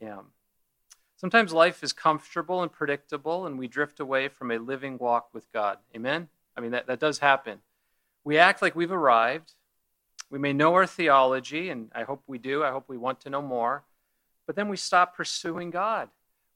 him. 0.00 0.32
Sometimes 1.16 1.52
life 1.52 1.82
is 1.82 1.92
comfortable 1.92 2.62
and 2.62 2.72
predictable, 2.72 3.46
and 3.46 3.58
we 3.58 3.68
drift 3.68 4.00
away 4.00 4.28
from 4.28 4.50
a 4.50 4.58
living 4.58 4.96
walk 4.96 5.28
with 5.34 5.52
God. 5.52 5.78
Amen? 5.94 6.28
I 6.56 6.60
mean, 6.60 6.72
that, 6.72 6.86
that 6.86 7.00
does 7.00 7.18
happen. 7.18 7.60
We 8.24 8.38
act 8.38 8.62
like 8.62 8.74
we've 8.74 8.92
arrived. 8.92 9.54
We 10.30 10.38
may 10.38 10.52
know 10.52 10.74
our 10.74 10.86
theology, 10.86 11.70
and 11.70 11.90
I 11.94 12.04
hope 12.04 12.22
we 12.26 12.38
do. 12.38 12.62
I 12.62 12.70
hope 12.70 12.84
we 12.88 12.98
want 12.98 13.20
to 13.20 13.30
know 13.30 13.42
more. 13.42 13.84
But 14.46 14.56
then 14.56 14.68
we 14.68 14.76
stop 14.76 15.16
pursuing 15.16 15.70
God. 15.70 16.08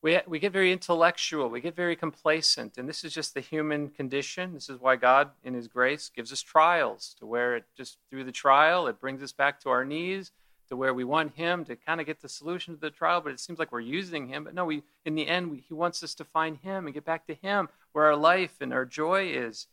We, 0.02 0.20
we 0.26 0.38
get 0.38 0.52
very 0.52 0.70
intellectual. 0.72 1.48
We 1.48 1.60
get 1.60 1.74
very 1.74 1.96
complacent. 1.96 2.76
And 2.76 2.88
this 2.88 3.04
is 3.04 3.14
just 3.14 3.34
the 3.34 3.40
human 3.40 3.88
condition. 3.88 4.52
This 4.52 4.68
is 4.68 4.80
why 4.80 4.96
God, 4.96 5.30
in 5.42 5.54
His 5.54 5.66
grace, 5.66 6.10
gives 6.14 6.32
us 6.32 6.42
trials 6.42 7.16
to 7.18 7.26
where 7.26 7.56
it 7.56 7.64
just 7.76 7.98
through 8.10 8.24
the 8.24 8.32
trial, 8.32 8.86
it 8.86 9.00
brings 9.00 9.22
us 9.22 9.32
back 9.32 9.60
to 9.60 9.70
our 9.70 9.84
knees 9.84 10.30
to 10.68 10.76
where 10.76 10.94
we 10.94 11.04
want 11.04 11.34
him 11.34 11.64
to 11.64 11.76
kind 11.76 12.00
of 12.00 12.06
get 12.06 12.20
the 12.20 12.28
solution 12.28 12.74
to 12.74 12.80
the 12.80 12.90
trial, 12.90 13.20
but 13.20 13.32
it 13.32 13.40
seems 13.40 13.58
like 13.58 13.72
we're 13.72 13.80
using 13.80 14.28
him. 14.28 14.44
But 14.44 14.54
no, 14.54 14.64
we 14.64 14.82
in 15.04 15.14
the 15.14 15.26
end, 15.26 15.50
we, 15.50 15.64
he 15.68 15.74
wants 15.74 16.02
us 16.02 16.14
to 16.14 16.24
find 16.24 16.56
him 16.58 16.86
and 16.86 16.94
get 16.94 17.04
back 17.04 17.26
to 17.26 17.34
him 17.34 17.68
where 17.92 18.06
our 18.06 18.16
life 18.16 18.54
and 18.60 18.72
our 18.72 18.84
joy 18.84 19.28
is. 19.28 19.66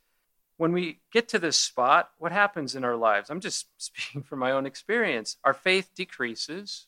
When 0.62 0.74
we 0.74 1.00
get 1.12 1.28
to 1.30 1.40
this 1.40 1.58
spot, 1.58 2.12
what 2.20 2.32
happens 2.32 2.76
in 2.76 2.84
our 2.84 2.96
lives? 2.96 3.32
I'm 3.32 3.40
just 3.40 3.66
speaking 3.78 4.22
from 4.22 4.38
my 4.38 4.52
own 4.52 4.68
experience. 4.68 5.38
Our 5.44 5.56
faith 5.56 5.90
decreases 5.96 6.86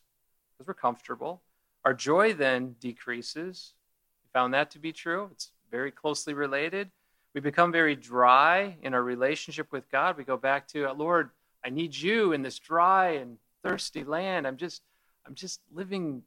because 0.52 0.68
we're 0.68 0.76
comfortable. 0.76 1.42
Our 1.84 1.96
joy 1.96 2.36
then 2.36 2.76
decreases. 2.80 3.74
We 4.22 4.30
found 4.32 4.54
that 4.54 4.70
to 4.72 4.80
be 4.80 4.92
true. 4.92 5.30
It's 5.32 5.50
very 5.72 5.90
closely 5.90 6.36
related. 6.36 6.92
We 7.34 7.42
become 7.42 7.72
very 7.72 7.96
dry 7.96 8.78
in 8.84 8.94
our 8.94 9.02
relationship 9.02 9.72
with 9.72 9.90
God. 9.90 10.18
We 10.18 10.24
go 10.24 10.38
back 10.38 10.68
to, 10.68 10.92
Lord, 10.92 11.32
I 11.66 11.72
need 11.72 11.96
you 11.96 12.32
in 12.32 12.44
this 12.44 12.60
dry 12.60 13.14
and 13.14 13.40
thirsty 13.64 14.04
land. 14.04 14.46
I'm 14.46 14.58
just, 14.58 14.84
I'm 15.26 15.34
just 15.34 15.62
living 15.74 16.22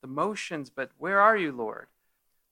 the 0.00 0.06
motions, 0.06 0.70
but 0.70 0.92
where 0.98 1.20
are 1.20 1.36
you, 1.36 1.50
Lord? 1.50 1.88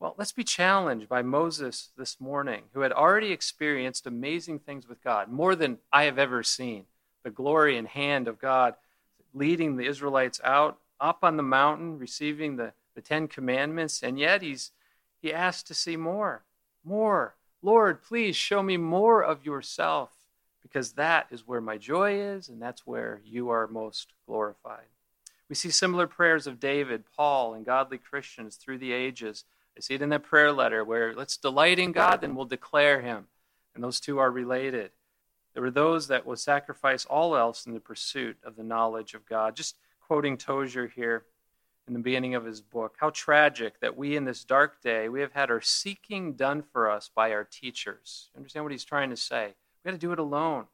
Well, 0.02 0.16
let's 0.18 0.32
be 0.32 0.42
challenged 0.42 1.08
by 1.08 1.22
Moses 1.22 1.90
this 1.96 2.20
morning, 2.20 2.64
who 2.72 2.80
had 2.80 2.90
already 2.90 3.30
experienced 3.30 4.04
amazing 4.04 4.58
things 4.58 4.88
with 4.88 5.00
God, 5.00 5.28
more 5.28 5.54
than 5.54 5.78
I 5.92 6.06
have 6.06 6.18
ever 6.18 6.42
seen. 6.42 6.86
The 7.22 7.30
glory 7.30 7.78
and 7.78 7.86
hand 7.86 8.26
of 8.26 8.40
God 8.40 8.74
leading 9.32 9.76
the 9.76 9.86
Israelites 9.86 10.40
out 10.42 10.78
up 11.00 11.18
on 11.22 11.36
the 11.36 11.44
mountain, 11.44 12.00
receiving 12.00 12.56
the, 12.56 12.72
the 12.96 13.00
Ten 13.00 13.28
Commandments, 13.28 14.02
and 14.02 14.18
yet 14.18 14.42
he's 14.42 14.72
he 15.20 15.32
asked 15.32 15.68
to 15.68 15.74
see 15.74 15.96
more. 15.96 16.42
More. 16.82 17.36
Lord, 17.62 18.02
please 18.02 18.34
show 18.34 18.60
me 18.60 18.76
more 18.76 19.22
of 19.22 19.46
yourself 19.46 20.10
because 20.62 20.94
that 20.94 21.28
is 21.30 21.46
where 21.46 21.60
my 21.60 21.78
joy 21.78 22.18
is, 22.18 22.48
and 22.48 22.60
that's 22.60 22.84
where 22.84 23.20
you 23.24 23.50
are 23.50 23.68
most 23.68 24.08
glorified. 24.26 24.86
We 25.48 25.54
see 25.54 25.70
similar 25.70 26.08
prayers 26.08 26.48
of 26.48 26.58
David, 26.58 27.04
Paul, 27.16 27.54
and 27.54 27.64
godly 27.64 27.98
Christians 27.98 28.56
through 28.56 28.78
the 28.78 28.90
ages. 28.90 29.44
I 29.76 29.80
see 29.80 29.94
it 29.94 30.02
in 30.02 30.10
that 30.10 30.24
prayer 30.24 30.52
letter 30.52 30.84
where 30.84 31.14
let's 31.14 31.36
delight 31.36 31.78
in 31.78 31.92
God, 31.92 32.20
then 32.20 32.34
we'll 32.34 32.44
declare 32.44 33.00
him. 33.00 33.26
And 33.74 33.82
those 33.82 34.00
two 34.00 34.18
are 34.18 34.30
related. 34.30 34.90
There 35.54 35.62
were 35.62 35.70
those 35.70 36.08
that 36.08 36.26
will 36.26 36.36
sacrifice 36.36 37.04
all 37.04 37.36
else 37.36 37.66
in 37.66 37.74
the 37.74 37.80
pursuit 37.80 38.36
of 38.44 38.56
the 38.56 38.62
knowledge 38.62 39.14
of 39.14 39.26
God. 39.26 39.56
Just 39.56 39.76
quoting 40.00 40.36
Tozer 40.36 40.86
here 40.86 41.24
in 41.86 41.94
the 41.94 42.00
beginning 42.00 42.34
of 42.34 42.44
his 42.44 42.60
book. 42.60 42.96
How 42.98 43.10
tragic 43.10 43.80
that 43.80 43.96
we 43.96 44.16
in 44.16 44.24
this 44.24 44.44
dark 44.44 44.82
day, 44.82 45.08
we 45.08 45.20
have 45.20 45.32
had 45.32 45.50
our 45.50 45.60
seeking 45.60 46.34
done 46.34 46.62
for 46.62 46.90
us 46.90 47.10
by 47.14 47.32
our 47.32 47.44
teachers. 47.44 48.30
Understand 48.36 48.64
what 48.64 48.72
he's 48.72 48.84
trying 48.84 49.10
to 49.10 49.16
say? 49.16 49.54
We 49.84 49.90
got 49.90 49.92
to 49.92 49.98
do 49.98 50.12
it 50.12 50.18
alone. 50.18 50.66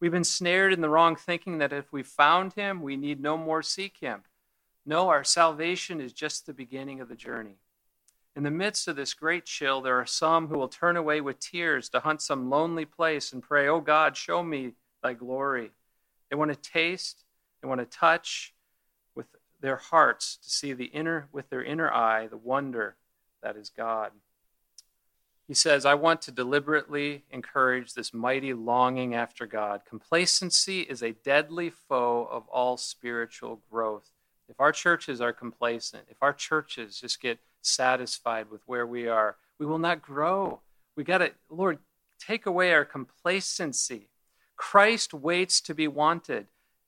We've 0.00 0.12
been 0.12 0.24
snared 0.24 0.72
in 0.72 0.82
the 0.82 0.90
wrong 0.90 1.16
thinking 1.16 1.58
that 1.58 1.72
if 1.72 1.92
we 1.92 2.02
found 2.02 2.52
him, 2.54 2.82
we 2.82 2.96
need 2.96 3.20
no 3.20 3.38
more 3.38 3.62
seek 3.62 3.98
him. 3.98 4.22
No, 4.84 5.08
our 5.08 5.24
salvation 5.24 6.00
is 6.00 6.12
just 6.12 6.46
the 6.46 6.52
beginning 6.52 7.00
of 7.00 7.08
the 7.08 7.16
journey. 7.16 7.56
In 8.36 8.42
the 8.42 8.50
midst 8.50 8.86
of 8.86 8.96
this 8.96 9.14
great 9.14 9.46
chill, 9.46 9.80
there 9.80 9.98
are 9.98 10.04
some 10.04 10.48
who 10.48 10.58
will 10.58 10.68
turn 10.68 10.98
away 10.98 11.22
with 11.22 11.40
tears 11.40 11.88
to 11.88 12.00
hunt 12.00 12.20
some 12.20 12.50
lonely 12.50 12.84
place 12.84 13.32
and 13.32 13.42
pray, 13.42 13.66
Oh 13.66 13.80
God, 13.80 14.14
show 14.14 14.42
me 14.42 14.72
thy 15.02 15.14
glory. 15.14 15.70
They 16.28 16.36
want 16.36 16.52
to 16.52 16.70
taste, 16.70 17.24
they 17.62 17.68
want 17.68 17.80
to 17.80 17.86
touch 17.86 18.52
with 19.14 19.26
their 19.62 19.76
hearts 19.76 20.36
to 20.36 20.50
see 20.50 20.74
the 20.74 20.84
inner, 20.84 21.28
with 21.32 21.48
their 21.48 21.64
inner 21.64 21.90
eye, 21.90 22.26
the 22.26 22.36
wonder 22.36 22.96
that 23.42 23.56
is 23.56 23.70
God. 23.70 24.10
He 25.48 25.54
says, 25.54 25.86
I 25.86 25.94
want 25.94 26.20
to 26.22 26.30
deliberately 26.30 27.24
encourage 27.30 27.94
this 27.94 28.12
mighty 28.12 28.52
longing 28.52 29.14
after 29.14 29.46
God. 29.46 29.82
Complacency 29.88 30.80
is 30.80 31.02
a 31.02 31.12
deadly 31.12 31.70
foe 31.70 32.28
of 32.30 32.46
all 32.48 32.76
spiritual 32.76 33.62
growth. 33.70 34.10
If 34.48 34.60
our 34.60 34.72
churches 34.72 35.20
are 35.20 35.32
complacent, 35.32 36.04
if 36.08 36.16
our 36.22 36.32
churches 36.32 37.00
just 37.00 37.20
get 37.20 37.38
satisfied 37.62 38.50
with 38.50 38.62
where 38.66 38.86
we 38.86 39.08
are, 39.08 39.36
we 39.58 39.66
will 39.66 39.78
not 39.78 40.02
grow. 40.02 40.60
We 40.96 41.04
got 41.04 41.18
to, 41.18 41.32
Lord, 41.50 41.78
take 42.18 42.46
away 42.46 42.72
our 42.72 42.84
complacency. 42.84 44.08
Christ 44.56 45.12
waits 45.12 45.60
to 45.62 45.74
be 45.74 45.88
wanted. 45.88 46.46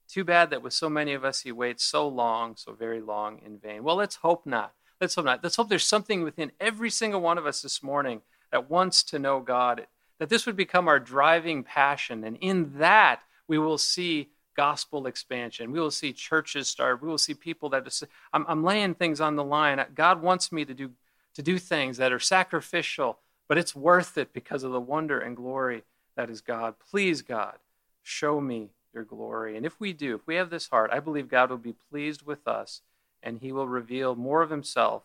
Too 0.08 0.24
bad 0.24 0.50
that 0.50 0.62
with 0.62 0.72
so 0.72 0.88
many 0.88 1.12
of 1.12 1.24
us, 1.24 1.40
he 1.40 1.52
waits 1.52 1.84
so 1.84 2.08
long, 2.08 2.56
so 2.56 2.72
very 2.72 3.00
long 3.00 3.40
in 3.44 3.58
vain. 3.58 3.82
Well, 3.82 3.96
let's 3.96 4.16
hope 4.16 4.46
not. 4.46 4.72
Let's 5.00 5.14
hope 5.14 5.26
not. 5.26 5.40
Let's 5.42 5.56
hope 5.56 5.68
there's 5.68 5.84
something 5.84 6.22
within 6.22 6.52
every 6.60 6.90
single 6.90 7.20
one 7.20 7.38
of 7.38 7.46
us 7.46 7.60
this 7.60 7.82
morning 7.82 8.22
that 8.50 8.70
wants 8.70 9.02
to 9.04 9.18
know 9.18 9.40
God, 9.40 9.86
that 10.18 10.30
this 10.30 10.46
would 10.46 10.56
become 10.56 10.88
our 10.88 10.98
driving 10.98 11.62
passion. 11.62 12.24
And 12.24 12.38
in 12.40 12.78
that, 12.78 13.20
we 13.46 13.58
will 13.58 13.78
see 13.78 14.30
gospel 14.58 15.06
expansion. 15.06 15.70
We 15.70 15.78
will 15.78 15.92
see 15.92 16.12
churches 16.12 16.66
start. 16.66 17.00
We 17.00 17.06
will 17.06 17.16
see 17.16 17.32
people 17.32 17.68
that 17.68 17.86
are, 17.86 18.08
I'm, 18.32 18.44
I'm 18.48 18.64
laying 18.64 18.94
things 18.94 19.20
on 19.20 19.36
the 19.36 19.44
line. 19.44 19.80
God 19.94 20.20
wants 20.20 20.50
me 20.50 20.64
to 20.64 20.74
do, 20.74 20.90
to 21.34 21.42
do 21.42 21.60
things 21.60 21.96
that 21.98 22.12
are 22.12 22.18
sacrificial, 22.18 23.20
but 23.46 23.56
it's 23.56 23.76
worth 23.76 24.18
it 24.18 24.32
because 24.32 24.64
of 24.64 24.72
the 24.72 24.80
wonder 24.80 25.20
and 25.20 25.36
glory 25.36 25.84
that 26.16 26.28
is 26.28 26.40
God. 26.40 26.74
Please, 26.90 27.22
God, 27.22 27.54
show 28.02 28.40
me 28.40 28.70
your 28.92 29.04
glory. 29.04 29.56
And 29.56 29.64
if 29.64 29.78
we 29.78 29.92
do, 29.92 30.16
if 30.16 30.26
we 30.26 30.34
have 30.34 30.50
this 30.50 30.70
heart, 30.70 30.90
I 30.92 30.98
believe 30.98 31.28
God 31.28 31.50
will 31.50 31.56
be 31.56 31.76
pleased 31.92 32.22
with 32.22 32.48
us 32.48 32.80
and 33.22 33.38
he 33.38 33.52
will 33.52 33.68
reveal 33.68 34.16
more 34.16 34.42
of 34.42 34.50
himself 34.50 35.04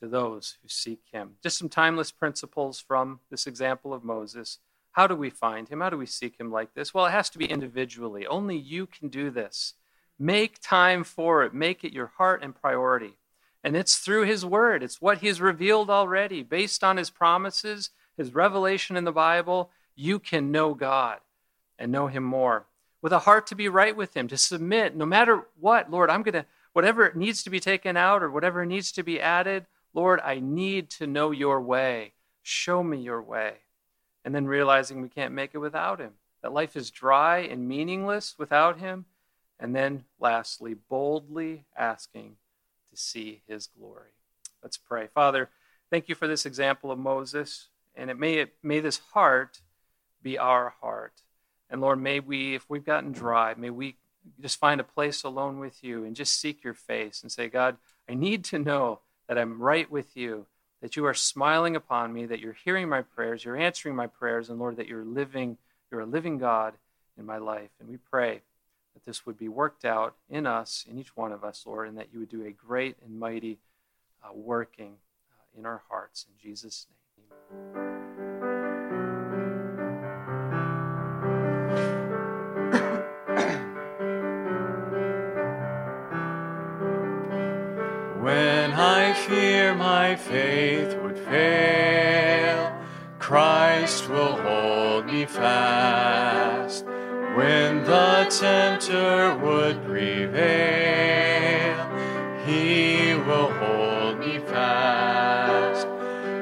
to 0.00 0.06
those 0.06 0.58
who 0.60 0.68
seek 0.68 1.00
him. 1.10 1.36
Just 1.42 1.56
some 1.56 1.70
timeless 1.70 2.12
principles 2.12 2.78
from 2.78 3.20
this 3.30 3.46
example 3.46 3.94
of 3.94 4.04
Moses. 4.04 4.58
How 4.92 5.06
do 5.06 5.16
we 5.16 5.30
find 5.30 5.68
him? 5.68 5.80
How 5.80 5.90
do 5.90 5.96
we 5.96 6.06
seek 6.06 6.38
him 6.38 6.50
like 6.50 6.74
this? 6.74 6.92
Well, 6.92 7.06
it 7.06 7.12
has 7.12 7.30
to 7.30 7.38
be 7.38 7.46
individually. 7.46 8.26
Only 8.26 8.56
you 8.56 8.86
can 8.86 9.08
do 9.08 9.30
this. 9.30 9.74
Make 10.18 10.60
time 10.60 11.02
for 11.02 11.42
it, 11.42 11.54
make 11.54 11.82
it 11.82 11.92
your 11.92 12.12
heart 12.18 12.42
and 12.42 12.54
priority. 12.54 13.16
And 13.64 13.76
it's 13.76 13.96
through 13.96 14.24
his 14.24 14.44
word, 14.44 14.82
it's 14.82 15.00
what 15.00 15.18
he's 15.18 15.40
revealed 15.40 15.90
already. 15.90 16.42
Based 16.42 16.84
on 16.84 16.96
his 16.96 17.10
promises, 17.10 17.90
his 18.16 18.34
revelation 18.34 18.96
in 18.96 19.04
the 19.04 19.12
Bible, 19.12 19.70
you 19.96 20.18
can 20.18 20.52
know 20.52 20.74
God 20.74 21.18
and 21.78 21.90
know 21.90 22.06
him 22.06 22.22
more. 22.22 22.66
With 23.00 23.12
a 23.12 23.20
heart 23.20 23.46
to 23.48 23.54
be 23.54 23.68
right 23.68 23.96
with 23.96 24.16
him, 24.16 24.28
to 24.28 24.36
submit, 24.36 24.94
no 24.94 25.06
matter 25.06 25.46
what, 25.58 25.90
Lord, 25.90 26.10
I'm 26.10 26.22
going 26.22 26.34
to, 26.34 26.46
whatever 26.72 27.12
needs 27.14 27.42
to 27.42 27.50
be 27.50 27.60
taken 27.60 27.96
out 27.96 28.22
or 28.22 28.30
whatever 28.30 28.64
needs 28.64 28.92
to 28.92 29.02
be 29.02 29.20
added, 29.20 29.66
Lord, 29.94 30.20
I 30.24 30.38
need 30.38 30.90
to 30.90 31.06
know 31.06 31.30
your 31.30 31.60
way. 31.60 32.12
Show 32.42 32.82
me 32.82 32.98
your 32.98 33.22
way. 33.22 33.54
And 34.24 34.34
then 34.34 34.46
realizing 34.46 35.02
we 35.02 35.08
can't 35.08 35.34
make 35.34 35.50
it 35.54 35.58
without 35.58 35.98
him, 35.98 36.12
that 36.42 36.52
life 36.52 36.76
is 36.76 36.90
dry 36.90 37.38
and 37.38 37.68
meaningless 37.68 38.36
without 38.38 38.78
him. 38.78 39.06
And 39.58 39.74
then 39.74 40.04
lastly, 40.20 40.74
boldly 40.74 41.64
asking 41.76 42.36
to 42.90 42.96
see 42.96 43.42
his 43.46 43.66
glory. 43.66 44.10
Let's 44.62 44.76
pray. 44.76 45.08
Father, 45.12 45.50
thank 45.90 46.08
you 46.08 46.14
for 46.14 46.28
this 46.28 46.46
example 46.46 46.90
of 46.90 46.98
Moses. 46.98 47.68
And 47.94 48.10
it 48.10 48.18
may, 48.18 48.46
may 48.62 48.80
this 48.80 49.00
heart 49.12 49.60
be 50.22 50.38
our 50.38 50.74
heart. 50.80 51.22
And 51.68 51.80
Lord, 51.80 52.00
may 52.00 52.20
we, 52.20 52.54
if 52.54 52.68
we've 52.68 52.84
gotten 52.84 53.12
dry, 53.12 53.54
may 53.56 53.70
we 53.70 53.96
just 54.40 54.58
find 54.58 54.80
a 54.80 54.84
place 54.84 55.24
alone 55.24 55.58
with 55.58 55.82
you 55.82 56.04
and 56.04 56.14
just 56.14 56.38
seek 56.38 56.62
your 56.62 56.74
face 56.74 57.22
and 57.22 57.32
say, 57.32 57.48
God, 57.48 57.76
I 58.08 58.14
need 58.14 58.44
to 58.46 58.58
know 58.58 59.00
that 59.26 59.38
I'm 59.38 59.60
right 59.60 59.90
with 59.90 60.16
you, 60.16 60.46
that 60.82 60.96
you 60.96 61.06
are 61.06 61.14
smiling 61.14 61.76
upon 61.76 62.12
me, 62.12 62.26
that 62.26 62.40
you're 62.40 62.56
hearing 62.64 62.88
my 62.88 63.00
prayers, 63.02 63.44
you're 63.44 63.56
answering 63.56 63.94
my 63.94 64.08
prayers, 64.08 64.50
and 64.50 64.58
Lord, 64.58 64.76
that 64.76 64.88
you're 64.88 65.04
living, 65.04 65.56
you're 65.90 66.00
a 66.00 66.06
living 66.06 66.38
God 66.38 66.74
in 67.16 67.24
my 67.24 67.38
life. 67.38 67.70
And 67.80 67.88
we 67.88 67.96
pray 67.96 68.42
that 68.94 69.04
this 69.04 69.24
would 69.24 69.38
be 69.38 69.48
worked 69.48 69.84
out 69.84 70.14
in 70.28 70.44
us, 70.44 70.84
in 70.90 70.98
each 70.98 71.16
one 71.16 71.32
of 71.32 71.44
us, 71.44 71.62
Lord, 71.64 71.88
and 71.88 71.96
that 71.96 72.08
you 72.12 72.18
would 72.18 72.28
do 72.28 72.44
a 72.44 72.50
great 72.50 72.96
and 73.02 73.18
mighty 73.18 73.58
uh, 74.24 74.34
working 74.34 74.94
uh, 75.30 75.58
in 75.58 75.66
our 75.66 75.82
hearts. 75.88 76.26
In 76.28 76.50
Jesus' 76.50 76.86
name. 77.50 77.91
fear 89.32 89.74
my 89.74 90.14
faith 90.14 90.94
would 91.00 91.18
fail, 91.18 92.60
Christ 93.18 94.10
will 94.10 94.36
hold 94.36 95.06
me 95.06 95.24
fast. 95.24 96.84
When 97.38 97.82
the 97.84 98.26
tempter 98.28 99.34
would 99.42 99.82
prevail, 99.86 101.78
he 102.44 103.14
will 103.26 103.50
hold 103.62 104.18
me 104.18 104.38
fast. 104.38 105.86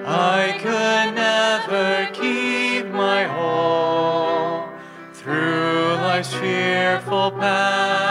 I 0.05 0.43
could 0.65 1.15
never 1.15 2.11
keep 2.13 2.87
my 2.89 3.23
hold 3.37 4.69
through 5.13 5.95
life's 6.09 6.35
fearful 6.35 7.31
path. 7.39 8.10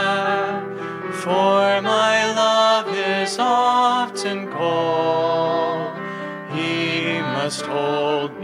must 7.49 7.61
hold 7.61 8.38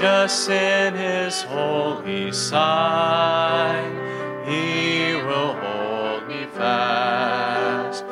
Just 0.00 0.48
in 0.48 0.94
his 0.94 1.42
holy 1.42 2.32
sight, 2.32 3.92
He 4.46 5.12
will 5.12 5.52
hold 5.52 6.26
me 6.26 6.46
fast. 6.46 8.02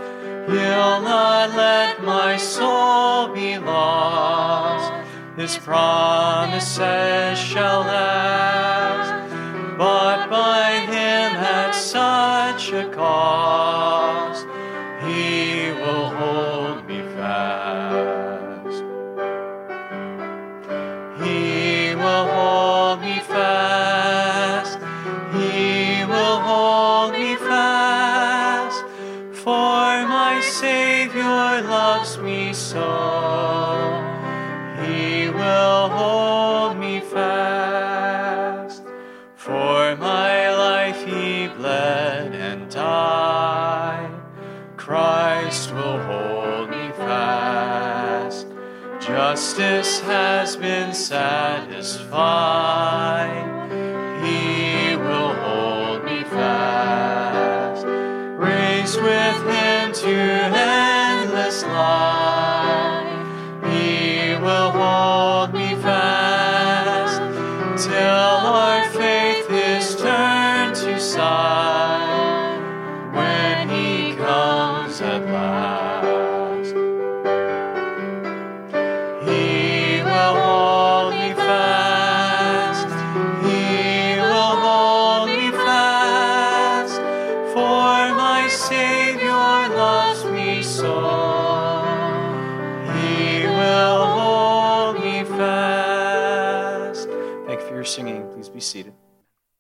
He'll 0.46 1.00
not 1.00 1.56
let 1.56 2.04
my 2.04 2.36
soul 2.36 3.28
be 3.28 3.56
lost. 3.56 4.92
His 5.38 5.56
promises 5.56 7.38
shall 7.38 7.80
last. 7.80 9.32
But 9.78 10.28
by 10.28 10.80
him 10.80 11.36
at 11.36 11.70
such 11.70 12.70
a 12.72 12.86
cost. 12.90 14.07